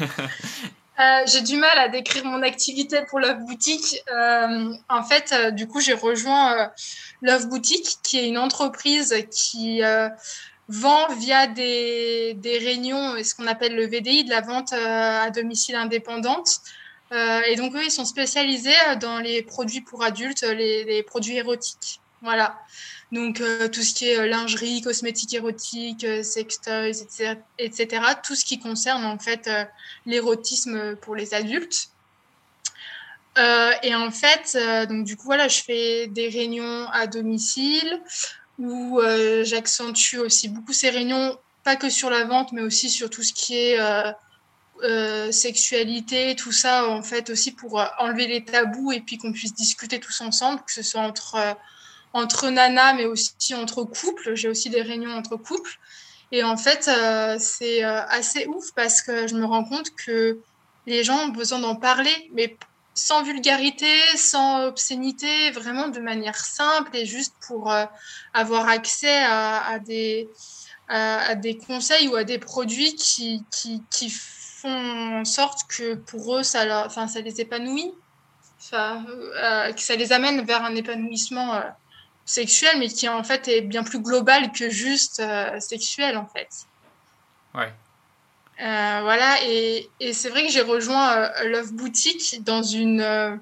Euh, 1.00 1.22
j'ai 1.26 1.40
du 1.40 1.56
mal 1.56 1.78
à 1.78 1.88
décrire 1.88 2.24
mon 2.26 2.42
activité 2.42 3.00
pour 3.08 3.18
Love 3.18 3.38
Boutique. 3.46 4.02
Euh, 4.12 4.74
en 4.90 5.02
fait, 5.02 5.32
euh, 5.32 5.50
du 5.50 5.66
coup, 5.66 5.80
j'ai 5.80 5.94
rejoint 5.94 6.70
Love 7.22 7.48
Boutique, 7.48 7.96
qui 8.02 8.18
est 8.18 8.28
une 8.28 8.38
entreprise 8.38 9.14
qui 9.30 9.80
vend 10.68 11.08
via 11.18 11.46
des, 11.46 12.34
des 12.34 12.58
réunions, 12.58 13.14
ce 13.24 13.34
qu'on 13.34 13.46
appelle 13.46 13.74
le 13.74 13.86
VDI, 13.86 14.24
de 14.24 14.30
la 14.30 14.42
vente 14.42 14.72
à 14.74 15.30
domicile 15.30 15.76
indépendante. 15.76 16.60
Et 17.12 17.56
donc, 17.56 17.74
eux, 17.74 17.84
ils 17.84 17.90
sont 17.90 18.04
spécialisés 18.04 18.70
dans 19.00 19.18
les 19.18 19.42
produits 19.42 19.82
pour 19.82 20.02
adultes, 20.02 20.42
les, 20.42 20.84
les 20.84 21.02
produits 21.02 21.36
érotiques. 21.36 22.00
Voilà. 22.22 22.58
Donc, 23.12 23.42
euh, 23.42 23.68
tout 23.68 23.82
ce 23.82 23.92
qui 23.92 24.08
est 24.08 24.18
euh, 24.18 24.26
lingerie, 24.26 24.80
cosmétiques 24.80 25.34
érotiques, 25.34 26.04
euh, 26.04 26.22
sextoys, 26.22 26.88
etc., 26.88 27.34
etc., 27.58 28.02
tout 28.22 28.34
ce 28.34 28.44
qui 28.44 28.58
concerne 28.58 29.04
en 29.04 29.18
fait 29.18 29.50
l'érotisme 30.06 30.96
pour 30.96 31.14
les 31.14 31.34
adultes. 31.34 31.90
et 33.36 33.94
en 33.94 34.10
fait, 34.10 34.58
donc 34.88 35.04
du 35.04 35.16
coup, 35.16 35.26
voilà, 35.26 35.48
je 35.48 35.62
fais 35.62 36.06
des 36.06 36.28
réunions 36.28 36.88
à 36.90 37.06
domicile 37.06 38.00
où 38.58 39.00
j'accentue 39.42 40.16
aussi 40.18 40.48
beaucoup 40.48 40.72
ces 40.72 40.90
réunions, 40.90 41.38
pas 41.64 41.76
que 41.76 41.90
sur 41.90 42.10
la 42.10 42.24
vente, 42.24 42.52
mais 42.52 42.62
aussi 42.62 42.90
sur 42.90 43.08
tout 43.10 43.22
ce 43.22 43.32
qui 43.32 43.56
est 43.56 43.78
sexualité, 45.30 46.34
tout 46.36 46.52
ça, 46.52 46.88
en 46.88 47.02
fait, 47.02 47.30
aussi 47.30 47.52
pour 47.52 47.82
enlever 47.98 48.26
les 48.26 48.44
tabous 48.44 48.92
et 48.92 49.00
puis 49.00 49.18
qu'on 49.18 49.32
puisse 49.32 49.54
discuter 49.54 50.00
tous 50.00 50.20
ensemble, 50.20 50.62
que 50.66 50.72
ce 50.72 50.82
soit 50.82 51.02
entre 51.02 51.56
entre 52.12 52.50
nanas, 52.50 52.94
mais 52.94 53.06
aussi 53.06 53.54
entre 53.54 53.84
couples. 53.84 54.34
J'ai 54.34 54.48
aussi 54.48 54.70
des 54.70 54.82
réunions 54.82 55.12
entre 55.12 55.36
couples. 55.36 55.78
Et 56.30 56.42
en 56.42 56.56
fait, 56.56 56.88
euh, 56.88 57.36
c'est 57.38 57.84
euh, 57.84 58.02
assez 58.06 58.46
ouf 58.46 58.72
parce 58.74 59.02
que 59.02 59.26
je 59.26 59.34
me 59.34 59.44
rends 59.44 59.64
compte 59.64 59.94
que 59.94 60.38
les 60.86 61.04
gens 61.04 61.26
ont 61.26 61.28
besoin 61.28 61.58
d'en 61.58 61.76
parler, 61.76 62.30
mais 62.32 62.56
sans 62.94 63.22
vulgarité, 63.22 63.92
sans 64.16 64.66
obscénité, 64.66 65.50
vraiment 65.50 65.88
de 65.88 66.00
manière 66.00 66.36
simple 66.36 66.96
et 66.96 67.06
juste 67.06 67.34
pour 67.46 67.70
euh, 67.70 67.84
avoir 68.34 68.68
accès 68.68 69.22
à, 69.24 69.78
des, 69.78 70.28
à, 70.88 71.34
des 71.34 71.56
conseils 71.56 72.08
ou 72.08 72.16
à 72.16 72.24
des 72.24 72.38
produits 72.38 72.94
qui, 72.94 73.44
qui, 73.50 73.82
qui, 73.90 74.12
font 74.62 75.20
en 75.20 75.24
sorte 75.24 75.60
que 75.68 75.94
pour 75.94 76.36
eux, 76.36 76.42
ça, 76.42 76.64
leur, 76.64 76.86
enfin, 76.86 77.08
ça 77.08 77.20
les 77.20 77.40
épanouit, 77.40 77.92
enfin, 78.60 79.04
que 79.74 79.80
ça 79.80 79.96
les 79.96 80.12
amène 80.12 80.42
vers 80.42 80.64
un 80.64 80.74
épanouissement 80.74 81.60
sexuel, 82.24 82.78
mais 82.78 82.88
qui 82.88 83.08
en 83.08 83.24
fait 83.24 83.48
est 83.48 83.62
bien 83.62 83.82
plus 83.82 84.00
global 84.00 84.52
que 84.52 84.70
juste 84.70 85.20
euh, 85.20 85.58
sexuel 85.60 86.16
en 86.16 86.26
fait. 86.26 86.48
Ouais. 87.54 87.72
Euh, 88.60 89.00
voilà, 89.02 89.38
et, 89.44 89.88
et 89.98 90.12
c'est 90.12 90.28
vrai 90.28 90.46
que 90.46 90.52
j'ai 90.52 90.62
rejoint 90.62 91.16
euh, 91.16 91.48
Love 91.48 91.72
Boutique 91.72 92.42
dans 92.44 92.62
une. 92.62 93.40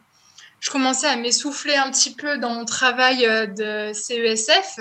je 0.61 0.71
commençais 0.71 1.09
à 1.09 1.17
m'essouffler 1.17 1.77
un 1.77 1.91
petit 1.91 2.15
peu 2.15 2.39
dans 2.39 2.55
mon 2.55 2.65
travail 2.65 3.19
de 3.55 3.93
CESF, 3.93 4.81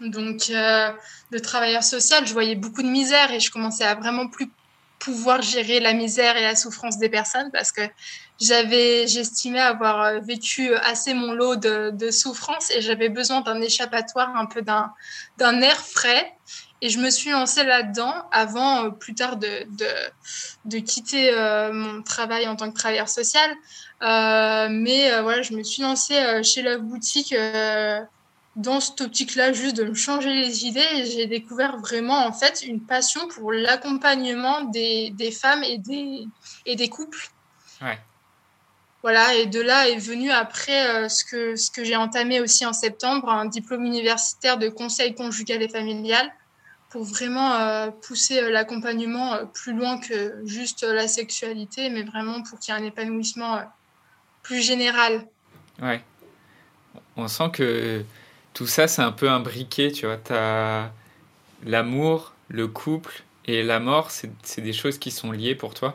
donc 0.00 0.50
de 0.50 1.38
travailleur 1.38 1.82
social. 1.82 2.26
Je 2.26 2.32
voyais 2.32 2.54
beaucoup 2.54 2.82
de 2.82 2.88
misère 2.88 3.32
et 3.32 3.40
je 3.40 3.50
commençais 3.50 3.84
à 3.84 3.94
vraiment 3.94 4.28
plus 4.28 4.50
pouvoir 5.02 5.42
gérer 5.42 5.80
la 5.80 5.94
misère 5.94 6.36
et 6.36 6.42
la 6.42 6.54
souffrance 6.54 6.96
des 6.96 7.08
personnes 7.08 7.50
parce 7.50 7.72
que 7.72 7.82
j'avais, 8.40 9.08
j'estimais 9.08 9.60
avoir 9.60 10.00
euh, 10.00 10.20
vécu 10.20 10.72
assez 10.74 11.12
mon 11.12 11.32
lot 11.32 11.56
de, 11.56 11.90
de 11.90 12.10
souffrance 12.12 12.70
et 12.70 12.80
j'avais 12.80 13.08
besoin 13.08 13.40
d'un 13.40 13.60
échappatoire, 13.60 14.36
un 14.36 14.46
peu 14.46 14.62
d'un, 14.62 14.92
d'un 15.38 15.60
air 15.60 15.76
frais. 15.76 16.32
Et 16.82 16.88
je 16.88 16.98
me 16.98 17.10
suis 17.10 17.30
lancée 17.30 17.64
là-dedans 17.64 18.14
avant, 18.30 18.84
euh, 18.84 18.90
plus 18.90 19.14
tard, 19.14 19.36
de, 19.36 19.64
de, 19.70 19.86
de 20.66 20.78
quitter 20.78 21.30
euh, 21.32 21.72
mon 21.72 22.02
travail 22.02 22.46
en 22.46 22.54
tant 22.54 22.70
que 22.70 22.76
travailleur 22.76 23.08
social. 23.08 23.50
mais 24.00 25.20
voilà, 25.20 25.42
je 25.42 25.54
me 25.54 25.64
suis 25.64 25.82
lancée 25.82 26.42
chez 26.44 26.62
Love 26.62 26.82
Boutique 26.82 27.34
dans 28.56 28.80
cette 28.80 29.00
optique-là, 29.00 29.52
juste 29.52 29.76
de 29.76 29.84
me 29.84 29.94
changer 29.94 30.34
les 30.34 30.66
idées, 30.66 31.06
j'ai 31.06 31.26
découvert 31.26 31.78
vraiment 31.78 32.26
en 32.26 32.32
fait 32.32 32.62
une 32.62 32.80
passion 32.80 33.26
pour 33.28 33.52
l'accompagnement 33.52 34.62
des, 34.64 35.10
des, 35.10 35.30
femmes 35.30 35.64
et 35.64 35.78
des, 35.78 36.26
et 36.66 36.76
des 36.76 36.88
couples. 36.88 37.30
Ouais. 37.80 37.98
Voilà, 39.02 39.34
et 39.34 39.46
de 39.46 39.60
là 39.60 39.88
est 39.88 39.96
venu 39.96 40.30
après 40.30 40.86
euh, 40.88 41.08
ce 41.08 41.24
que, 41.24 41.56
ce 41.56 41.70
que 41.70 41.82
j'ai 41.82 41.96
entamé 41.96 42.40
aussi 42.40 42.64
en 42.66 42.72
septembre, 42.72 43.30
un 43.30 43.46
diplôme 43.46 43.84
universitaire 43.84 44.58
de 44.58 44.68
conseil 44.68 45.14
conjugal 45.14 45.62
et 45.62 45.68
familial, 45.68 46.30
pour 46.90 47.04
vraiment 47.04 47.54
euh, 47.54 47.90
pousser 47.90 48.38
euh, 48.38 48.50
l'accompagnement 48.50 49.46
plus 49.46 49.72
loin 49.72 49.98
que 49.98 50.42
juste 50.44 50.84
la 50.84 51.08
sexualité, 51.08 51.88
mais 51.88 52.02
vraiment 52.02 52.42
pour 52.42 52.58
qu'il 52.58 52.74
y 52.74 52.76
ait 52.76 52.80
un 52.80 52.84
épanouissement 52.84 53.62
plus 54.42 54.60
général. 54.60 55.26
Ouais. 55.80 56.02
On 57.16 57.26
sent 57.26 57.50
que 57.52 58.04
tout 58.54 58.66
ça, 58.66 58.88
c'est 58.88 59.02
un 59.02 59.12
peu 59.12 59.30
un 59.30 59.40
briquet, 59.40 59.92
tu 59.92 60.06
vois. 60.06 60.18
Tu 60.18 60.32
as 60.32 60.92
l'amour, 61.64 62.34
le 62.48 62.68
couple 62.68 63.22
et 63.46 63.62
la 63.62 63.80
mort, 63.80 64.10
c'est 64.10 64.60
des 64.60 64.72
choses 64.72 64.98
qui 64.98 65.10
sont 65.10 65.32
liées 65.32 65.54
pour 65.54 65.74
toi 65.74 65.94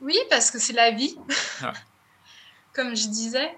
Oui, 0.00 0.18
parce 0.30 0.50
que 0.50 0.58
c'est 0.58 0.72
la 0.72 0.90
vie, 0.90 1.16
ah. 1.62 1.72
comme 2.72 2.94
je 2.94 3.08
disais. 3.08 3.56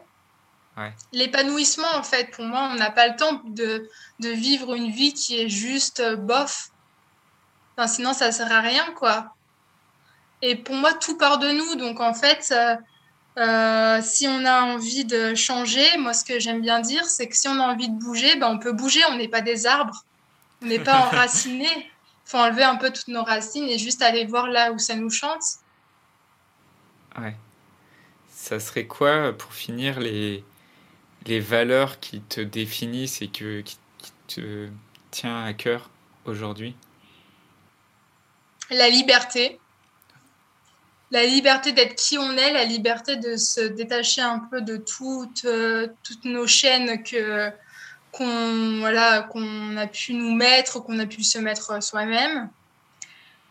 Ouais. 0.77 0.93
L'épanouissement, 1.13 1.93
en 1.95 2.03
fait, 2.03 2.31
pour 2.31 2.45
moi, 2.45 2.71
on 2.73 2.77
n'a 2.77 2.91
pas 2.91 3.09
le 3.09 3.17
temps 3.17 3.43
de, 3.45 3.89
de, 4.21 4.29
vivre 4.29 4.75
une 4.75 4.91
vie 4.91 5.13
qui 5.13 5.41
est 5.41 5.49
juste 5.49 5.99
euh, 5.99 6.15
bof. 6.15 6.71
Enfin, 7.77 7.89
sinon, 7.89 8.13
ça 8.13 8.29
ne 8.29 8.33
sert 8.33 8.51
à 8.53 8.61
rien, 8.61 8.93
quoi. 8.93 9.35
Et 10.41 10.55
pour 10.55 10.77
moi, 10.77 10.95
tout 10.95 11.19
part 11.19 11.39
de 11.39 11.51
nous. 11.51 11.75
Donc, 11.75 11.99
en 12.01 12.15
fait, 12.15 12.53
euh, 12.53 12.77
euh, 13.39 14.01
si 14.03 14.27
on 14.27 14.45
a 14.45 14.63
envie 14.63 15.05
de 15.05 15.35
changer, 15.35 15.97
moi, 15.99 16.13
ce 16.13 16.25
que 16.25 16.41
j'aime 16.41 16.61
bien 16.61 16.81
dire, 16.81 17.05
c'est 17.05 17.29
que 17.29 17.37
si 17.37 17.47
on 17.47 17.61
a 17.61 17.73
envie 17.73 17.89
de 17.89 17.99
bouger, 17.99 18.37
ben, 18.37 18.49
on 18.49 18.59
peut 18.59 18.73
bouger. 18.73 19.01
On 19.11 19.17
n'est 19.17 19.29
pas 19.29 19.41
des 19.41 19.67
arbres. 19.67 20.05
On 20.63 20.67
n'est 20.67 20.81
pas 20.81 20.99
enracinés. 21.07 21.67
Il 21.67 22.31
faut 22.31 22.39
enlever 22.39 22.65
un 22.65 22.77
peu 22.77 22.91
toutes 22.93 23.09
nos 23.09 23.23
racines 23.23 23.69
et 23.69 23.79
juste 23.79 24.03
aller 24.03 24.27
voir 24.27 24.49
là 24.49 24.73
où 24.73 24.79
ça 24.79 24.97
nous 24.97 25.11
chante. 25.11 25.43
Ouais. 27.17 27.37
Ça 28.31 28.59
serait 28.59 28.87
quoi, 28.87 29.33
pour 29.33 29.53
finir, 29.53 30.01
les, 30.01 30.45
les 31.27 31.41
valeurs 31.41 32.01
qui 32.01 32.21
te 32.21 32.41
définissent 32.41 33.23
et 33.23 33.29
que, 33.29 33.61
qui, 33.61 33.79
qui 33.99 34.13
te 34.27 34.69
tient 35.11 35.45
à 35.45 35.53
cœur 35.53 35.91
aujourd'hui? 36.25 36.75
La 38.71 38.89
liberté 38.89 39.59
la 41.11 41.25
liberté 41.25 41.73
d'être 41.73 41.95
qui 41.95 42.19
on 42.19 42.37
est, 42.37 42.53
la 42.53 42.65
liberté 42.65 43.17
de 43.17 43.37
se 43.37 43.61
détacher 43.61 44.21
un 44.21 44.41
peu 44.41 44.61
de 44.61 44.77
toutes, 44.77 45.45
euh, 45.47 45.89
toutes 46.03 46.25
nos 46.25 46.47
chaînes 46.47 47.03
que 47.03 47.51
qu'on 48.13 48.79
voilà 48.81 49.23
qu'on 49.23 49.77
a 49.77 49.87
pu 49.87 50.15
nous 50.15 50.35
mettre, 50.35 50.81
qu'on 50.81 50.99
a 50.99 51.07
pu 51.07 51.23
se 51.23 51.39
mettre 51.39 51.83
soi-même. 51.83 52.51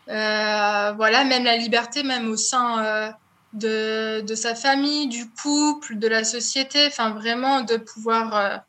Euh, 0.08 0.92
voilà, 0.96 1.24
même 1.24 1.44
la 1.44 1.56
liberté, 1.56 2.02
même 2.02 2.28
au 2.28 2.36
sein 2.36 2.84
euh, 2.84 3.10
de, 3.52 4.20
de, 4.22 4.34
sa 4.34 4.54
famille, 4.54 5.06
du 5.08 5.28
couple, 5.30 5.98
de 5.98 6.08
la 6.08 6.24
société, 6.24 6.86
enfin 6.86 7.10
vraiment 7.10 7.60
de 7.60 7.76
pouvoir 7.76 8.62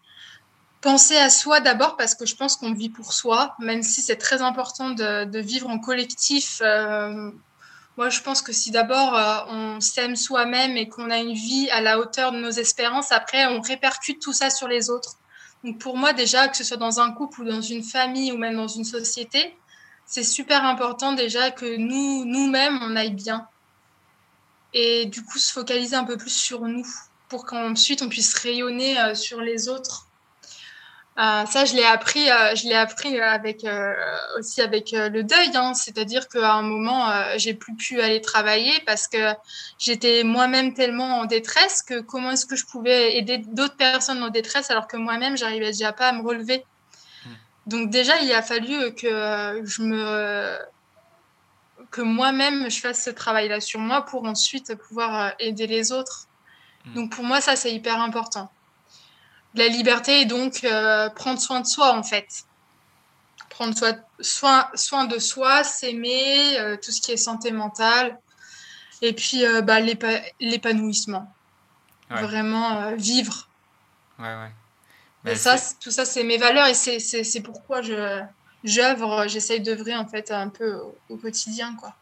penser 0.81 1.17
à 1.17 1.29
soi 1.29 1.59
d'abord 1.59 1.97
parce 1.97 2.15
que 2.15 2.25
je 2.25 2.35
pense 2.35 2.55
qu'on 2.55 2.73
vit 2.73 2.89
pour 2.89 3.13
soi, 3.13 3.55
même 3.59 3.83
si 3.83 4.01
c'est 4.01 4.17
très 4.17 4.41
important 4.41 4.89
de, 4.89 5.25
de, 5.25 5.39
vivre 5.39 5.69
en 5.69 5.79
collectif 5.79 6.61
moi, 7.99 8.07
je 8.07 8.21
pense 8.21 8.41
que 8.41 8.53
si 8.53 8.71
d'abord 8.71 9.13
euh, 9.13 9.39
on 9.49 9.81
s'aime 9.81 10.15
soi-même 10.15 10.77
et 10.77 10.87
qu'on 10.87 11.11
a 11.11 11.17
une 11.17 11.33
vie 11.33 11.69
à 11.69 11.81
la 11.81 11.99
hauteur 11.99 12.31
de 12.31 12.37
nos 12.37 12.49
espérances, 12.49 13.11
après 13.11 13.45
on 13.47 13.59
répercute 13.59 14.21
tout 14.21 14.31
ça 14.31 14.49
sur 14.49 14.69
les 14.69 14.89
autres. 14.89 15.17
Donc 15.65 15.79
pour 15.79 15.97
moi 15.97 16.13
déjà, 16.13 16.47
que 16.47 16.55
ce 16.55 16.63
soit 16.63 16.77
dans 16.77 17.01
un 17.01 17.11
couple 17.11 17.41
ou 17.41 17.43
dans 17.43 17.59
une 17.59 17.83
famille 17.83 18.31
ou 18.31 18.37
même 18.37 18.55
dans 18.55 18.69
une 18.69 18.85
société, 18.85 19.53
c'est 20.05 20.23
super 20.23 20.63
important 20.63 21.11
déjà 21.11 21.51
que 21.51 21.75
nous, 21.75 22.23
nous-mêmes, 22.23 22.79
on 22.83 22.95
aille 22.95 23.11
bien. 23.11 23.49
Et 24.73 25.05
du 25.07 25.21
coup, 25.25 25.37
se 25.37 25.51
focaliser 25.51 25.97
un 25.97 26.05
peu 26.05 26.15
plus 26.15 26.29
sur 26.29 26.61
nous 26.61 26.87
pour 27.27 27.45
qu'ensuite 27.45 28.01
on 28.01 28.07
puisse 28.07 28.33
rayonner 28.33 28.97
euh, 28.97 29.13
sur 29.13 29.41
les 29.41 29.67
autres 29.67 30.07
euh, 31.19 31.45
ça, 31.45 31.65
je 31.65 31.73
l'ai 31.73 31.83
appris, 31.83 32.31
euh, 32.31 32.55
je 32.55 32.63
l'ai 32.63 32.75
appris 32.75 33.19
avec 33.19 33.65
euh, 33.65 33.93
aussi 34.37 34.61
avec 34.61 34.91
le 34.93 35.21
deuil. 35.21 35.51
Hein. 35.53 35.73
C'est-à-dire 35.73 36.29
qu'à 36.29 36.53
un 36.53 36.61
moment, 36.61 37.11
j'ai 37.35 37.53
plus 37.53 37.75
pu 37.75 37.99
aller 37.99 38.21
travailler 38.21 38.71
parce 38.85 39.07
que 39.07 39.33
j'étais 39.77 40.23
moi-même 40.23 40.73
tellement 40.73 41.19
en 41.19 41.25
détresse 41.25 41.81
que 41.81 41.99
comment 41.99 42.31
est-ce 42.31 42.45
que 42.45 42.55
je 42.55 42.65
pouvais 42.65 43.17
aider 43.17 43.39
d'autres 43.39 43.75
personnes 43.75 44.23
en 44.23 44.29
détresse 44.29 44.71
alors 44.71 44.87
que 44.87 44.95
moi-même, 44.95 45.35
j'arrivais 45.35 45.71
déjà 45.71 45.91
pas 45.91 46.07
à 46.07 46.13
me 46.13 46.25
relever? 46.25 46.63
Mmh. 47.25 47.29
Donc 47.67 47.89
déjà, 47.89 48.17
il 48.21 48.31
a 48.31 48.41
fallu 48.41 48.95
que 48.95 49.61
je 49.65 49.81
me 49.81 50.57
que 51.91 52.01
moi-même 52.01 52.69
je 52.69 52.79
fasse 52.79 53.03
ce 53.03 53.09
travail-là 53.09 53.59
sur 53.59 53.79
moi 53.79 54.05
pour 54.05 54.23
ensuite 54.25 54.73
pouvoir 54.75 55.33
aider 55.39 55.67
les 55.67 55.91
autres. 55.91 56.27
Mmh. 56.85 56.93
Donc 56.93 57.11
pour 57.11 57.25
moi, 57.25 57.41
ça 57.41 57.57
c'est 57.57 57.73
hyper 57.73 57.99
important. 57.99 58.49
La 59.55 59.67
liberté 59.67 60.21
est 60.21 60.25
donc 60.25 60.63
euh, 60.63 61.09
prendre 61.09 61.39
soin 61.39 61.61
de 61.61 61.65
soi, 61.65 61.95
en 61.95 62.03
fait. 62.03 62.45
Prendre 63.49 63.75
soin, 64.19 64.67
soin, 64.75 65.05
de 65.05 65.17
soi, 65.17 65.63
s'aimer, 65.63 66.59
euh, 66.59 66.77
tout 66.77 66.91
ce 66.91 67.01
qui 67.01 67.11
est 67.11 67.17
santé 67.17 67.51
mentale. 67.51 68.19
Et 69.01 69.13
puis, 69.13 69.45
euh, 69.45 69.61
bah, 69.61 69.79
l'épanouissement. 70.39 71.33
Vraiment 72.09 72.95
vivre. 72.95 73.47
Ouais, 74.17 74.25
ouais. 74.25 75.31
et 75.31 75.35
ça, 75.35 75.57
tout 75.79 75.91
ça, 75.91 76.05
c'est 76.05 76.23
mes 76.23 76.37
valeurs 76.37 76.65
et 76.65 76.73
c'est 76.73 77.41
pourquoi 77.41 77.83
je 77.83 78.19
j'œuvre, 78.63 79.27
j'essaye 79.27 79.61
d'œuvrer 79.61 79.95
en 79.95 80.07
fait 80.07 80.31
un 80.31 80.49
peu 80.49 80.81
au, 81.09 81.17
quotidien, 81.17 81.75
quoi. 81.75 81.93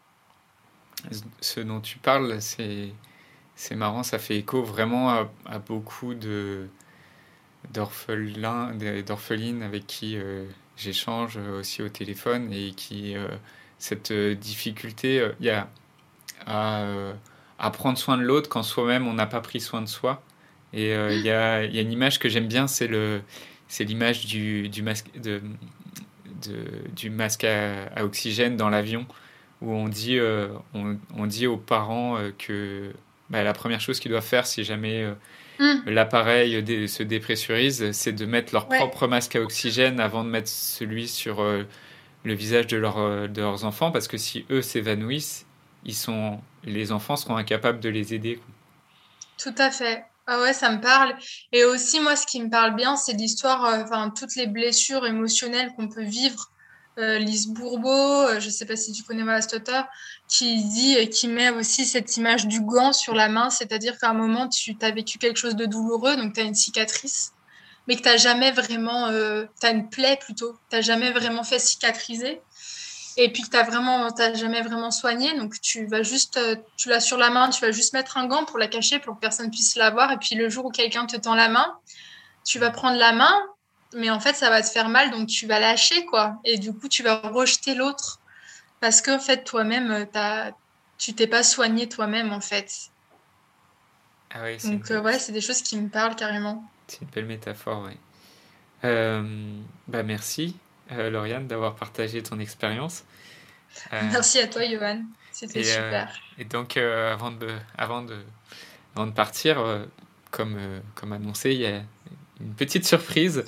Ce 1.42 1.60
dont 1.60 1.82
tu 1.82 1.98
parles, 1.98 2.40
c'est 2.40 3.76
marrant, 3.76 4.04
ça 4.04 4.18
fait 4.18 4.38
écho 4.38 4.64
vraiment 4.64 5.10
à 5.46 5.60
beaucoup 5.60 6.14
de 6.14 6.70
d'orphelines 7.74 9.64
avec 9.64 9.88
qui 9.88 10.18
euh, 10.18 10.46
j'échange 10.76 11.38
aussi 11.38 11.82
au 11.82 11.90
téléphone 11.90 12.52
et 12.54 12.72
qui 12.72 13.16
euh, 13.16 13.28
cette 13.78 14.12
difficulté 14.14 15.26
il 15.40 15.46
y 15.46 15.50
a 15.50 15.70
à, 16.46 17.72
prendre 17.72 17.98
soin 17.98 18.18
de 18.18 18.24
l'autre 18.24 18.50
quand 18.50 18.64
soi-même 18.64 19.08
on 19.08 19.14
n'a 19.14 19.26
pas 19.26 19.42
pris 19.42 19.60
soin 19.60 19.82
de 19.82 19.88
soi. 19.88 20.22
Et 20.74 20.92
il 20.92 21.22
y, 21.22 21.30
a, 21.30 21.64
y, 21.64 21.80
a, 21.80 21.82
une 21.82 21.92
image 21.92 22.20
que 22.20 22.28
j'aime 22.28 22.48
bien, 22.48 22.68
c'est 22.68 22.88
le 22.88 23.22
c'est 23.70 23.84
l'image 23.84 24.26
du, 24.26 24.70
du, 24.70 24.82
masque 24.82 25.08
de, 25.18 25.42
du 26.96 27.10
masque 27.10 27.46
à, 27.46 28.04
oxygène 28.04 28.58
dans 28.58 28.70
l'avion 28.70 29.06
où 29.62 29.72
on 29.72 29.88
dit 29.88 30.20
on, 30.74 30.98
on, 31.16 31.26
dit 31.26 31.48
aux 31.48 31.58
parents 31.58 32.18
que 32.38 32.92
bah, 33.30 33.44
la 33.44 33.54
première 33.54 33.82
chose 33.82 34.00
qu'ils 34.00 34.12
doivent 34.12 34.24
faire 34.24 34.46
si 34.46 34.64
jamais 34.64 35.06
Mm. 35.60 35.90
l'appareil 35.90 36.88
se 36.88 37.04
dépressurise, 37.04 37.92
c'est 37.92 38.12
de 38.12 38.26
mettre 38.26 38.54
leur 38.54 38.68
propre 38.68 39.08
masque 39.08 39.36
à 39.36 39.42
oxygène 39.42 40.00
avant 40.00 40.24
de 40.24 40.30
mettre 40.30 40.50
celui 40.50 41.08
sur 41.08 41.42
euh, 41.42 41.64
le 42.24 42.34
visage 42.34 42.68
de, 42.68 42.78
leur, 42.78 42.98
euh, 42.98 43.28
de, 43.28 43.42
leurs 43.42 43.66
enfants, 43.66 43.92
parce 43.92 44.08
que 44.08 44.18
si 44.18 44.46
eux 44.52 44.62
s'évanouissent, 44.62 45.46
ils 45.86 45.96
sont, 45.96 46.40
les 46.64 46.92
enfants 46.92 47.16
seront 47.16 47.38
incapables 47.38 47.80
de 47.80 47.90
les 47.90 48.14
aider. 48.14 48.40
Tout 49.42 49.56
à 49.58 49.72
fait. 49.72 50.04
Ah 50.28 50.42
ouais, 50.42 50.54
ça 50.54 50.70
me 50.72 50.82
parle. 50.82 51.16
Et 51.54 51.64
aussi, 51.64 52.02
moi, 52.02 52.18
ce 52.18 52.28
qui 52.28 52.42
me 52.42 52.50
parle 52.50 52.76
bien, 52.76 52.98
c'est 52.98 53.14
l'histoire, 53.14 53.66
euh, 53.66 53.84
enfin, 53.84 54.12
toutes 54.16 54.36
les 54.36 54.48
blessures 54.48 55.06
émotionnelles 55.06 55.72
qu'on 55.76 55.88
peut 55.88 56.04
vivre 56.04 56.52
euh, 56.98 57.20
Lise 57.20 57.48
Bourbeau, 57.48 57.90
euh, 57.90 58.40
je 58.40 58.48
ne 58.48 58.52
sais 58.52 58.66
pas 58.66 58.76
si 58.76 58.92
tu 58.92 59.04
connais 59.04 59.24
ma 59.24 59.40
qui 60.28 60.64
dit 60.64 60.96
et 60.96 61.10
qui 61.10 61.28
met 61.28 61.52
aussi 61.52 61.86
cette 61.86 62.18
image 62.18 62.48
du 62.48 62.62
gant 62.62 62.92
sur 62.92 63.14
la 63.14 63.30
main, 63.30 63.50
c'est-à-dire 63.50 63.98
qu'à 64.00 64.10
un 64.10 64.14
moment, 64.14 64.48
tu 64.50 64.76
as 64.82 64.92
vécu 64.92 65.20
quelque 65.20 65.38
chose 65.38 65.56
de 65.56 65.66
douloureux, 65.66 66.16
donc 66.16 66.34
tu 66.34 66.40
as 66.40 66.44
une 66.44 66.56
cicatrice, 66.56 67.34
mais 67.88 67.96
que 67.96 68.02
tu 68.02 68.10
n'as 68.10 68.18
jamais 68.18 68.52
vraiment, 68.52 69.08
euh, 69.08 69.46
tu 69.62 69.68
as 69.68 69.72
une 69.72 69.90
plaie 69.90 70.18
plutôt, 70.18 70.58
tu 70.70 70.76
n'as 70.76 70.82
jamais 70.82 71.12
vraiment 71.12 71.44
fait 71.44 71.60
cicatriser, 71.60 72.42
et 73.16 73.32
puis 73.32 73.44
que 73.44 73.50
tu 73.50 73.58
n'as 73.58 74.34
jamais 74.34 74.62
vraiment 74.62 74.92
soigné, 74.92 75.38
donc 75.38 75.60
tu 75.62 75.86
vas 75.86 76.02
juste, 76.02 76.40
tu 76.78 76.90
l'as 76.90 77.00
sur 77.00 77.18
la 77.18 77.30
main, 77.30 77.50
tu 77.50 77.62
vas 77.62 77.72
juste 77.72 77.94
mettre 77.94 78.18
un 78.18 78.26
gant 78.26 78.44
pour 78.46 78.58
la 78.58 78.68
cacher, 78.68 79.00
pour 79.00 79.16
que 79.16 79.20
personne 79.20 79.52
puisse 79.52 79.76
la 79.76 79.92
voir, 79.92 80.12
et 80.12 80.18
puis 80.18 80.36
le 80.36 80.50
jour 80.50 80.66
où 80.66 80.72
quelqu'un 80.72 81.06
te 81.06 81.16
tend 81.16 81.36
la 81.36 81.48
main, 81.48 81.76
tu 82.44 82.60
vas 82.60 82.72
prendre 82.72 82.98
la 82.98 83.12
main, 83.12 83.34
mais 83.94 84.10
en 84.10 84.20
fait, 84.20 84.34
ça 84.34 84.50
va 84.50 84.62
te 84.62 84.68
faire 84.68 84.90
mal, 84.90 85.12
donc 85.12 85.28
tu 85.28 85.48
vas 85.48 85.60
lâcher, 85.60 86.06
quoi. 86.06 86.40
Et 86.44 86.58
du 86.58 86.74
coup, 86.74 86.88
tu 86.88 87.04
vas 87.04 87.20
rejeter 87.20 87.76
l'autre. 87.76 88.20
Parce 88.80 89.02
qu'en 89.02 89.20
fait, 89.20 89.44
toi-même, 89.44 89.92
euh, 89.92 90.52
tu 90.98 91.14
t'es 91.14 91.28
pas 91.28 91.44
soigné 91.44 91.88
toi-même, 91.88 92.32
en 92.32 92.42
fait. 92.42 92.90
Ah 94.32 94.40
oui, 94.44 94.58
donc, 94.64 94.92
euh, 94.92 95.02
ouais, 95.02 95.20
c'est 95.20 95.32
des 95.32 95.42
choses 95.42 95.62
qui 95.62 95.78
me 95.78 95.90
parlent 95.90 96.16
carrément. 96.16 96.70
C'est 96.88 97.02
une 97.02 97.08
belle 97.08 97.26
métaphore, 97.26 97.84
oui. 97.88 97.98
Euh, 98.84 99.24
bah, 99.88 100.04
merci, 100.04 100.56
Lauriane, 100.92 101.48
d'avoir 101.48 101.76
partagé 101.76 102.22
ton 102.22 102.40
expérience. 102.40 103.04
merci 103.92 104.40
à 104.40 104.48
toi, 104.48 104.64
Johan. 104.70 105.04
C'était 105.32 105.64
super. 105.64 106.20
et 106.38 106.46
donc, 106.46 106.78
avant, 106.78 107.32
de, 107.32 107.56
avant, 107.78 108.02
de, 108.02 108.18
avant 108.96 109.08
de 109.08 109.12
partir, 109.12 109.64
comme, 110.32 110.58
comme 110.96 111.14
annoncé, 111.14 111.52
il 111.52 111.62
y 111.62 111.68
a 111.68 111.82
une 112.40 112.54
petite 112.54 112.86
surprise, 112.86 113.46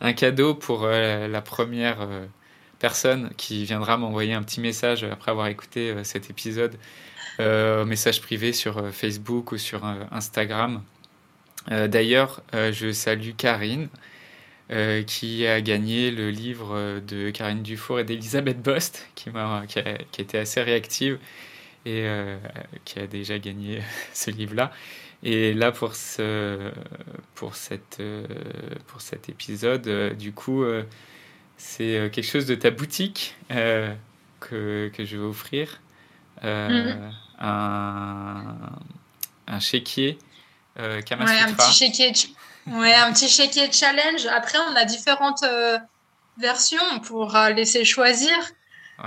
un 0.00 0.12
cadeau 0.12 0.54
pour 0.54 0.86
la 0.86 1.40
première 1.42 2.08
personne 2.78 3.30
qui 3.36 3.64
viendra 3.64 3.96
m'envoyer 3.96 4.34
un 4.34 4.42
petit 4.42 4.60
message 4.60 5.04
après 5.04 5.30
avoir 5.30 5.46
écouté 5.46 5.94
cet 6.02 6.28
épisode, 6.28 6.76
message 7.38 8.20
privé 8.20 8.52
sur 8.52 8.92
Facebook 8.92 9.52
ou 9.52 9.58
sur 9.58 9.84
Instagram. 10.10 10.82
D'ailleurs, 11.68 12.42
je 12.52 12.90
salue 12.92 13.30
Karine. 13.36 13.88
Euh, 14.72 15.02
qui 15.02 15.46
a 15.46 15.60
gagné 15.60 16.10
le 16.10 16.30
livre 16.30 17.00
de 17.06 17.28
Karine 17.28 17.62
Dufour 17.62 18.00
et 18.00 18.04
d'Elisabeth 18.04 18.62
Bost, 18.62 19.06
qui, 19.14 19.28
a, 19.28 19.64
qui, 19.66 20.20
été 20.22 20.38
assez 20.38 20.62
réactive 20.62 21.18
et 21.84 22.04
euh, 22.06 22.38
qui 22.86 22.98
a 22.98 23.06
déjà 23.06 23.38
gagné 23.38 23.82
ce 24.14 24.30
livre-là. 24.30 24.72
Et 25.22 25.54
là, 25.54 25.70
pour, 25.70 25.94
ce, 25.94 26.72
pour, 27.34 27.54
cette, 27.54 27.98
euh, 28.00 28.26
pour 28.88 29.00
cet 29.00 29.28
épisode, 29.28 30.16
du 30.16 30.32
coup, 30.32 30.64
c'est 31.56 32.10
quelque 32.12 32.26
chose 32.26 32.46
de 32.46 32.54
ta 32.54 32.70
boutique 32.70 33.36
que, 33.48 34.90
que 34.92 35.04
je 35.04 35.16
vais 35.16 35.24
offrir. 35.24 35.80
Mm-hmm. 36.42 37.12
un, 37.38 38.56
un 39.46 39.60
chéquier 39.60 40.18
euh, 40.78 41.00
ouais, 41.00 41.14
un 41.18 41.52
petit 41.52 41.72
chéquier 41.72 42.12
Ouais, 42.66 42.94
un 42.94 43.12
petit 43.12 43.28
chéquier 43.28 43.70
challenge. 43.72 44.26
Après, 44.26 44.58
on 44.70 44.76
a 44.76 44.84
différentes 44.84 45.42
euh, 45.42 45.78
versions 46.38 47.00
pour 47.04 47.34
euh, 47.34 47.50
laisser 47.50 47.84
choisir. 47.84 48.36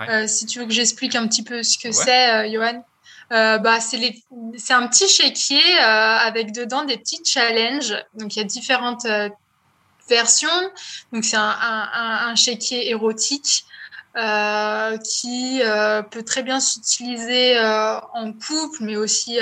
Euh, 0.09 0.27
si 0.27 0.45
tu 0.45 0.59
veux 0.59 0.65
que 0.65 0.73
j'explique 0.73 1.15
un 1.15 1.25
petit 1.27 1.43
peu 1.43 1.63
ce 1.63 1.77
que 1.77 1.91
c'est, 1.91 2.51
Johan. 2.51 2.83
Bah, 3.29 3.79
c'est 3.79 4.73
un 4.73 4.87
petit 4.87 5.07
chéquier 5.07 5.77
avec 5.79 6.51
dedans 6.51 6.83
des 6.83 6.97
petits 6.97 7.23
challenges. 7.25 7.95
Donc, 8.13 8.35
il 8.35 8.39
y 8.39 8.41
a 8.41 8.45
différentes 8.45 9.07
versions. 10.09 10.71
Donc, 11.11 11.25
c'est 11.25 11.37
un, 11.37 11.57
un, 11.61 12.29
un, 12.29 12.35
chéquier 12.35 12.89
érotique. 12.89 13.65
qui 14.15 15.61
peut 16.11 16.23
très 16.23 16.43
bien 16.43 16.59
s'utiliser 16.59 17.59
en 17.59 18.31
couple, 18.33 18.77
mais 18.81 18.95
aussi 18.95 19.39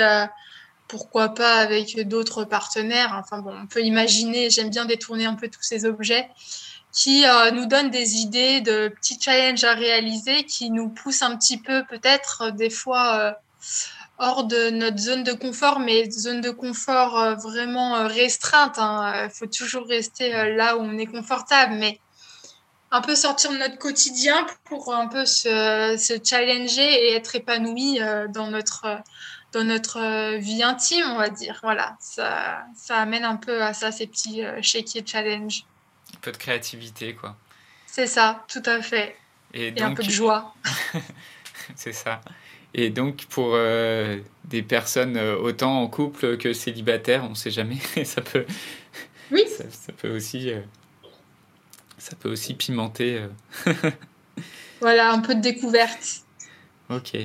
pourquoi 0.88 1.30
pas 1.30 1.56
avec 1.56 2.06
d'autres 2.08 2.44
partenaires. 2.44 3.18
Enfin 3.18 3.38
bon, 3.38 3.54
on 3.62 3.66
peut 3.66 3.82
imaginer, 3.82 4.50
j'aime 4.50 4.70
bien 4.70 4.84
détourner 4.84 5.26
un 5.26 5.34
peu 5.34 5.48
tous 5.48 5.62
ces 5.62 5.84
objets 5.84 6.28
qui 6.92 7.26
euh, 7.26 7.50
nous 7.50 7.66
donnent 7.66 7.90
des 7.90 8.18
idées 8.18 8.60
de 8.60 8.88
petits 8.88 9.18
challenges 9.20 9.64
à 9.64 9.74
réaliser, 9.74 10.44
qui 10.44 10.70
nous 10.70 10.88
poussent 10.88 11.22
un 11.22 11.36
petit 11.36 11.58
peu 11.58 11.84
peut-être 11.86 12.42
euh, 12.42 12.50
des 12.52 12.70
fois 12.70 13.18
euh, 13.18 13.32
hors 14.18 14.44
de 14.44 14.70
notre 14.70 14.98
zone 14.98 15.24
de 15.24 15.32
confort, 15.32 15.80
mais 15.80 16.10
zone 16.10 16.40
de 16.40 16.50
confort 16.50 17.36
vraiment 17.36 18.06
restreinte. 18.06 18.76
Il 18.76 18.82
hein. 18.82 19.28
faut 19.30 19.46
toujours 19.46 19.86
rester 19.86 20.30
là 20.54 20.76
où 20.76 20.80
on 20.80 20.98
est 20.98 21.06
confortable, 21.06 21.74
mais 21.74 21.98
un 22.92 23.00
peu 23.00 23.16
sortir 23.16 23.50
de 23.50 23.56
notre 23.56 23.76
quotidien 23.76 24.46
pour 24.64 24.94
un 24.94 25.08
peu 25.08 25.26
se, 25.26 25.96
se 25.98 26.14
challenger 26.22 26.84
et 26.84 27.14
être 27.14 27.34
épanoui 27.34 27.98
dans 28.32 28.48
notre 28.48 29.02
dans 29.54 29.64
notre 29.64 29.98
euh, 30.00 30.36
vie 30.36 30.62
intime, 30.62 31.06
on 31.10 31.16
va 31.16 31.30
dire. 31.30 31.58
Voilà, 31.62 31.96
ça, 32.00 32.64
ça 32.76 32.98
amène 32.98 33.24
un 33.24 33.36
peu 33.36 33.62
à 33.62 33.72
ça, 33.72 33.92
ces 33.92 34.06
petits 34.06 34.44
euh, 34.44 34.60
chéquiers 34.60 35.04
challenge. 35.06 35.64
Un 36.14 36.18
peu 36.20 36.32
de 36.32 36.36
créativité, 36.36 37.14
quoi. 37.14 37.36
C'est 37.86 38.06
ça, 38.06 38.44
tout 38.48 38.62
à 38.66 38.82
fait. 38.82 39.16
Et, 39.54 39.72
un 39.80 39.94
peu 39.94 40.02
de 40.02 40.10
joie. 40.10 40.54
C'est 41.76 41.92
ça. 41.92 42.20
Et 42.74 42.90
donc, 42.90 43.26
pour 43.26 43.52
euh, 43.54 44.18
des 44.44 44.62
personnes 44.62 45.18
autant 45.18 45.80
en 45.80 45.86
couple 45.86 46.36
que 46.36 46.52
célibataires, 46.52 47.24
on 47.24 47.30
ne 47.30 47.34
sait 47.34 47.50
jamais, 47.50 47.78
ça 48.04 48.20
peut, 48.20 48.44
oui. 49.30 49.44
ça, 49.70 49.92
peut 49.92 50.14
aussi, 50.14 50.50
ça 51.98 52.16
peut 52.16 52.30
aussi 52.30 52.54
pimenter. 52.54 53.22
voilà, 54.80 55.12
un 55.12 55.20
peu 55.20 55.34
de 55.34 55.40
découverte. 55.40 56.24
Ok. 56.90 57.16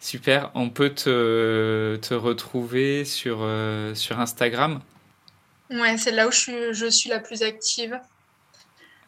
Super. 0.00 0.50
On 0.54 0.70
peut 0.70 0.90
te, 0.90 1.96
te 1.96 2.14
retrouver 2.14 3.04
sur, 3.04 3.38
euh, 3.40 3.94
sur 3.94 4.20
Instagram? 4.20 4.80
Ouais, 5.70 5.98
c'est 5.98 6.12
là 6.12 6.28
où 6.28 6.30
je 6.30 6.38
suis, 6.38 6.72
je 6.72 6.86
suis 6.86 7.10
la 7.10 7.18
plus 7.18 7.42
active. 7.42 8.00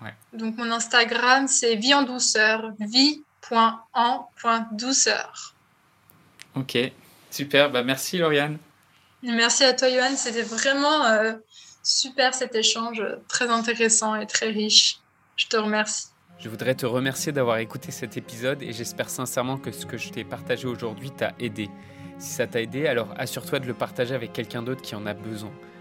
Ouais. 0.02 0.12
Donc 0.32 0.56
mon 0.56 0.68
Instagram, 0.70 1.46
c'est 1.46 1.76
vie 1.76 1.94
en 1.94 2.02
douceur, 2.02 2.72
vie.en.douceur. 2.80 5.54
Ok, 6.56 6.76
super. 7.30 7.70
Bah, 7.70 7.82
merci 7.82 8.18
Lauriane. 8.18 8.58
Merci 9.22 9.64
à 9.64 9.74
toi 9.74 9.90
Johan, 9.90 10.16
c'était 10.16 10.42
vraiment 10.42 11.04
euh, 11.04 11.34
super 11.82 12.34
cet 12.34 12.54
échange, 12.54 13.02
très 13.28 13.50
intéressant 13.50 14.14
et 14.14 14.26
très 14.26 14.48
riche. 14.48 14.98
Je 15.36 15.46
te 15.46 15.56
remercie. 15.56 16.06
Je 16.38 16.48
voudrais 16.48 16.74
te 16.74 16.86
remercier 16.86 17.32
d'avoir 17.32 17.58
écouté 17.58 17.90
cet 17.90 18.16
épisode 18.16 18.62
et 18.62 18.72
j'espère 18.72 19.10
sincèrement 19.10 19.58
que 19.58 19.72
ce 19.72 19.84
que 19.84 19.98
je 19.98 20.08
t'ai 20.08 20.24
partagé 20.24 20.66
aujourd'hui 20.66 21.10
t'a 21.10 21.34
aidé. 21.38 21.68
Si 22.18 22.30
ça 22.30 22.46
t'a 22.46 22.62
aidé, 22.62 22.86
alors 22.86 23.14
assure-toi 23.18 23.58
de 23.58 23.66
le 23.66 23.74
partager 23.74 24.14
avec 24.14 24.32
quelqu'un 24.32 24.62
d'autre 24.62 24.80
qui 24.80 24.94
en 24.94 25.04
a 25.04 25.12
besoin. 25.12 25.52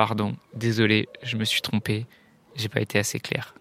Pardon, 0.00 0.34
désolé, 0.54 1.10
je 1.22 1.36
me 1.36 1.44
suis 1.44 1.60
trompé, 1.60 2.06
j'ai 2.56 2.70
pas 2.70 2.80
été 2.80 2.98
assez 2.98 3.20
clair. 3.20 3.54